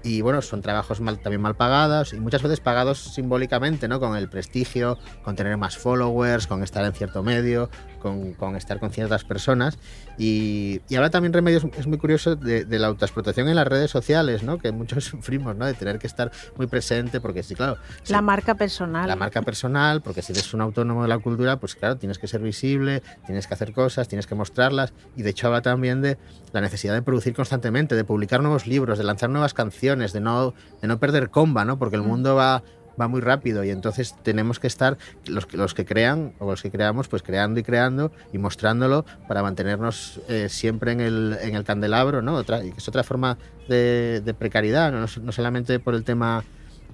Y 0.04 0.22
bueno, 0.22 0.42
son 0.42 0.62
trabajos 0.62 1.00
mal- 1.00 1.20
también 1.20 1.42
mal 1.42 1.56
pagados 1.56 2.14
y 2.14 2.20
muchas 2.20 2.42
veces 2.42 2.60
pagados 2.60 3.00
simbólicamente, 3.00 3.88
¿no? 3.88 4.00
Con 4.00 4.16
el 4.18 4.30
prestigio, 4.30 4.98
con 5.24 5.36
tener 5.36 5.56
más 5.58 5.78
followers, 5.78 6.48
con 6.48 6.64
estar 6.64 6.84
en 6.86 6.94
cierto 6.94 7.22
medio, 7.22 7.70
con, 8.02 8.34
con 8.34 8.56
estar 8.56 8.80
con 8.80 8.92
ciertas 8.92 9.24
personas. 9.24 9.78
Y, 10.18 10.82
y 10.90 10.96
ahora 10.96 11.10
también 11.10 11.34
Remedios 11.34 11.66
es 11.78 11.88
muy 11.88 11.98
curioso 11.98 12.36
de, 12.36 12.66
de 12.66 12.80
la 12.80 12.88
autoexplotación 12.88 13.48
en 13.48 13.56
las 13.56 13.68
redes 13.68 13.92
sociales, 13.92 14.44
¿no? 14.44 14.58
Que 14.58 14.72
muchos 14.72 15.04
sufrimos, 15.06 15.56
¿no? 15.56 15.66
De 15.66 15.74
tener 15.74 16.00
que 16.00 16.08
estar 16.08 16.32
muy 16.58 16.68
presente, 16.68 17.22
porque 17.22 17.44
sí, 17.44 17.56
claro. 17.56 17.78
sí, 18.04 18.12
La 18.12 18.22
marca 18.22 18.56
personal. 18.56 19.08
la 19.08 19.16
marca 19.16 19.42
personal, 19.42 20.02
porque 20.02 20.22
si 20.22 20.34
eres 20.34 20.54
un 20.54 20.62
autónomo 20.62 21.04
de 21.04 21.08
la 21.08 21.20
cultura, 21.20 21.58
pues 21.58 21.76
claro, 21.76 21.98
tienes 21.98 22.20
que 22.20 22.28
ser 22.28 22.42
visible, 22.42 23.02
tienes 23.26 23.48
que 23.48 23.54
hacer 23.54 23.72
cosas, 23.74 24.08
tienes 24.08 24.28
que 24.28 24.36
mostrarlas. 24.36 24.94
Y 25.16 25.22
de 25.22 25.30
hecho 25.30 25.48
habla 25.48 25.62
también 25.62 26.02
de 26.02 26.18
la 26.52 26.62
necesidad 26.62 26.94
de 26.94 27.02
producir 27.02 27.34
constantemente, 27.34 27.96
de 27.96 28.04
publicar 28.04 28.42
nuevos 28.42 28.68
libros, 28.68 28.98
de 28.98 29.04
lanzar 29.04 29.30
nuevas 29.30 29.54
canciones, 29.54 30.14
de 30.14 30.20
no, 30.20 30.54
de 30.82 30.88
no 30.88 31.00
perder 31.00 31.30
comba, 31.30 31.66
¿no? 31.66 31.78
Porque 31.80 31.96
el 31.96 32.02
mundo 32.02 32.36
va, 32.36 32.64
va 33.02 33.08
muy 33.08 33.22
rápido 33.22 33.64
y 33.64 33.72
entonces 33.72 34.16
tenemos 34.24 34.60
que 34.60 34.68
estar, 34.68 34.98
los, 35.26 35.52
los 35.54 35.74
que 35.74 35.86
crean 35.86 36.34
o 36.40 36.50
los 36.50 36.62
que 36.62 36.72
creamos, 36.72 37.08
pues 37.08 37.24
creando 37.24 37.60
y 37.60 37.64
creando 37.64 38.12
y 38.32 38.38
mostrándolo 38.38 39.06
para 39.28 39.42
mantenernos 39.42 40.22
eh, 40.30 40.48
siempre 40.50 40.92
en 40.92 41.02
el, 41.02 41.38
en 41.42 41.56
el 41.56 41.64
candelabro, 41.64 42.22
¿no? 42.22 42.36
Otra, 42.36 42.64
y 42.64 42.72
que 42.72 42.78
es 42.78 42.88
otra 42.88 43.04
forma 43.04 43.38
de, 43.68 44.36
precariedad, 44.38 44.92
¿no? 44.92 45.06
No, 45.22 45.32
solamente 45.32 45.80
por 45.80 45.96
el 45.96 46.04
tema 46.04 46.44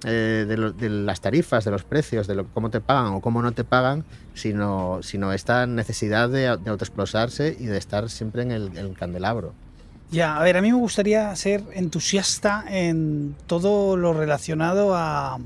eh, 0.06 0.46
de, 0.48 0.58
lo- 0.58 0.72
de 0.72 0.89
las 0.89 1.22
tarifas, 1.22 1.65
de 1.65 1.72
los 1.72 1.84
precios, 1.84 2.28
de 2.28 2.36
lo, 2.36 2.46
cómo 2.48 2.70
te 2.70 2.80
pagan 2.80 3.13
o 3.13 3.22
cómo 3.22 3.41
no 3.41 3.52
te 3.52 3.63
pagan, 3.63 4.06
sino, 4.34 5.00
sino 5.02 5.34
esta 5.34 5.65
necesidad 5.65 6.30
de, 6.30 6.48
autoexplosarse 6.48 7.56
y 7.60 7.65
de 7.65 7.78
estar 7.78 8.10
siempre 8.10 8.43
en 8.43 8.52
el, 8.52 8.78
el 8.78 8.93
candelabro. 8.93 9.54
Ya, 10.10 10.38
a 10.38 10.43
ver, 10.43 10.56
a 10.56 10.62
mí 10.62 10.72
me 10.72 10.78
gustaría 10.78 11.36
ser 11.36 11.63
entusiasta 11.74 12.63
en 12.70 13.36
todo 13.46 13.98
lo 13.98 14.13
relacionado 14.13 14.96
a, 14.96 15.38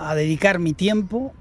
a 0.00 0.14
dedicar 0.14 0.58
mi 0.58 0.72
tiempo 0.72 1.32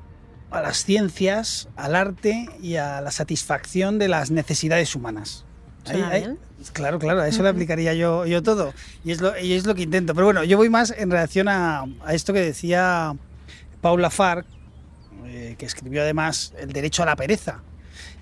a 0.51 0.61
las 0.61 0.83
ciencias, 0.83 1.69
al 1.75 1.95
arte 1.95 2.47
y 2.61 2.75
a 2.75 3.01
la 3.01 3.11
satisfacción 3.11 3.99
de 3.99 4.07
las 4.07 4.31
necesidades 4.31 4.95
humanas. 4.95 5.45
Ahí- 5.85 6.01
ahí- 6.11 6.37
claro, 6.73 6.99
claro, 6.99 7.21
a 7.21 7.27
eso 7.27 7.41
le 7.43 7.49
aplicaría 7.49 7.93
yo, 7.93 8.25
yo 8.25 8.43
todo. 8.43 8.73
Y 9.05 9.11
es, 9.11 9.21
lo, 9.21 9.37
y 9.39 9.53
es 9.53 9.65
lo 9.65 9.75
que 9.75 9.83
intento. 9.83 10.13
Pero 10.13 10.25
bueno, 10.25 10.43
yo 10.43 10.57
voy 10.57 10.69
más 10.69 10.91
en 10.97 11.09
relación 11.09 11.47
a, 11.47 11.85
a 12.05 12.13
esto 12.13 12.33
que 12.33 12.41
decía 12.41 13.15
Paula 13.81 14.09
Farc, 14.09 14.45
eh, 15.25 15.55
que 15.57 15.65
escribió 15.65 16.01
además 16.01 16.53
El 16.59 16.73
derecho 16.73 17.03
a 17.03 17.05
la 17.05 17.15
pereza. 17.15 17.61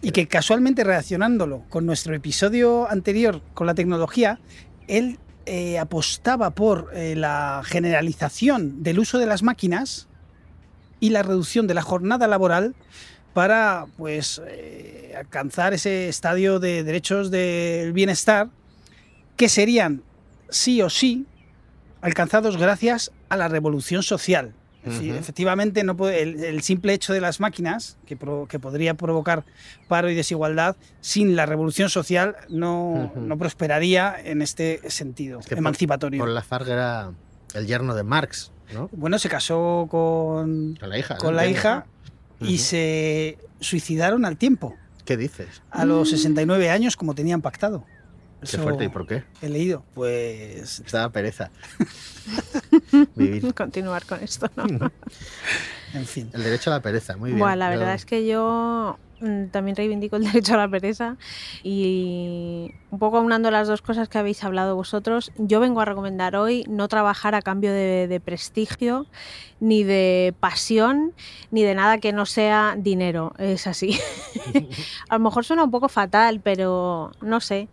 Y 0.02 0.12
que 0.12 0.28
casualmente 0.28 0.84
relacionándolo 0.84 1.63
con 1.69 1.86
nuestro 1.86 2.13
episodio 2.13 2.89
anterior 2.91 3.41
con 3.56 3.65
la 3.65 3.73
tecnología, 3.73 4.39
él 4.88 5.17
eh, 5.47 5.80
apostaba 5.80 6.52
por 6.52 6.91
eh, 6.93 7.15
la 7.15 7.62
generalización 7.65 8.84
del 8.84 9.00
uso 9.00 9.17
de 9.17 9.26
las 9.26 9.41
máquinas 9.43 10.07
y 10.99 11.10
la 11.12 11.23
reducción 11.23 11.67
de 11.67 11.73
la 11.73 11.81
jornada 11.81 12.27
laboral 12.27 12.75
para 13.33 13.86
pues 13.97 14.41
eh, 14.47 15.13
alcanzar 15.17 15.73
ese 15.73 16.10
estadio 16.10 16.60
de 16.60 16.83
derechos 16.83 17.29
del 17.31 17.93
bienestar 17.93 18.49
que 19.36 19.47
serían 19.49 20.01
sí 20.49 20.81
o 20.81 20.89
sí 20.89 21.25
alcanzados 22.01 22.57
gracias 22.57 23.12
a 23.29 23.38
la 23.38 23.47
revolución 23.47 24.03
social. 24.03 24.53
Efectivamente, 24.86 25.83
no 25.83 25.97
puede- 25.97 26.21
el, 26.21 26.41
el 26.45 26.62
simple 26.62 26.93
hecho 26.93 27.12
de 27.12 27.19
las 27.19 27.41
máquinas, 27.41 27.97
que, 28.05 28.15
pro- 28.15 28.47
que 28.47 28.57
podría 28.57 28.93
provocar 28.93 29.43
paro 29.89 30.10
y 30.10 30.15
desigualdad, 30.15 30.77
sin 31.01 31.36
la 31.36 31.45
revolución 31.45 31.89
social 31.89 32.38
no, 32.47 33.12
no 33.17 33.38
prosperaría 33.38 34.15
en 34.23 34.41
este 34.41 34.79
sentido 34.89 35.39
Que 35.41 35.55
emancipatorio. 35.55 36.19
Paul 36.23 36.33
Lafargue 36.33 36.71
era 36.71 37.12
el 37.53 37.67
yerno 37.67 37.95
de 37.95 38.03
Marx, 38.03 38.53
¿no? 38.73 38.89
Bueno, 38.91 39.17
se 39.19 39.30
casó 39.30 39.88
con, 39.89 40.75
Con 40.80 40.89
la 40.89 40.97
hija. 40.97 41.15
¿no? 41.15 41.19
con 41.19 41.36
la 41.36 41.45
Entiendo. 41.45 41.69
hija 41.69 41.86
y 42.39 42.58
se 42.60 43.38
suicidaron 43.60 44.25
al 44.25 44.38
tiempo, 44.38 44.75
¿Qué 45.06 45.17
dices? 45.17 45.62
a 45.71 45.86
los 45.86 46.10
69 46.10 46.69
años 46.69 46.95
como 46.95 47.15
tenían 47.15 47.41
pactado. 47.41 47.84
Qué 48.39 48.45
Eso 48.45 48.62
fuerte, 48.62 48.84
¿y 48.86 48.89
por 48.89 49.08
qué? 49.08 49.23
He 49.41 49.49
leído. 49.49 49.84
Pues 49.95 50.80
Estaba 50.82 51.12
pereza. 51.12 51.49
Vivir. 53.15 53.53
Continuar 53.56 54.06
con 54.06 54.23
esto, 54.23 54.49
¿no? 54.56 54.91
En 55.93 56.06
fin. 56.06 56.30
El 56.34 56.43
derecho 56.43 56.69
a 56.69 56.75
la 56.75 56.82
pereza, 56.82 57.15
muy 57.15 57.30
bien. 57.30 57.39
Buah, 57.39 57.56
la 57.56 57.73
Yo- 57.73 57.80
verdad 57.80 57.95
es 57.95 58.06
que 58.06 58.27
yo 58.27 58.99
también 59.51 59.75
reivindico 59.75 60.15
el 60.15 60.23
derecho 60.32 60.53
a 60.53 60.58
la 60.58 60.69
pereza 60.69 61.17
y 61.63 62.71
un 62.91 62.99
poco 62.99 63.17
aunando 63.17 63.51
las 63.51 63.67
dos 63.67 63.82
cosas 63.82 64.10
que 64.10 64.17
habéis 64.17 64.43
hablado 64.43 64.75
vosotros, 64.75 65.32
yo 65.38 65.60
vengo 65.60 65.82
a 65.82 65.86
recomendar 65.86 66.36
hoy 66.36 66.63
no 66.67 66.88
trabajar 66.88 67.36
a 67.36 67.41
cambio 67.41 67.71
de, 67.71 68.08
de 68.08 68.19
prestigio, 68.19 69.08
ni 69.60 69.84
de 69.84 70.34
pasión, 70.39 71.13
ni 71.51 71.63
de 71.63 71.75
nada 71.75 71.97
que 71.97 72.13
no 72.13 72.25
sea 72.25 72.75
dinero. 72.77 73.34
Es 73.38 73.67
así. 73.67 73.99
a 75.10 75.15
lo 75.17 75.23
mejor 75.23 75.45
suena 75.45 75.63
un 75.63 75.71
poco 75.71 75.89
fatal, 75.89 76.41
pero 76.41 77.12
no 77.21 77.39
sé. 77.39 77.67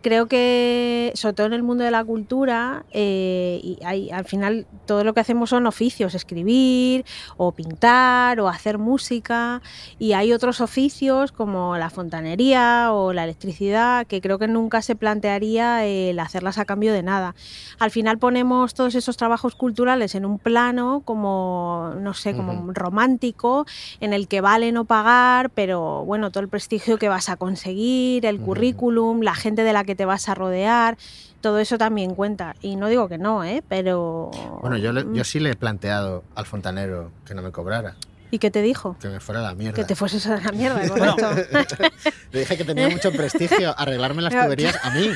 Creo 0.00 0.26
que, 0.26 1.12
sobre 1.14 1.34
todo 1.34 1.46
en 1.48 1.52
el 1.54 1.62
mundo 1.62 1.82
de 1.84 1.90
la 1.90 2.04
cultura, 2.04 2.84
eh, 2.92 3.60
y 3.62 3.78
hay, 3.84 4.10
al 4.10 4.24
final 4.24 4.66
todo 4.86 5.02
lo 5.02 5.12
que 5.12 5.20
hacemos 5.20 5.50
son 5.50 5.66
oficios, 5.66 6.14
escribir 6.14 7.04
o 7.36 7.52
pintar 7.52 8.40
o 8.40 8.48
hacer 8.48 8.78
música, 8.78 9.60
y 9.98 10.12
hay 10.12 10.32
otros 10.32 10.60
oficios 10.60 11.32
como 11.32 11.76
la 11.76 11.90
fontanería 11.90 12.92
o 12.92 13.12
la 13.12 13.24
electricidad 13.24 14.06
que 14.06 14.20
creo 14.20 14.38
que 14.38 14.46
nunca 14.46 14.82
se 14.82 14.94
plantearía 14.94 15.84
el 15.84 16.18
hacerlas 16.20 16.58
a 16.58 16.64
cambio 16.64 16.92
de 16.92 17.02
nada. 17.02 17.34
Al 17.80 17.90
final 17.90 18.18
ponemos 18.18 18.74
todos 18.74 18.94
esos 18.94 19.16
trabajos 19.16 19.54
culturales 19.56 20.14
en 20.14 20.24
un 20.24 20.38
plano 20.38 21.02
como, 21.04 21.92
no 21.98 22.14
sé, 22.14 22.34
como 22.34 22.52
Ujú. 22.52 22.72
romántico, 22.72 23.66
en 24.00 24.12
el 24.12 24.28
que 24.28 24.40
vale 24.40 24.70
no 24.72 24.84
pagar, 24.84 25.50
pero 25.50 26.04
bueno, 26.04 26.30
todo 26.30 26.42
el 26.42 26.48
prestigio 26.48 26.98
que 26.98 27.08
vas 27.08 27.28
a 27.28 27.36
conseguir, 27.36 28.26
el 28.26 28.40
currículum, 28.40 29.22
la 29.22 29.34
gente 29.34 29.64
de 29.64 29.72
la 29.72 29.84
que 29.88 29.96
te 29.96 30.04
vas 30.04 30.28
a 30.28 30.34
rodear, 30.36 30.96
todo 31.40 31.58
eso 31.58 31.78
también 31.78 32.14
cuenta. 32.14 32.54
Y 32.60 32.76
no 32.76 32.88
digo 32.88 33.08
que 33.08 33.16
no, 33.18 33.42
¿eh? 33.42 33.62
Pero... 33.68 34.30
Bueno, 34.60 34.76
yo, 34.76 34.92
le- 34.92 35.04
Mm. 35.04 35.14
yo 35.14 35.24
sí 35.24 35.40
le 35.40 35.50
he 35.50 35.56
planteado 35.56 36.22
al 36.36 36.44
fontanero 36.46 37.10
que 37.24 37.34
no 37.34 37.40
me 37.42 37.50
cobrara, 37.50 37.96
¿Y 38.30 38.38
qué 38.40 38.50
te 38.50 38.60
dijo? 38.60 38.94
que 39.00 39.08
me 39.08 39.20
fuera 39.20 39.40
a 39.40 39.44
la 39.44 39.54
mierda. 39.54 39.74
Que 39.74 39.84
te 39.84 39.94
fueses 39.96 40.26
a 40.26 40.36
la 40.38 40.52
mierda, 40.52 40.86
correcto. 40.88 41.30
Le 42.30 42.40
dije 42.40 42.58
que 42.58 42.64
tenía 42.64 42.90
mucho 42.90 43.10
prestigio 43.10 43.74
arreglarme 43.78 44.20
las 44.20 44.34
tuberías 44.34 44.78
a 44.84 44.90
mí. 44.90 45.08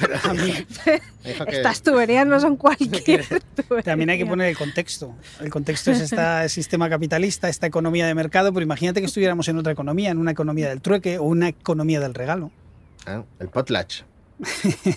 Pero 0.00 0.14
a 0.24 0.32
mí. 0.32 0.54
Que- 0.84 1.02
Estas 1.50 1.82
tuberías 1.82 2.26
no 2.26 2.40
son 2.40 2.56
cualquier 2.56 3.26
También 3.84 4.08
hay 4.08 4.16
que 4.16 4.24
poner 4.24 4.48
el 4.48 4.56
contexto. 4.56 5.14
El 5.38 5.50
contexto 5.50 5.90
es 5.90 6.00
este 6.00 6.48
sistema 6.48 6.88
capitalista, 6.88 7.50
esta 7.50 7.66
economía 7.66 8.06
de 8.06 8.14
mercado, 8.14 8.50
pero 8.54 8.64
imagínate 8.64 9.00
que 9.00 9.06
estuviéramos 9.06 9.46
en 9.48 9.58
otra 9.58 9.72
economía, 9.72 10.08
en 10.08 10.16
una 10.16 10.30
economía 10.30 10.70
del 10.70 10.80
trueque 10.80 11.18
o 11.18 11.24
una 11.24 11.48
economía 11.48 12.00
del 12.00 12.14
regalo. 12.14 12.50
Ah, 13.06 13.24
el 13.38 13.48
potlatch. 13.48 14.02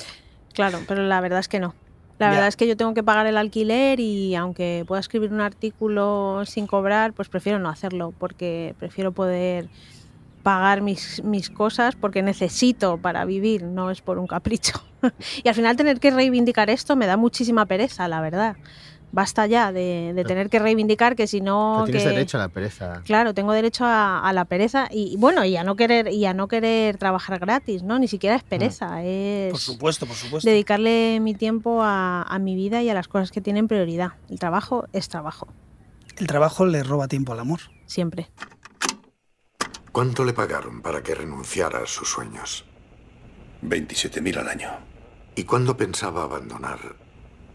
Claro, 0.53 0.79
pero 0.87 1.03
la 1.03 1.21
verdad 1.21 1.39
es 1.39 1.47
que 1.47 1.59
no. 1.59 1.75
La 2.17 2.27
Ya. 2.27 2.31
verdad 2.31 2.47
es 2.49 2.57
que 2.57 2.67
yo 2.67 2.75
tengo 2.75 2.93
que 2.93 3.03
pagar 3.03 3.27
el 3.27 3.37
alquiler 3.37 3.99
y 3.99 4.35
aunque 4.35 4.83
pueda 4.85 4.99
escribir 4.99 5.31
un 5.31 5.39
artículo 5.41 6.43
sin 6.45 6.67
cobrar, 6.67 7.13
pues 7.13 7.29
prefiero 7.29 7.59
no 7.59 7.69
hacerlo 7.69 8.13
porque 8.17 8.75
prefiero 8.77 9.13
poder 9.13 9.69
pagar 10.43 10.81
mis, 10.81 11.21
mis 11.23 11.49
cosas 11.49 11.95
porque 11.95 12.21
necesito 12.21 12.97
para 12.97 13.23
vivir, 13.25 13.63
no 13.63 13.89
es 13.91 14.01
por 14.01 14.17
un 14.19 14.27
capricho. 14.27 14.73
y 15.43 15.47
al 15.47 15.55
final 15.55 15.77
tener 15.77 15.99
que 15.99 16.11
reivindicar 16.11 16.69
esto 16.69 16.95
me 16.97 17.07
da 17.07 17.15
muchísima 17.15 17.65
pereza, 17.67 18.07
la 18.09 18.19
verdad. 18.19 18.57
Basta 19.11 19.47
ya 19.47 19.71
de, 19.71 20.11
de 20.13 20.23
tener 20.23 20.49
que 20.51 20.59
reivindicar 20.59 21.15
que 21.15 21.25
si 21.25 21.41
no... 21.41 21.81
Tienes 21.85 22.03
que- 22.03 22.09
derecho 22.09 22.37
a 22.37 22.41
la 22.41 22.49
pereza. 22.49 23.01
Claro, 23.05 23.33
tengo 23.33 23.53
derecho 23.53 23.83
a, 23.85 24.19
a 24.19 24.33
la 24.33 24.45
pereza 24.45 24.87
y 24.91 25.15
bueno, 25.17 25.43
y 25.45 25.57
a 25.57 25.63
no 25.63 25.75
querer 25.75 26.09
y 26.09 26.25
a 26.25 26.33
no 26.35 26.47
querer 26.47 26.97
trabajar 26.97 27.39
gratis, 27.39 27.81
¿no? 27.81 27.97
Ni 27.97 28.07
siquiera 28.07 28.35
es 28.35 28.43
pereza, 28.43 29.03
es 29.03 29.49
Por 29.51 29.59
supuesto, 29.59 30.05
por 30.05 30.15
supuesto. 30.15 30.47
dedicarle 30.47 31.19
mi 31.21 31.33
tiempo 31.33 31.81
a, 31.81 32.21
a 32.21 32.37
mi 32.39 32.53
vida 32.55 32.83
y 32.83 32.89
a 32.89 32.93
las 32.93 33.07
cosas 33.07 33.31
que 33.31 33.41
tienen 33.41 33.67
prioridad. 33.67 34.11
El 34.29 34.37
trabajo 34.37 34.85
es 34.93 35.09
trabajo, 35.09 35.47
El 36.17 36.27
trabajo 36.27 36.65
le 36.67 36.83
roba 36.83 37.07
tiempo 37.07 37.33
al 37.33 37.39
amor. 37.39 37.61
siempre. 37.87 38.29
¿Cuánto 39.91 40.23
le 40.23 40.33
pagaron 40.33 40.81
para 40.81 41.01
que 41.01 41.15
renunciara 41.15 41.79
a 41.79 41.87
sus 41.87 42.09
sueños? 42.09 42.63
27.000 43.63 44.37
al 44.37 44.47
año. 44.49 44.69
¿Y 45.35 45.43
cuándo 45.43 45.75
pensaba 45.75 46.23
abandonar 46.23 46.77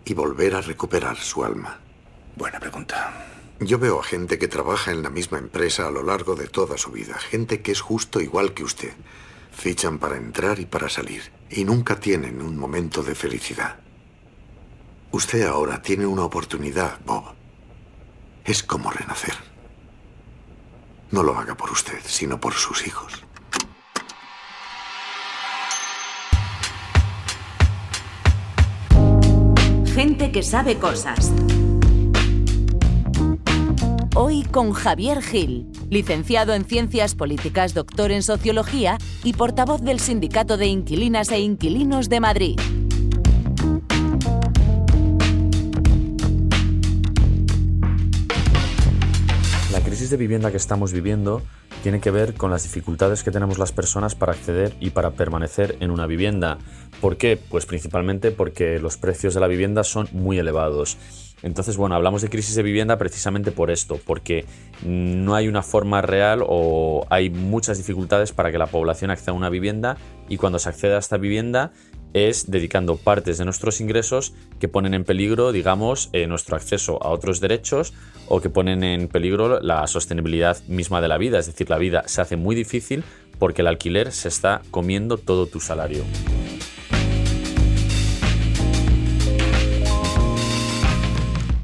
y 0.05 0.14
volver 0.14 0.55
a 0.55 0.61
recuperar 0.61 1.17
su 1.17 1.45
alma? 1.45 1.81
Buena 2.37 2.61
pregunta. 2.61 3.27
Yo 3.61 3.79
veo 3.79 4.01
a 4.01 4.05
gente 4.05 4.38
que 4.38 4.49
trabaja 4.49 4.90
en 4.90 5.03
la 5.03 5.11
misma 5.11 5.38
empresa 5.38 5.87
a 5.87 5.90
lo 5.90 6.03
largo 6.03 6.35
de 6.35 6.49
toda 6.49 6.77
su 6.77 6.90
vida, 6.90 7.14
gente 7.14 7.62
que 7.62 7.73
es 7.73 7.81
justo 7.81 8.21
igual 8.21 8.53
que 8.53 8.64
usted. 8.64 8.93
Fichan 9.53 9.99
para 9.99 10.17
entrar 10.17 10.59
y 10.59 10.67
para 10.67 10.88
salir, 10.88 11.31
y 11.49 11.64
nunca 11.64 12.01
tienen 12.01 12.43
un 12.43 12.59
momento 12.59 13.03
de 13.03 13.14
felicidad. 13.14 13.77
Usted 15.12 15.47
ahora 15.47 15.81
tiene 15.81 16.07
una 16.07 16.25
oportunidad, 16.25 16.99
Bob. 17.07 17.35
Es 18.45 18.64
como 18.64 18.90
renacer. 18.90 19.35
No 21.12 21.23
lo 21.23 21.38
haga 21.38 21.57
por 21.57 21.71
usted, 21.71 22.01
sino 22.05 22.40
por 22.40 22.55
sus 22.55 22.87
hijos. 22.87 23.23
Gente 29.95 30.33
que 30.33 30.43
sabe 30.43 30.75
cosas. 30.81 31.33
Hoy 34.17 34.43
con 34.43 34.73
Javier 34.73 35.23
Gil, 35.23 35.69
licenciado 35.89 36.53
en 36.53 36.65
Ciencias 36.65 37.15
Políticas, 37.15 37.75
doctor 37.75 38.11
en 38.11 38.25
Sociología 38.25 38.99
y 39.23 39.35
portavoz 39.35 39.83
del 39.83 40.01
Sindicato 40.01 40.57
de 40.57 40.67
Inquilinas 40.67 41.31
e 41.31 41.39
Inquilinos 41.39 42.09
de 42.09 42.19
Madrid. 42.19 42.61
La 49.71 49.81
crisis 49.81 50.11
de 50.11 50.17
vivienda 50.17 50.51
que 50.51 50.57
estamos 50.57 50.93
viviendo 50.93 51.41
tiene 51.85 52.01
que 52.01 52.11
ver 52.11 52.33
con 52.33 52.51
las 52.51 52.62
dificultades 52.62 53.23
que 53.23 53.31
tenemos 53.31 53.59
las 53.59 53.70
personas 53.70 54.14
para 54.14 54.33
acceder 54.33 54.75
y 54.81 54.88
para 54.88 55.11
permanecer 55.11 55.77
en 55.81 55.90
una 55.90 56.07
vivienda. 56.07 56.57
¿Por 57.03 57.18
qué? 57.18 57.37
Pues 57.37 57.66
principalmente 57.66 58.31
porque 58.31 58.79
los 58.79 58.97
precios 58.97 59.35
de 59.35 59.40
la 59.40 59.49
vivienda 59.49 59.85
son 59.85 60.09
muy 60.12 60.38
elevados. 60.38 60.97
Entonces, 61.42 61.77
bueno, 61.77 61.94
hablamos 61.94 62.23
de 62.23 62.31
crisis 62.31 62.55
de 62.55 62.62
vivienda 62.62 62.97
precisamente 62.97 63.53
por 63.53 63.70
esto, 63.70 64.01
porque 64.03 64.47
no 64.83 65.35
hay 65.35 65.47
una 65.47 65.62
forma 65.62 66.01
real 66.01 66.42
o 66.49 67.07
hay 67.11 67.29
muchas 67.29 67.77
dificultades 67.77 68.33
para 68.33 68.51
que 68.51 68.57
la 68.57 68.66
población 68.66 69.11
acceda 69.11 69.33
a 69.33 69.35
una 69.35 69.51
vivienda 69.51 69.99
y 70.27 70.38
cuando 70.38 70.59
se 70.59 70.70
accede 70.70 70.94
a 70.94 70.99
esta 70.99 71.18
vivienda 71.18 71.73
es 72.14 72.50
dedicando 72.50 72.96
partes 72.96 73.37
de 73.37 73.44
nuestros 73.44 73.81
ingresos 73.81 74.33
que 74.59 74.68
ponen 74.68 74.94
en 74.94 75.05
peligro, 75.05 75.53
digamos, 75.53 76.09
eh, 76.12 76.27
nuestro 76.27 76.56
acceso 76.56 77.02
a 77.02 77.10
otros 77.10 77.40
derechos 77.40 77.92
o 78.29 78.40
que 78.40 78.48
ponen 78.48 78.83
en 78.83 79.08
peligro 79.08 79.60
la 79.60 79.87
sostenibilidad 79.87 80.56
misma 80.67 81.02
de 81.02 81.08
la 81.08 81.19
vida. 81.19 81.38
Es 81.38 81.46
decir, 81.46 81.69
la 81.69 81.79
vida 81.79 82.04
se 82.06 82.23
hace 82.23 82.37
muy 82.37 82.56
difícil 82.56 83.04
porque 83.38 83.60
el 83.62 83.69
alquiler 83.69 84.12
se 84.12 84.29
está 84.29 84.62
comiendo 84.71 85.19
todo 85.19 85.46
tu 85.46 85.60
salario. 85.60 86.04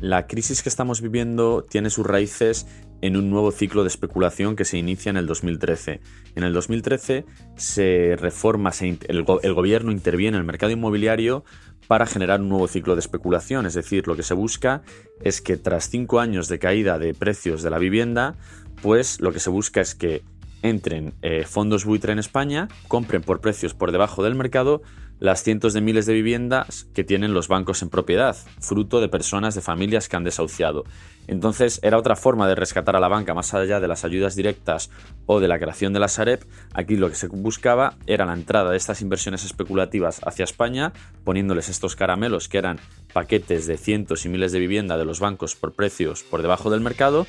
la 0.01 0.27
crisis 0.27 0.63
que 0.63 0.69
estamos 0.69 1.01
viviendo 1.01 1.63
tiene 1.63 1.91
sus 1.91 2.07
raíces 2.07 2.67
en 3.03 3.17
un 3.17 3.31
nuevo 3.31 3.51
ciclo 3.53 3.83
de 3.83 3.89
especulación 3.89 4.57
que 4.57 4.65
se 4.65 4.79
inicia 4.79 5.11
en 5.11 5.17
el 5.17 5.27
2013. 5.27 6.01
En 6.35 6.45
el 6.45 6.53
2013 6.53 7.25
se 7.57 8.17
reforma, 8.19 8.71
el, 9.09 9.23
gobierno 9.23 9.93
interviene 9.93 10.37
en 10.37 10.43
el 10.43 10.47
mercado 10.47 10.73
inmobiliario 10.73 11.45
para 11.87 12.07
generar 12.07 12.41
un 12.41 12.49
nuevo 12.49 12.69
ciclo 12.69 12.95
de 12.95 13.01
especulación. 13.01 13.67
Es 13.67 13.75
decir, 13.75 14.07
lo 14.07 14.17
que 14.17 14.23
se 14.23 14.35
busca 14.35 14.83
es 15.23 15.41
que 15.41 15.57
tras 15.57 15.89
cinco 15.91 16.21
años 16.21 16.49
de 16.49 16.59
caída 16.59 16.99
de 16.99 17.15
precios 17.15 17.63
de 17.63 17.71
la 17.71 17.79
vivienda, 17.79 18.37
pues 18.83 19.21
lo 19.21 19.33
que 19.33 19.41
se 19.41 19.51
busca 19.51 19.81
es 19.81 19.95
que 19.95 20.23
entren 20.63 21.15
eh, 21.23 21.45
fondos 21.47 21.85
buitre 21.85 22.13
en 22.13 22.19
España, 22.19 22.69
compren 22.87 23.23
por 23.23 23.41
precios 23.41 23.75
por 23.75 23.93
debajo 23.93 24.23
del 24.23 24.35
mercado 24.35 24.83
las 25.21 25.43
cientos 25.43 25.75
de 25.75 25.83
miles 25.83 26.07
de 26.07 26.15
viviendas 26.15 26.87
que 26.95 27.05
tienen 27.05 27.35
los 27.35 27.47
bancos 27.47 27.83
en 27.83 27.91
propiedad, 27.91 28.37
fruto 28.59 29.01
de 29.01 29.09
personas, 29.09 29.55
de 29.55 29.61
familias 29.61 30.09
que 30.09 30.17
han 30.17 30.25
desahuciado. 30.25 30.85
Entonces 31.31 31.79
era 31.85 31.97
otra 31.97 32.17
forma 32.17 32.49
de 32.49 32.57
rescatar 32.57 32.97
a 32.97 33.01
la 33.01 33.07
banca 33.07 33.35
más 33.35 33.55
allá 33.55 33.79
de 33.79 33.87
las 33.87 34.05
ayudas 34.05 34.35
directas 34.35 34.91
o 35.27 35.39
de 35.39 35.47
la 35.47 35.61
creación 35.61 35.93
de 35.93 36.01
la 36.01 36.09
Sareb. 36.09 36.45
Aquí 36.75 36.97
lo 36.97 37.09
que 37.09 37.15
se 37.15 37.29
buscaba 37.29 37.95
era 38.09 38.27
la 38.27 38.33
entrada 38.33 38.73
de 38.73 38.77
estas 38.77 39.01
inversiones 39.01 39.45
especulativas 39.45 40.21
hacia 40.27 40.43
España, 40.43 40.93
poniéndoles 41.23 41.69
estos 41.69 41.95
caramelos 41.95 42.49
que 42.49 42.59
eran 42.59 42.81
paquetes 43.13 43.69
de 43.69 43.79
cientos 43.79 44.25
y 44.25 44.29
miles 44.29 44.51
de 44.51 44.59
viviendas 44.59 44.99
de 44.99 45.05
los 45.05 45.21
bancos 45.21 45.55
por 45.55 45.73
precios 45.73 46.25
por 46.25 46.43
debajo 46.43 46.69
del 46.69 46.81
mercado 46.81 47.29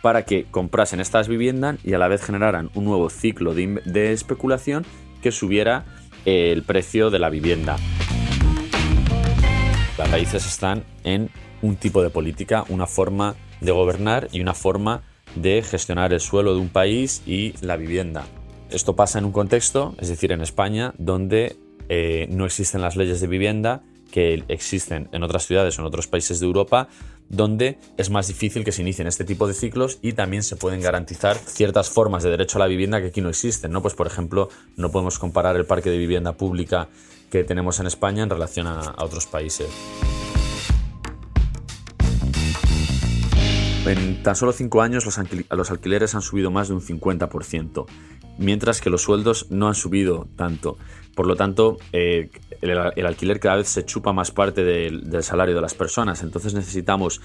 para 0.00 0.22
que 0.22 0.46
comprasen 0.50 1.00
estas 1.00 1.28
viviendas 1.28 1.76
y 1.84 1.92
a 1.92 1.98
la 1.98 2.08
vez 2.08 2.22
generaran 2.22 2.70
un 2.74 2.86
nuevo 2.86 3.10
ciclo 3.10 3.52
de, 3.52 3.82
de 3.84 4.12
especulación 4.14 4.86
que 5.20 5.32
subiera 5.32 5.84
el 6.24 6.62
precio 6.62 7.10
de 7.10 7.18
la 7.18 7.28
vivienda. 7.28 7.76
Las 9.98 10.10
raíces 10.10 10.46
están 10.46 10.82
en 11.04 11.28
un 11.64 11.76
tipo 11.76 12.02
de 12.02 12.10
política, 12.10 12.64
una 12.68 12.86
forma 12.86 13.36
de 13.60 13.72
gobernar 13.72 14.28
y 14.32 14.40
una 14.40 14.54
forma 14.54 15.02
de 15.34 15.62
gestionar 15.62 16.12
el 16.12 16.20
suelo 16.20 16.54
de 16.54 16.60
un 16.60 16.68
país 16.68 17.22
y 17.26 17.54
la 17.60 17.76
vivienda. 17.76 18.26
Esto 18.70 18.94
pasa 18.94 19.18
en 19.18 19.24
un 19.24 19.32
contexto, 19.32 19.94
es 19.98 20.08
decir, 20.08 20.32
en 20.32 20.42
España, 20.42 20.94
donde 20.98 21.56
eh, 21.88 22.26
no 22.30 22.44
existen 22.44 22.82
las 22.82 22.96
leyes 22.96 23.20
de 23.20 23.26
vivienda 23.26 23.82
que 24.10 24.44
existen 24.48 25.08
en 25.12 25.22
otras 25.22 25.46
ciudades 25.46 25.78
o 25.78 25.82
en 25.82 25.86
otros 25.86 26.06
países 26.06 26.38
de 26.38 26.46
Europa, 26.46 26.88
donde 27.28 27.78
es 27.96 28.10
más 28.10 28.28
difícil 28.28 28.62
que 28.62 28.70
se 28.70 28.82
inicien 28.82 29.08
este 29.08 29.24
tipo 29.24 29.48
de 29.48 29.54
ciclos 29.54 29.98
y 30.02 30.12
también 30.12 30.42
se 30.42 30.56
pueden 30.56 30.80
garantizar 30.80 31.36
ciertas 31.36 31.88
formas 31.88 32.22
de 32.22 32.30
derecho 32.30 32.58
a 32.58 32.60
la 32.60 32.66
vivienda 32.66 33.00
que 33.00 33.08
aquí 33.08 33.20
no 33.20 33.30
existen. 33.30 33.72
¿no? 33.72 33.82
Pues, 33.82 33.94
por 33.94 34.06
ejemplo, 34.06 34.50
no 34.76 34.90
podemos 34.90 35.18
comparar 35.18 35.56
el 35.56 35.64
parque 35.64 35.90
de 35.90 35.98
vivienda 35.98 36.34
pública 36.34 36.88
que 37.30 37.42
tenemos 37.42 37.80
en 37.80 37.86
España 37.86 38.22
en 38.22 38.30
relación 38.30 38.68
a, 38.68 38.94
otros 38.98 39.26
países. 39.26 39.68
En 43.86 44.22
tan 44.22 44.34
solo 44.34 44.52
cinco 44.52 44.80
años 44.80 45.04
los, 45.04 45.70
alquileres 45.70 46.14
han 46.14 46.22
subido 46.22 46.50
más 46.50 46.68
de 46.68 46.74
un 46.74 46.80
50%, 46.80 47.84
mientras 48.38 48.80
que 48.80 48.88
los 48.88 49.02
sueldos 49.02 49.50
no 49.50 49.68
han 49.68 49.74
subido 49.74 50.26
tanto. 50.36 50.78
Por 51.14 51.26
lo 51.26 51.36
tanto, 51.36 51.76
eh, 51.92 52.30
el, 52.62 53.06
alquiler 53.06 53.40
cada 53.40 53.56
vez 53.56 53.68
se 53.68 53.84
chupa 53.84 54.14
más 54.14 54.30
parte 54.30 54.64
del, 54.64 55.22
salario 55.22 55.54
de 55.54 55.60
las 55.60 55.74
personas. 55.74 56.22
Entonces 56.22 56.54
necesitamos 56.54 57.20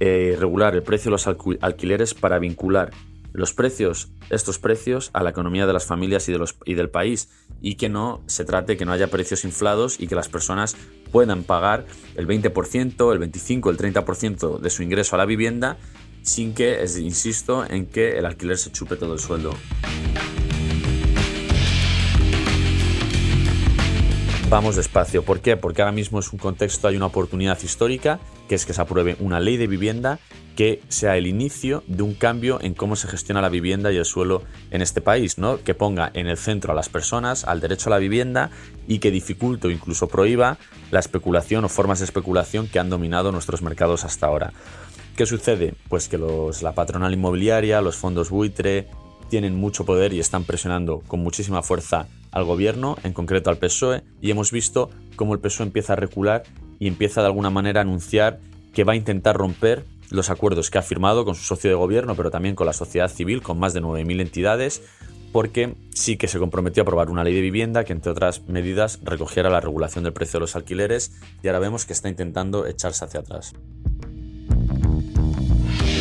eh, 0.00 0.36
regular 0.40 0.74
el 0.74 0.82
precio 0.82 1.10
de 1.10 1.12
los 1.12 1.26
alquileres 1.26 2.14
para 2.14 2.38
vincular 2.38 2.90
los 3.34 3.52
precios, 3.52 4.08
estos 4.30 4.58
precios, 4.58 5.10
a 5.12 5.22
la 5.22 5.30
economía 5.30 5.66
de 5.66 5.72
las 5.72 5.84
familias 5.84 6.28
y, 6.28 6.32
de 6.32 6.38
los, 6.38 6.56
y 6.64 6.74
del 6.74 6.88
país 6.88 7.28
y 7.60 7.74
que 7.74 7.88
no 7.88 8.22
se 8.26 8.44
trate 8.44 8.76
que 8.76 8.84
no 8.86 8.92
haya 8.92 9.08
precios 9.08 9.44
inflados 9.44 10.00
y 10.00 10.06
que 10.06 10.14
las 10.14 10.28
personas 10.28 10.76
puedan 11.10 11.42
pagar 11.42 11.84
el 12.14 12.28
20%, 12.28 13.12
el 13.12 13.32
25%, 13.32 13.70
el 13.70 13.94
30% 13.94 14.58
de 14.60 14.70
su 14.70 14.82
ingreso 14.84 15.16
a 15.16 15.18
la 15.18 15.26
vivienda 15.26 15.76
sin 16.22 16.54
que, 16.54 16.82
insisto, 16.98 17.66
en 17.68 17.86
que 17.86 18.16
el 18.18 18.24
alquiler 18.24 18.56
se 18.56 18.70
chupe 18.70 18.96
todo 18.96 19.12
el 19.12 19.18
sueldo. 19.20 19.52
Vamos 24.50 24.76
despacio. 24.76 25.24
¿Por 25.24 25.40
qué? 25.40 25.56
Porque 25.56 25.82
ahora 25.82 25.92
mismo 25.92 26.18
es 26.20 26.32
un 26.32 26.38
contexto, 26.38 26.86
hay 26.86 26.96
una 26.96 27.06
oportunidad 27.06 27.58
histórica, 27.62 28.20
que 28.48 28.54
es 28.54 28.66
que 28.66 28.74
se 28.74 28.80
apruebe 28.80 29.16
una 29.18 29.40
ley 29.40 29.56
de 29.56 29.66
vivienda 29.66 30.18
que 30.54 30.80
sea 30.88 31.16
el 31.16 31.26
inicio 31.26 31.82
de 31.88 32.02
un 32.02 32.14
cambio 32.14 32.60
en 32.60 32.74
cómo 32.74 32.94
se 32.94 33.08
gestiona 33.08 33.40
la 33.40 33.48
vivienda 33.48 33.90
y 33.90 33.96
el 33.96 34.04
suelo 34.04 34.42
en 34.70 34.82
este 34.82 35.00
país, 35.00 35.38
¿no? 35.38 35.58
Que 35.64 35.74
ponga 35.74 36.10
en 36.14 36.28
el 36.28 36.36
centro 36.36 36.72
a 36.72 36.76
las 36.76 36.88
personas, 36.88 37.44
al 37.44 37.60
derecho 37.60 37.88
a 37.88 37.90
la 37.90 37.98
vivienda 37.98 38.50
y 38.86 38.98
que 38.98 39.10
dificulte 39.10 39.66
o 39.66 39.70
incluso 39.70 40.08
prohíba 40.08 40.58
la 40.92 41.00
especulación 41.00 41.64
o 41.64 41.68
formas 41.68 41.98
de 41.98 42.04
especulación 42.04 42.68
que 42.68 42.78
han 42.78 42.90
dominado 42.90 43.32
nuestros 43.32 43.62
mercados 43.62 44.04
hasta 44.04 44.26
ahora. 44.26 44.52
¿Qué 45.16 45.26
sucede? 45.26 45.74
Pues 45.88 46.08
que 46.08 46.18
la 46.18 46.72
patronal 46.72 47.12
inmobiliaria, 47.12 47.80
los 47.80 47.96
fondos 47.96 48.30
buitre, 48.30 48.88
tienen 49.30 49.56
mucho 49.56 49.84
poder 49.84 50.12
y 50.12 50.20
están 50.20 50.44
presionando 50.44 51.02
con 51.08 51.20
muchísima 51.20 51.62
fuerza 51.62 52.06
al 52.34 52.44
gobierno, 52.44 52.96
en 53.04 53.12
concreto 53.12 53.48
al 53.48 53.58
PSOE, 53.58 54.02
y 54.20 54.32
hemos 54.32 54.50
visto 54.50 54.90
cómo 55.14 55.34
el 55.34 55.40
PSOE 55.40 55.66
empieza 55.66 55.92
a 55.92 55.96
recular 55.96 56.42
y 56.80 56.88
empieza 56.88 57.20
de 57.20 57.28
alguna 57.28 57.48
manera 57.48 57.80
a 57.80 57.82
anunciar 57.82 58.40
que 58.72 58.82
va 58.82 58.94
a 58.94 58.96
intentar 58.96 59.36
romper 59.36 59.84
los 60.10 60.30
acuerdos 60.30 60.68
que 60.68 60.78
ha 60.78 60.82
firmado 60.82 61.24
con 61.24 61.36
su 61.36 61.44
socio 61.44 61.70
de 61.70 61.76
gobierno, 61.76 62.16
pero 62.16 62.32
también 62.32 62.56
con 62.56 62.66
la 62.66 62.72
sociedad 62.72 63.08
civil, 63.08 63.40
con 63.40 63.60
más 63.60 63.72
de 63.72 63.82
9.000 63.82 64.20
entidades, 64.20 64.82
porque 65.30 65.76
sí 65.94 66.16
que 66.16 66.26
se 66.26 66.40
comprometió 66.40 66.80
a 66.80 66.84
aprobar 66.84 67.08
una 67.08 67.22
ley 67.22 67.34
de 67.34 67.40
vivienda 67.40 67.84
que, 67.84 67.92
entre 67.92 68.10
otras 68.10 68.42
medidas, 68.48 68.98
recogiera 69.04 69.48
la 69.48 69.60
regulación 69.60 70.02
del 70.02 70.12
precio 70.12 70.38
de 70.38 70.42
los 70.42 70.56
alquileres 70.56 71.12
y 71.40 71.46
ahora 71.46 71.60
vemos 71.60 71.86
que 71.86 71.92
está 71.92 72.08
intentando 72.08 72.66
echarse 72.66 73.04
hacia 73.04 73.20
atrás. 73.20 73.54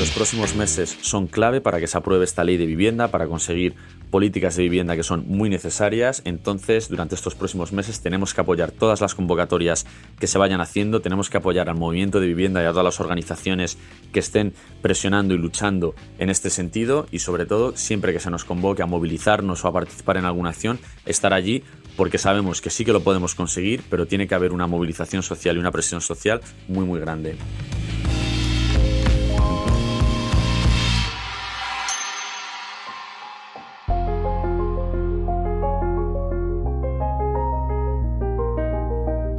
Los 0.04 0.12
próximos 0.12 0.54
meses 0.54 0.98
son 1.00 1.28
clave 1.28 1.62
para 1.62 1.80
que 1.80 1.88
se 1.88 1.98
apruebe 1.98 2.26
esta 2.26 2.44
ley 2.44 2.58
de 2.58 2.66
vivienda, 2.66 3.08
para 3.08 3.26
conseguir 3.26 3.74
políticas 4.12 4.58
de 4.58 4.64
vivienda 4.64 4.98
que 4.98 5.02
son 5.02 5.24
muy 5.30 5.50
necesarias. 5.50 6.22
Entonces, 6.26 6.90
durante 6.90 7.16
estos 7.16 7.36
próximos 7.36 7.72
meses 7.72 8.02
tenemos 8.02 8.34
que 8.34 8.42
apoyar 8.42 8.72
todas 8.72 9.00
las 9.00 9.16
convocatorias 9.16 9.86
que 10.20 10.28
se 10.28 10.38
vayan 10.38 10.60
haciendo, 10.60 11.00
tenemos 11.00 11.30
que 11.30 11.38
apoyar 11.38 11.70
al 11.70 11.78
movimiento 11.78 12.20
de 12.20 12.28
vivienda 12.28 12.62
y 12.62 12.66
a 12.66 12.72
todas 12.72 12.84
las 12.84 13.00
organizaciones 13.00 13.78
que 14.12 14.20
estén 14.20 14.54
presionando 14.82 15.36
y 15.36 15.38
luchando 15.38 15.96
en 16.20 16.30
este 16.30 16.50
sentido 16.50 17.06
y 17.10 17.20
sobre 17.20 17.46
todo, 17.46 17.78
siempre 17.78 18.12
que 18.12 18.20
se 18.20 18.30
nos 18.30 18.44
convoque 18.44 18.84
a 18.84 18.88
movilizarnos 18.88 19.64
o 19.64 19.70
a 19.70 19.74
participar 19.74 20.18
en 20.18 20.26
alguna 20.26 20.50
acción, 20.50 20.80
estar 21.06 21.34
allí 21.34 21.64
porque 21.96 22.18
sabemos 22.18 22.60
que 22.60 22.72
sí 22.72 22.84
que 22.84 22.92
lo 22.92 23.06
podemos 23.06 23.36
conseguir, 23.36 23.82
pero 23.90 24.06
tiene 24.06 24.28
que 24.28 24.36
haber 24.36 24.52
una 24.52 24.68
movilización 24.68 25.24
social 25.24 25.56
y 25.56 25.60
una 25.60 25.72
presión 25.72 26.02
social 26.02 26.42
muy 26.68 26.86
muy 26.86 27.00
grande. 27.00 27.38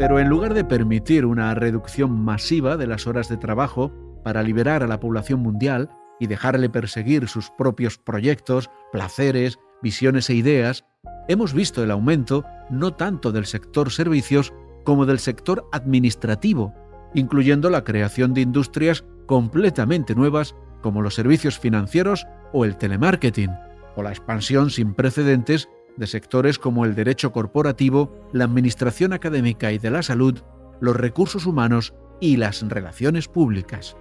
Pero 0.05 0.19
en 0.19 0.29
lugar 0.29 0.53
de 0.53 0.65
permitir 0.65 1.25
una 1.25 1.55
reducción 1.55 2.11
masiva 2.11 2.77
de 2.77 2.87
las 2.87 3.07
horas 3.07 3.31
de 3.31 3.39
trabajo 3.39 3.91
para 4.23 4.43
liberar 4.43 4.83
a 4.83 4.87
la 4.87 5.01
población 5.01 5.41
mundial 5.41 5.89
y 6.21 6.27
dejarle 6.27 6.69
perseguir 6.69 7.27
sus 7.27 7.49
propios 7.49 7.97
proyectos, 7.97 8.69
placeres, 8.93 9.59
visiones 9.83 10.29
e 10.29 10.35
ideas, 10.35 10.85
hemos 11.27 11.55
visto 11.55 11.83
el 11.83 11.91
aumento 11.91 12.45
no 12.69 12.93
tanto 12.93 13.33
del 13.33 13.47
sector 13.47 13.91
servicios 13.91 14.53
como 14.85 15.07
del 15.07 15.19
sector 15.19 15.67
administrativo, 15.73 16.75
incluyendo 17.15 17.71
la 17.71 17.83
creación 17.83 18.35
de 18.35 18.43
industrias 18.43 19.07
completamente 19.25 20.15
nuevas 20.15 20.55
como 20.83 21.01
los 21.01 21.15
servicios 21.15 21.59
financieros 21.59 22.27
o 22.53 22.67
el 22.67 22.77
telemarketing, 22.77 23.53
o 23.97 24.03
la 24.03 24.11
expansión 24.11 24.69
sin 24.69 24.93
precedentes 24.93 25.67
de 25.97 26.07
sectores 26.07 26.59
como 26.59 26.85
el 26.85 26.95
derecho 26.95 27.33
corporativo, 27.33 28.13
la 28.33 28.45
administración 28.45 29.13
académica 29.13 29.73
y 29.73 29.79
de 29.79 29.91
la 29.91 30.03
salud, 30.03 30.41
los 30.81 30.97
recursos 30.97 31.47
humanos 31.47 31.95
y 32.21 32.37
las 32.37 32.63
relaciones 32.63 33.29
públicas. 33.29 33.97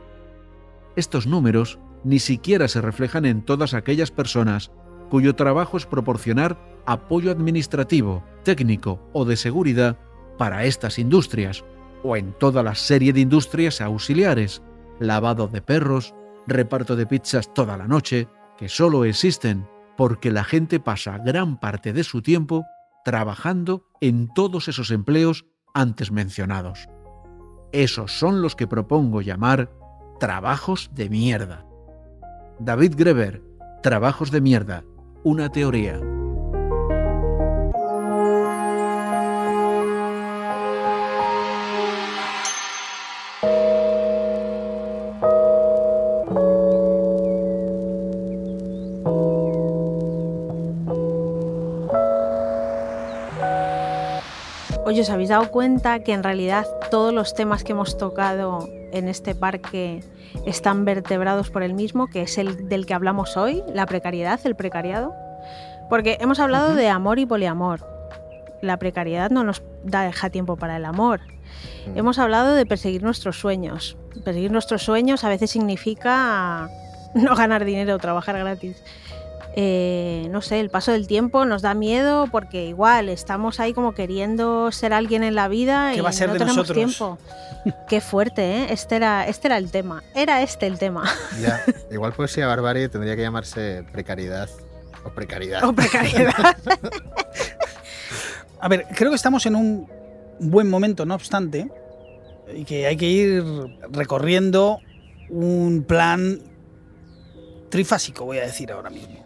Estos 0.95 1.27
números 1.27 1.79
ni 2.03 2.19
siquiera 2.19 2.67
se 2.67 2.81
reflejan 2.81 3.25
en 3.25 3.43
todas 3.43 3.73
aquellas 3.73 4.11
personas 4.11 4.71
cuyo 5.09 5.35
trabajo 5.35 5.77
es 5.77 5.85
proporcionar 5.85 6.57
apoyo 6.85 7.31
administrativo, 7.31 8.23
técnico 8.43 8.99
o 9.13 9.25
de 9.25 9.37
seguridad 9.37 9.97
para 10.37 10.65
estas 10.65 10.99
industrias, 10.99 11.63
o 12.03 12.17
en 12.17 12.33
toda 12.33 12.63
la 12.63 12.75
serie 12.75 13.13
de 13.13 13.21
industrias 13.21 13.79
auxiliares, 13.79 14.61
lavado 14.99 15.47
de 15.47 15.61
perros, 15.61 16.13
reparto 16.47 16.95
de 16.95 17.05
pizzas 17.05 17.53
toda 17.53 17.77
la 17.77 17.87
noche, 17.87 18.27
que 18.57 18.67
solo 18.67 19.05
existen 19.05 19.67
porque 19.97 20.31
la 20.31 20.43
gente 20.43 20.79
pasa 20.79 21.17
gran 21.17 21.59
parte 21.59 21.93
de 21.93 22.03
su 22.03 22.21
tiempo 22.21 22.65
trabajando 23.03 23.85
en 24.01 24.33
todos 24.33 24.67
esos 24.67 24.91
empleos 24.91 25.45
antes 25.73 26.11
mencionados. 26.11 26.87
Esos 27.71 28.11
son 28.11 28.41
los 28.41 28.55
que 28.55 28.67
propongo 28.67 29.21
llamar 29.21 29.71
trabajos 30.19 30.91
de 30.93 31.09
mierda. 31.09 31.65
David 32.59 32.93
Greber, 32.95 33.41
Trabajos 33.83 34.31
de 34.31 34.39
mierda, 34.39 34.85
una 35.25 35.49
teoría. 35.49 35.99
Oye, 54.93 55.01
¿os 55.01 55.09
habéis 55.09 55.29
dado 55.29 55.49
cuenta 55.49 56.03
que 56.03 56.13
en 56.13 56.21
realidad 56.21 56.67
todos 56.91 57.11
los 57.11 57.33
temas 57.33 57.63
que 57.63 57.71
hemos 57.71 57.97
tocado 57.97 58.69
en 58.91 59.07
este 59.07 59.33
parque 59.33 60.03
están 60.45 60.85
vertebrados 60.85 61.49
por 61.49 61.63
el 61.63 61.73
mismo, 61.73 62.05
que 62.05 62.21
es 62.21 62.37
el 62.37 62.69
del 62.69 62.85
que 62.85 62.93
hablamos 62.93 63.35
hoy, 63.35 63.63
la 63.73 63.87
precariedad, 63.87 64.39
el 64.43 64.55
precariado? 64.55 65.15
Porque 65.89 66.19
hemos 66.21 66.39
hablado 66.39 66.75
de 66.75 66.89
amor 66.89 67.17
y 67.17 67.25
poliamor. 67.25 67.79
La 68.61 68.77
precariedad 68.77 69.31
no 69.31 69.43
nos 69.43 69.63
da, 69.83 70.03
deja 70.03 70.29
tiempo 70.29 70.57
para 70.57 70.77
el 70.77 70.85
amor. 70.85 71.21
Hemos 71.95 72.19
hablado 72.19 72.53
de 72.53 72.67
perseguir 72.67 73.01
nuestros 73.01 73.39
sueños. 73.39 73.97
Perseguir 74.23 74.51
nuestros 74.51 74.83
sueños 74.83 75.23
a 75.23 75.29
veces 75.29 75.49
significa 75.49 76.69
no 77.15 77.35
ganar 77.35 77.65
dinero 77.65 77.95
o 77.95 77.97
trabajar 77.97 78.37
gratis. 78.37 78.77
Eh, 79.55 80.27
no 80.31 80.41
sé, 80.41 80.59
el 80.59 80.71
paso 80.71 80.91
del 80.91 81.05
tiempo 81.05 81.45
nos 81.45 81.61
da 81.61 81.75
miedo 81.75 82.27
porque 82.31 82.65
igual 82.65 83.07
estamos 83.07 83.59
ahí 83.59 83.73
como 83.73 83.93
queriendo 83.93 84.71
ser 84.71 84.93
alguien 84.93 85.21
en 85.23 85.35
la 85.35 85.47
vida 85.47 85.91
¿Qué 85.91 85.99
y 85.99 86.01
va 86.01 86.09
a 86.09 86.13
ser 86.13 86.29
no 86.29 86.33
de 86.33 86.39
tenemos 86.39 86.57
nosotros? 86.57 86.75
tiempo. 86.75 87.19
Qué 87.87 88.01
fuerte, 88.01 88.41
¿eh? 88.41 88.67
Este 88.71 88.95
era, 88.95 89.27
este 89.27 89.47
era 89.49 89.57
el 89.57 89.69
tema. 89.69 90.03
Era 90.15 90.41
este 90.41 90.65
el 90.65 90.79
tema. 90.79 91.03
Ya, 91.41 91.63
igual 91.91 92.13
poesía 92.13 92.47
barbarie 92.47 92.89
tendría 92.89 93.15
que 93.15 93.21
llamarse 93.21 93.83
precariedad 93.91 94.49
o 95.05 95.09
precariedad. 95.09 95.63
O 95.63 95.73
precariedad. 95.73 96.33
A 98.59 98.67
ver, 98.69 98.85
creo 98.95 99.11
que 99.11 99.15
estamos 99.15 99.45
en 99.45 99.55
un 99.55 99.87
buen 100.39 100.69
momento, 100.69 101.05
no 101.05 101.15
obstante, 101.15 101.69
y 102.55 102.63
que 102.63 102.87
hay 102.87 102.97
que 102.97 103.05
ir 103.07 103.43
recorriendo 103.91 104.79
un 105.29 105.83
plan 105.83 106.39
trifásico, 107.69 108.25
voy 108.25 108.37
a 108.37 108.43
decir 108.43 108.71
ahora 108.71 108.89
mismo. 108.89 109.22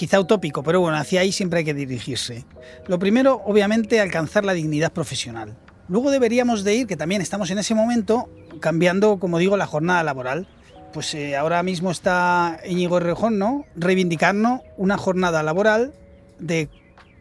Quizá 0.00 0.18
utópico, 0.18 0.62
pero 0.62 0.80
bueno, 0.80 0.96
hacia 0.96 1.20
ahí 1.20 1.30
siempre 1.30 1.58
hay 1.58 1.64
que 1.66 1.74
dirigirse. 1.74 2.46
Lo 2.86 2.98
primero, 2.98 3.42
obviamente, 3.44 4.00
alcanzar 4.00 4.46
la 4.46 4.54
dignidad 4.54 4.92
profesional. 4.92 5.58
Luego 5.88 6.10
deberíamos 6.10 6.64
de 6.64 6.74
ir, 6.74 6.86
que 6.86 6.96
también 6.96 7.20
estamos 7.20 7.50
en 7.50 7.58
ese 7.58 7.74
momento, 7.74 8.30
cambiando, 8.60 9.18
como 9.18 9.36
digo, 9.36 9.58
la 9.58 9.66
jornada 9.66 10.02
laboral. 10.02 10.48
Pues 10.94 11.12
eh, 11.14 11.36
ahora 11.36 11.62
mismo 11.62 11.90
está 11.90 12.60
Íñigo 12.66 12.98
Rejón, 12.98 13.38
¿no? 13.38 13.66
Reivindicarnos 13.76 14.62
una 14.78 14.96
jornada 14.96 15.42
laboral 15.42 15.92
de 16.38 16.70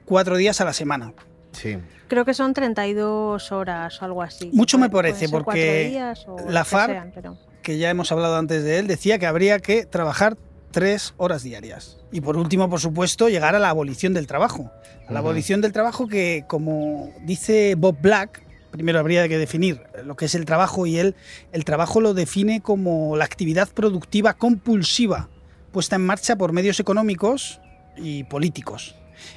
cuatro 0.05 0.37
días 0.37 0.61
a 0.61 0.63
la 0.63 0.71
semana. 0.71 1.11
Sí. 1.51 1.79
Creo 2.07 2.23
que 2.23 2.33
son 2.33 2.53
32 2.53 3.51
horas 3.51 4.01
o 4.01 4.05
algo 4.05 4.23
así. 4.23 4.51
Mucho 4.53 4.77
me 4.77 4.89
parece, 4.89 5.27
porque 5.27 5.43
cuatro 5.43 5.89
días 5.89 6.25
o 6.29 6.49
la 6.49 6.63
FARC 6.63 6.93
sean, 6.93 7.11
pero- 7.13 7.37
que 7.61 7.77
ya 7.77 7.89
hemos 7.89 8.09
hablado 8.13 8.37
antes 8.37 8.63
de 8.63 8.79
él, 8.79 8.87
decía 8.87 9.19
que 9.19 9.25
habría 9.25 9.59
que 9.59 9.85
trabajar 9.85 10.37
tres 10.71 11.13
horas 11.17 11.43
diarias. 11.43 11.97
Y 12.11 12.21
por 12.21 12.37
último, 12.37 12.69
por 12.69 12.79
supuesto, 12.79 13.29
llegar 13.29 13.55
a 13.55 13.59
la 13.59 13.69
abolición 13.69 14.13
del 14.13 14.27
trabajo. 14.27 14.71
A 15.07 15.13
la 15.13 15.19
abolición 15.19 15.61
del 15.61 15.73
trabajo 15.73 16.07
que, 16.07 16.45
como 16.47 17.11
dice 17.25 17.75
Bob 17.75 17.97
Black, 18.01 18.43
primero 18.71 18.99
habría 18.99 19.27
que 19.27 19.37
definir 19.37 19.81
lo 20.03 20.15
que 20.15 20.25
es 20.25 20.35
el 20.35 20.45
trabajo 20.45 20.85
y 20.85 20.99
él, 20.99 21.15
el 21.51 21.65
trabajo 21.65 22.01
lo 22.01 22.13
define 22.13 22.61
como 22.61 23.17
la 23.17 23.25
actividad 23.25 23.67
productiva 23.69 24.35
compulsiva 24.35 25.29
puesta 25.71 25.95
en 25.95 26.05
marcha 26.05 26.35
por 26.35 26.51
medios 26.51 26.79
económicos 26.79 27.59
y 27.95 28.23
políticos. 28.23 28.95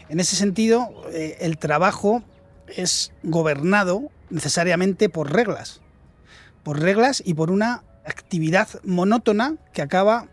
En 0.08 0.20
ese 0.20 0.36
sentido, 0.36 0.88
eh, 1.12 1.36
el 1.40 1.58
trabajo 1.58 2.22
es 2.68 3.12
gobernado 3.22 4.10
necesariamente 4.30 5.10
por 5.10 5.30
reglas 5.30 5.82
por 6.62 6.80
reglas 6.80 7.22
y 7.24 7.34
por 7.34 7.50
una 7.50 7.82
actividad 8.04 8.68
monótona 8.84 9.56
que 9.72 9.82
acaba 9.82 10.28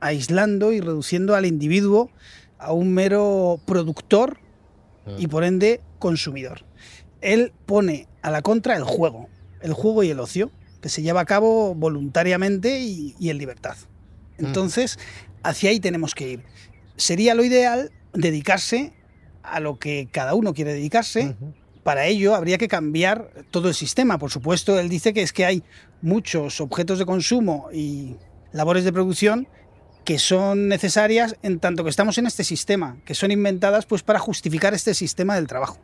aislando 0.00 0.72
y 0.72 0.80
reduciendo 0.80 1.34
al 1.34 1.46
individuo 1.46 2.10
a 2.58 2.72
un 2.72 2.92
mero 2.92 3.60
productor 3.64 4.38
y 5.18 5.26
por 5.26 5.44
ende 5.44 5.80
consumidor. 5.98 6.64
Él 7.20 7.52
pone 7.66 8.08
a 8.22 8.30
la 8.30 8.42
contra 8.42 8.76
el 8.76 8.84
juego, 8.84 9.28
el 9.62 9.72
juego 9.72 10.02
y 10.02 10.10
el 10.10 10.20
ocio, 10.20 10.50
que 10.82 10.88
se 10.88 11.02
lleva 11.02 11.20
a 11.20 11.24
cabo 11.24 11.74
voluntariamente 11.74 12.80
y, 12.80 13.14
y 13.18 13.30
en 13.30 13.38
libertad. 13.38 13.76
Entonces, 14.36 14.98
hacia 15.42 15.70
ahí 15.70 15.80
tenemos 15.80 16.14
que 16.14 16.28
ir. 16.28 16.44
Sería 16.96 17.34
lo 17.34 17.44
ideal 17.44 17.90
dedicarse 18.12 18.92
a 19.42 19.60
lo 19.60 19.78
que 19.78 20.08
cada 20.10 20.34
uno 20.34 20.54
quiere 20.54 20.72
dedicarse. 20.72 21.34
Para 21.82 22.06
ello 22.06 22.34
habría 22.34 22.58
que 22.58 22.68
cambiar 22.68 23.30
todo 23.50 23.68
el 23.68 23.74
sistema. 23.74 24.18
Por 24.18 24.30
supuesto, 24.30 24.78
él 24.78 24.88
dice 24.88 25.12
que 25.12 25.22
es 25.22 25.32
que 25.32 25.46
hay 25.46 25.62
muchos 26.02 26.60
objetos 26.60 26.98
de 26.98 27.06
consumo 27.06 27.68
y 27.72 28.16
labores 28.52 28.84
de 28.84 28.92
producción 28.92 29.48
que 30.08 30.18
son 30.18 30.68
necesarias 30.68 31.36
en 31.42 31.60
tanto 31.60 31.84
que 31.84 31.90
estamos 31.90 32.16
en 32.16 32.26
este 32.26 32.42
sistema, 32.42 32.96
que 33.04 33.14
son 33.14 33.30
inventadas 33.30 33.84
pues 33.84 34.02
para 34.02 34.18
justificar 34.18 34.72
este 34.72 34.94
sistema 34.94 35.34
del 35.34 35.46
trabajo. 35.46 35.76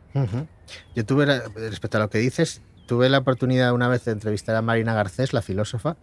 Yo 0.95 1.05
tuve, 1.05 1.27
respecto 1.27 1.97
a 1.97 1.99
lo 1.99 2.09
que 2.09 2.17
dices, 2.17 2.63
tuve 2.87 3.07
la 3.07 3.19
oportunidad 3.19 3.71
una 3.71 3.87
vez 3.87 4.03
de 4.05 4.13
entrevistar 4.13 4.55
a 4.55 4.63
Marina 4.63 4.95
Garcés, 4.95 5.31
la 5.31 5.43
filósofa, 5.43 5.95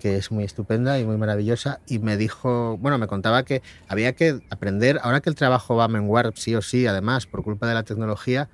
que 0.00 0.16
es 0.16 0.32
muy 0.32 0.44
estupenda 0.44 0.98
y 0.98 1.04
muy 1.04 1.18
maravillosa, 1.18 1.80
y 1.86 1.98
me 1.98 2.16
dijo, 2.16 2.78
bueno, 2.78 2.96
me 2.96 3.06
contaba 3.06 3.42
que 3.42 3.60
había 3.86 4.14
que 4.14 4.40
aprender, 4.48 4.98
ahora 5.02 5.20
que 5.20 5.28
el 5.28 5.36
trabajo 5.36 5.76
va 5.76 5.84
a 5.84 5.88
menguar 5.88 6.32
sí 6.34 6.54
o 6.54 6.62
sí, 6.62 6.86
además, 6.86 7.26
por 7.26 7.44
culpa 7.44 7.68
de 7.68 7.74
la 7.74 7.82
tecnología, 7.82 8.48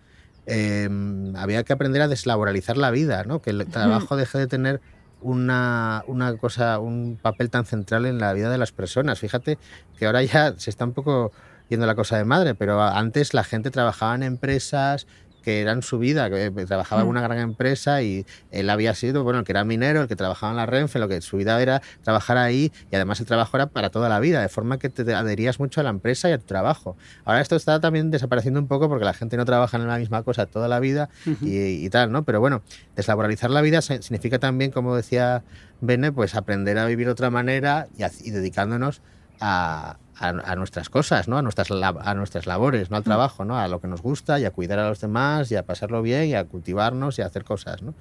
eh, 0.46 0.88
había 1.36 1.62
que 1.62 1.72
aprender 1.72 2.02
a 2.02 2.08
deslaboralizar 2.08 2.76
la 2.76 2.90
vida, 2.90 3.22
¿no? 3.22 3.42
que 3.42 3.50
el 3.50 3.64
trabajo 3.66 4.16
deje 4.16 4.38
de 4.38 4.48
tener 4.48 4.80
una, 5.20 6.04
una 6.06 6.36
cosa, 6.36 6.78
un 6.78 7.18
papel 7.20 7.50
tan 7.50 7.64
central 7.64 8.06
en 8.06 8.18
la 8.18 8.32
vida 8.32 8.50
de 8.50 8.58
las 8.58 8.72
personas. 8.72 9.18
Fíjate 9.18 9.58
que 9.98 10.06
ahora 10.06 10.22
ya 10.22 10.54
se 10.56 10.70
está 10.70 10.84
un 10.84 10.92
poco 10.92 11.32
yendo 11.68 11.86
la 11.86 11.94
cosa 11.94 12.16
de 12.16 12.24
madre, 12.24 12.54
pero 12.54 12.82
antes 12.82 13.34
la 13.34 13.44
gente 13.44 13.70
trabajaba 13.70 14.14
en 14.14 14.22
empresas 14.22 15.06
que 15.42 15.60
eran 15.60 15.82
su 15.82 15.98
vida, 15.98 16.28
que 16.30 16.46
eh, 16.46 16.50
trabajaba 16.66 17.02
en 17.02 17.06
Mm. 17.06 17.10
una 17.10 17.20
gran 17.22 17.38
empresa 17.38 18.02
y 18.02 18.26
él 18.50 18.68
había 18.70 18.94
sido, 18.94 19.24
bueno, 19.24 19.38
el 19.40 19.44
que 19.44 19.52
era 19.52 19.64
minero, 19.64 20.02
el 20.02 20.08
que 20.08 20.16
trabajaba 20.16 20.50
en 20.52 20.56
la 20.56 20.66
Renfe, 20.66 20.98
lo 20.98 21.08
que 21.08 21.20
su 21.20 21.36
vida 21.36 21.60
era 21.62 21.80
trabajar 22.02 22.36
ahí 22.36 22.72
y 22.90 22.96
además 22.96 23.20
el 23.20 23.26
trabajo 23.26 23.56
era 23.56 23.66
para 23.66 23.90
toda 23.90 24.08
la 24.08 24.20
vida, 24.20 24.42
de 24.42 24.48
forma 24.48 24.78
que 24.78 24.88
te 24.88 25.14
adherías 25.14 25.58
mucho 25.58 25.80
a 25.80 25.84
la 25.84 25.90
empresa 25.90 26.28
y 26.28 26.32
a 26.32 26.38
tu 26.38 26.44
trabajo. 26.46 26.96
Ahora 27.24 27.40
esto 27.40 27.56
está 27.56 27.80
también 27.80 28.10
desapareciendo 28.10 28.60
un 28.60 28.68
poco 28.68 28.88
porque 28.88 29.04
la 29.04 29.14
gente 29.14 29.36
no 29.36 29.44
trabaja 29.44 29.76
en 29.76 29.86
la 29.86 29.98
misma 29.98 30.22
cosa 30.22 30.46
toda 30.46 30.68
la 30.68 30.80
vida 30.80 31.08
y, 31.42 31.84
y 31.84 31.90
tal, 31.90 32.12
¿no? 32.12 32.24
Pero 32.24 32.40
bueno, 32.40 32.62
deslaboralizar 32.96 33.50
la 33.50 33.60
vida 33.62 33.80
significa 33.82 34.38
también, 34.38 34.70
como 34.70 34.96
decía 34.96 35.44
Bene, 35.80 36.10
pues 36.12 36.34
aprender 36.34 36.76
a 36.78 36.86
vivir 36.86 37.06
de 37.06 37.12
otra 37.12 37.30
manera 37.30 37.86
y, 37.96 38.02
a- 38.02 38.10
y 38.22 38.30
dedicándonos 38.32 39.00
a, 39.40 39.98
a- 40.18 40.28
a 40.52 40.56
nuestras 40.56 40.88
cosas, 40.90 41.28
¿no? 41.28 41.38
A 41.38 41.42
nuestras, 41.42 41.68
a 41.70 42.14
nuestras 42.14 42.46
labores, 42.46 42.90
no 42.90 42.96
al 42.96 43.04
trabajo, 43.04 43.44
¿no? 43.44 43.58
A 43.58 43.68
lo 43.68 43.80
que 43.80 43.88
nos 43.88 44.02
gusta 44.02 44.38
y 44.40 44.44
a 44.44 44.50
cuidar 44.50 44.78
a 44.78 44.88
los 44.88 45.00
demás 45.00 45.50
y 45.52 45.56
a 45.56 45.64
pasarlo 45.64 46.02
bien 46.02 46.26
y 46.26 46.34
a 46.34 46.44
cultivarnos 46.44 47.18
y 47.18 47.22
a 47.22 47.26
hacer 47.26 47.44
cosas, 47.44 47.82
¿no? 47.82 47.94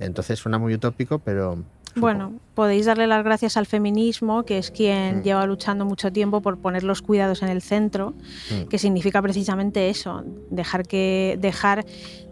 Entonces 0.00 0.38
suena 0.38 0.58
muy 0.58 0.74
utópico, 0.74 1.18
pero 1.18 1.58
Bueno, 1.94 2.32
podéis 2.54 2.86
darle 2.86 3.06
las 3.06 3.22
gracias 3.22 3.58
al 3.58 3.66
feminismo, 3.66 4.44
que 4.44 4.56
es 4.56 4.70
quien 4.70 5.18
Mm. 5.18 5.22
lleva 5.24 5.44
luchando 5.44 5.84
mucho 5.84 6.10
tiempo 6.10 6.40
por 6.40 6.56
poner 6.56 6.84
los 6.84 7.02
cuidados 7.02 7.42
en 7.42 7.50
el 7.50 7.60
centro, 7.60 8.14
Mm. 8.50 8.68
que 8.70 8.78
significa 8.78 9.20
precisamente 9.20 9.90
eso, 9.90 10.24
dejar 10.50 10.86
que 10.86 11.36
dejar 11.38 11.84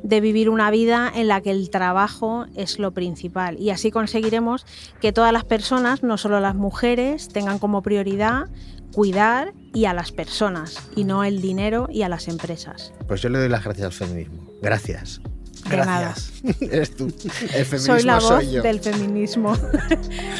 de 0.03 0.21
vivir 0.23 0.49
una 0.49 0.71
vida 0.71 1.13
en 1.15 1.29
la 1.29 1.43
que 1.43 1.51
el 1.51 1.69
trabajo 1.69 2.47
es 2.57 2.79
lo 2.79 2.93
principal 2.93 3.59
y 3.61 3.69
así 3.69 3.91
conseguiremos 3.91 4.65
que 4.99 5.13
todas 5.13 5.31
las 5.31 5.45
personas, 5.45 6.03
no 6.03 6.17
solo 6.17 6.41
las 6.41 6.55
mujeres, 6.55 7.29
tengan 7.29 7.59
como 7.59 7.83
prioridad 7.83 8.47
cuidar 8.93 9.53
y 9.73 9.85
a 9.85 9.95
las 9.95 10.13
personas 10.13 10.77
y 10.97 11.05
no 11.05 11.25
el 11.25 11.41
dinero 11.41 11.89
y 11.91 12.03
a 12.03 12.09
las 12.09 12.29
empresas. 12.29 12.93
pues 13.07 13.21
yo 13.23 13.29
le 13.29 13.39
doy 13.39 13.49
las 13.49 13.65
gracias 13.65 13.87
al 13.87 13.93
feminismo. 13.93 14.47
Gracias. 14.63 15.21
De 15.69 15.77
nada. 15.77 16.15
Eres 16.61 16.97
tú. 16.97 17.07
El 17.07 17.65
feminismo 17.67 17.95
Soy 17.95 18.03
la 18.03 18.15
voz 18.15 18.25
soy 18.25 18.51
yo. 18.53 18.63
del 18.63 18.81
feminismo. 18.81 19.57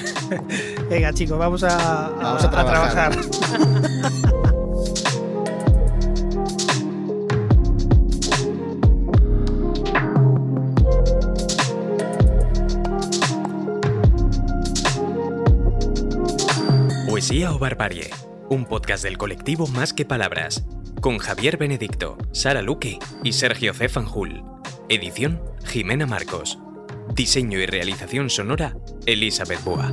Venga, 0.91 1.13
chicos, 1.13 1.39
vamos 1.39 1.63
a, 1.63 2.09
Vamos 2.11 2.45
a 2.45 2.51
trabajar. 2.51 3.13
Poesía 17.09 17.53
o 17.53 17.59
Barbarie, 17.59 18.11
un 18.51 18.65
podcast 18.65 19.05
del 19.05 19.17
colectivo 19.17 19.69
Más 19.69 19.95
que 19.95 20.05
Palabras, 20.05 20.65
con 21.01 21.19
Javier 21.19 21.57
Benedicto, 21.57 22.19
Sara 22.33 22.63
Luque 22.63 22.99
y 23.23 23.33
Sergio 23.33 23.73
C. 23.73 23.89
Fanjul. 23.89 24.43
Edición 24.89 25.41
Jimena 25.65 26.05
Marcos. 26.05 26.59
Diseño 27.15 27.61
y 27.61 27.67
realización 27.67 28.29
sonora 28.29 28.77
Elizabeth 29.07 29.63
Boa. 29.63 29.93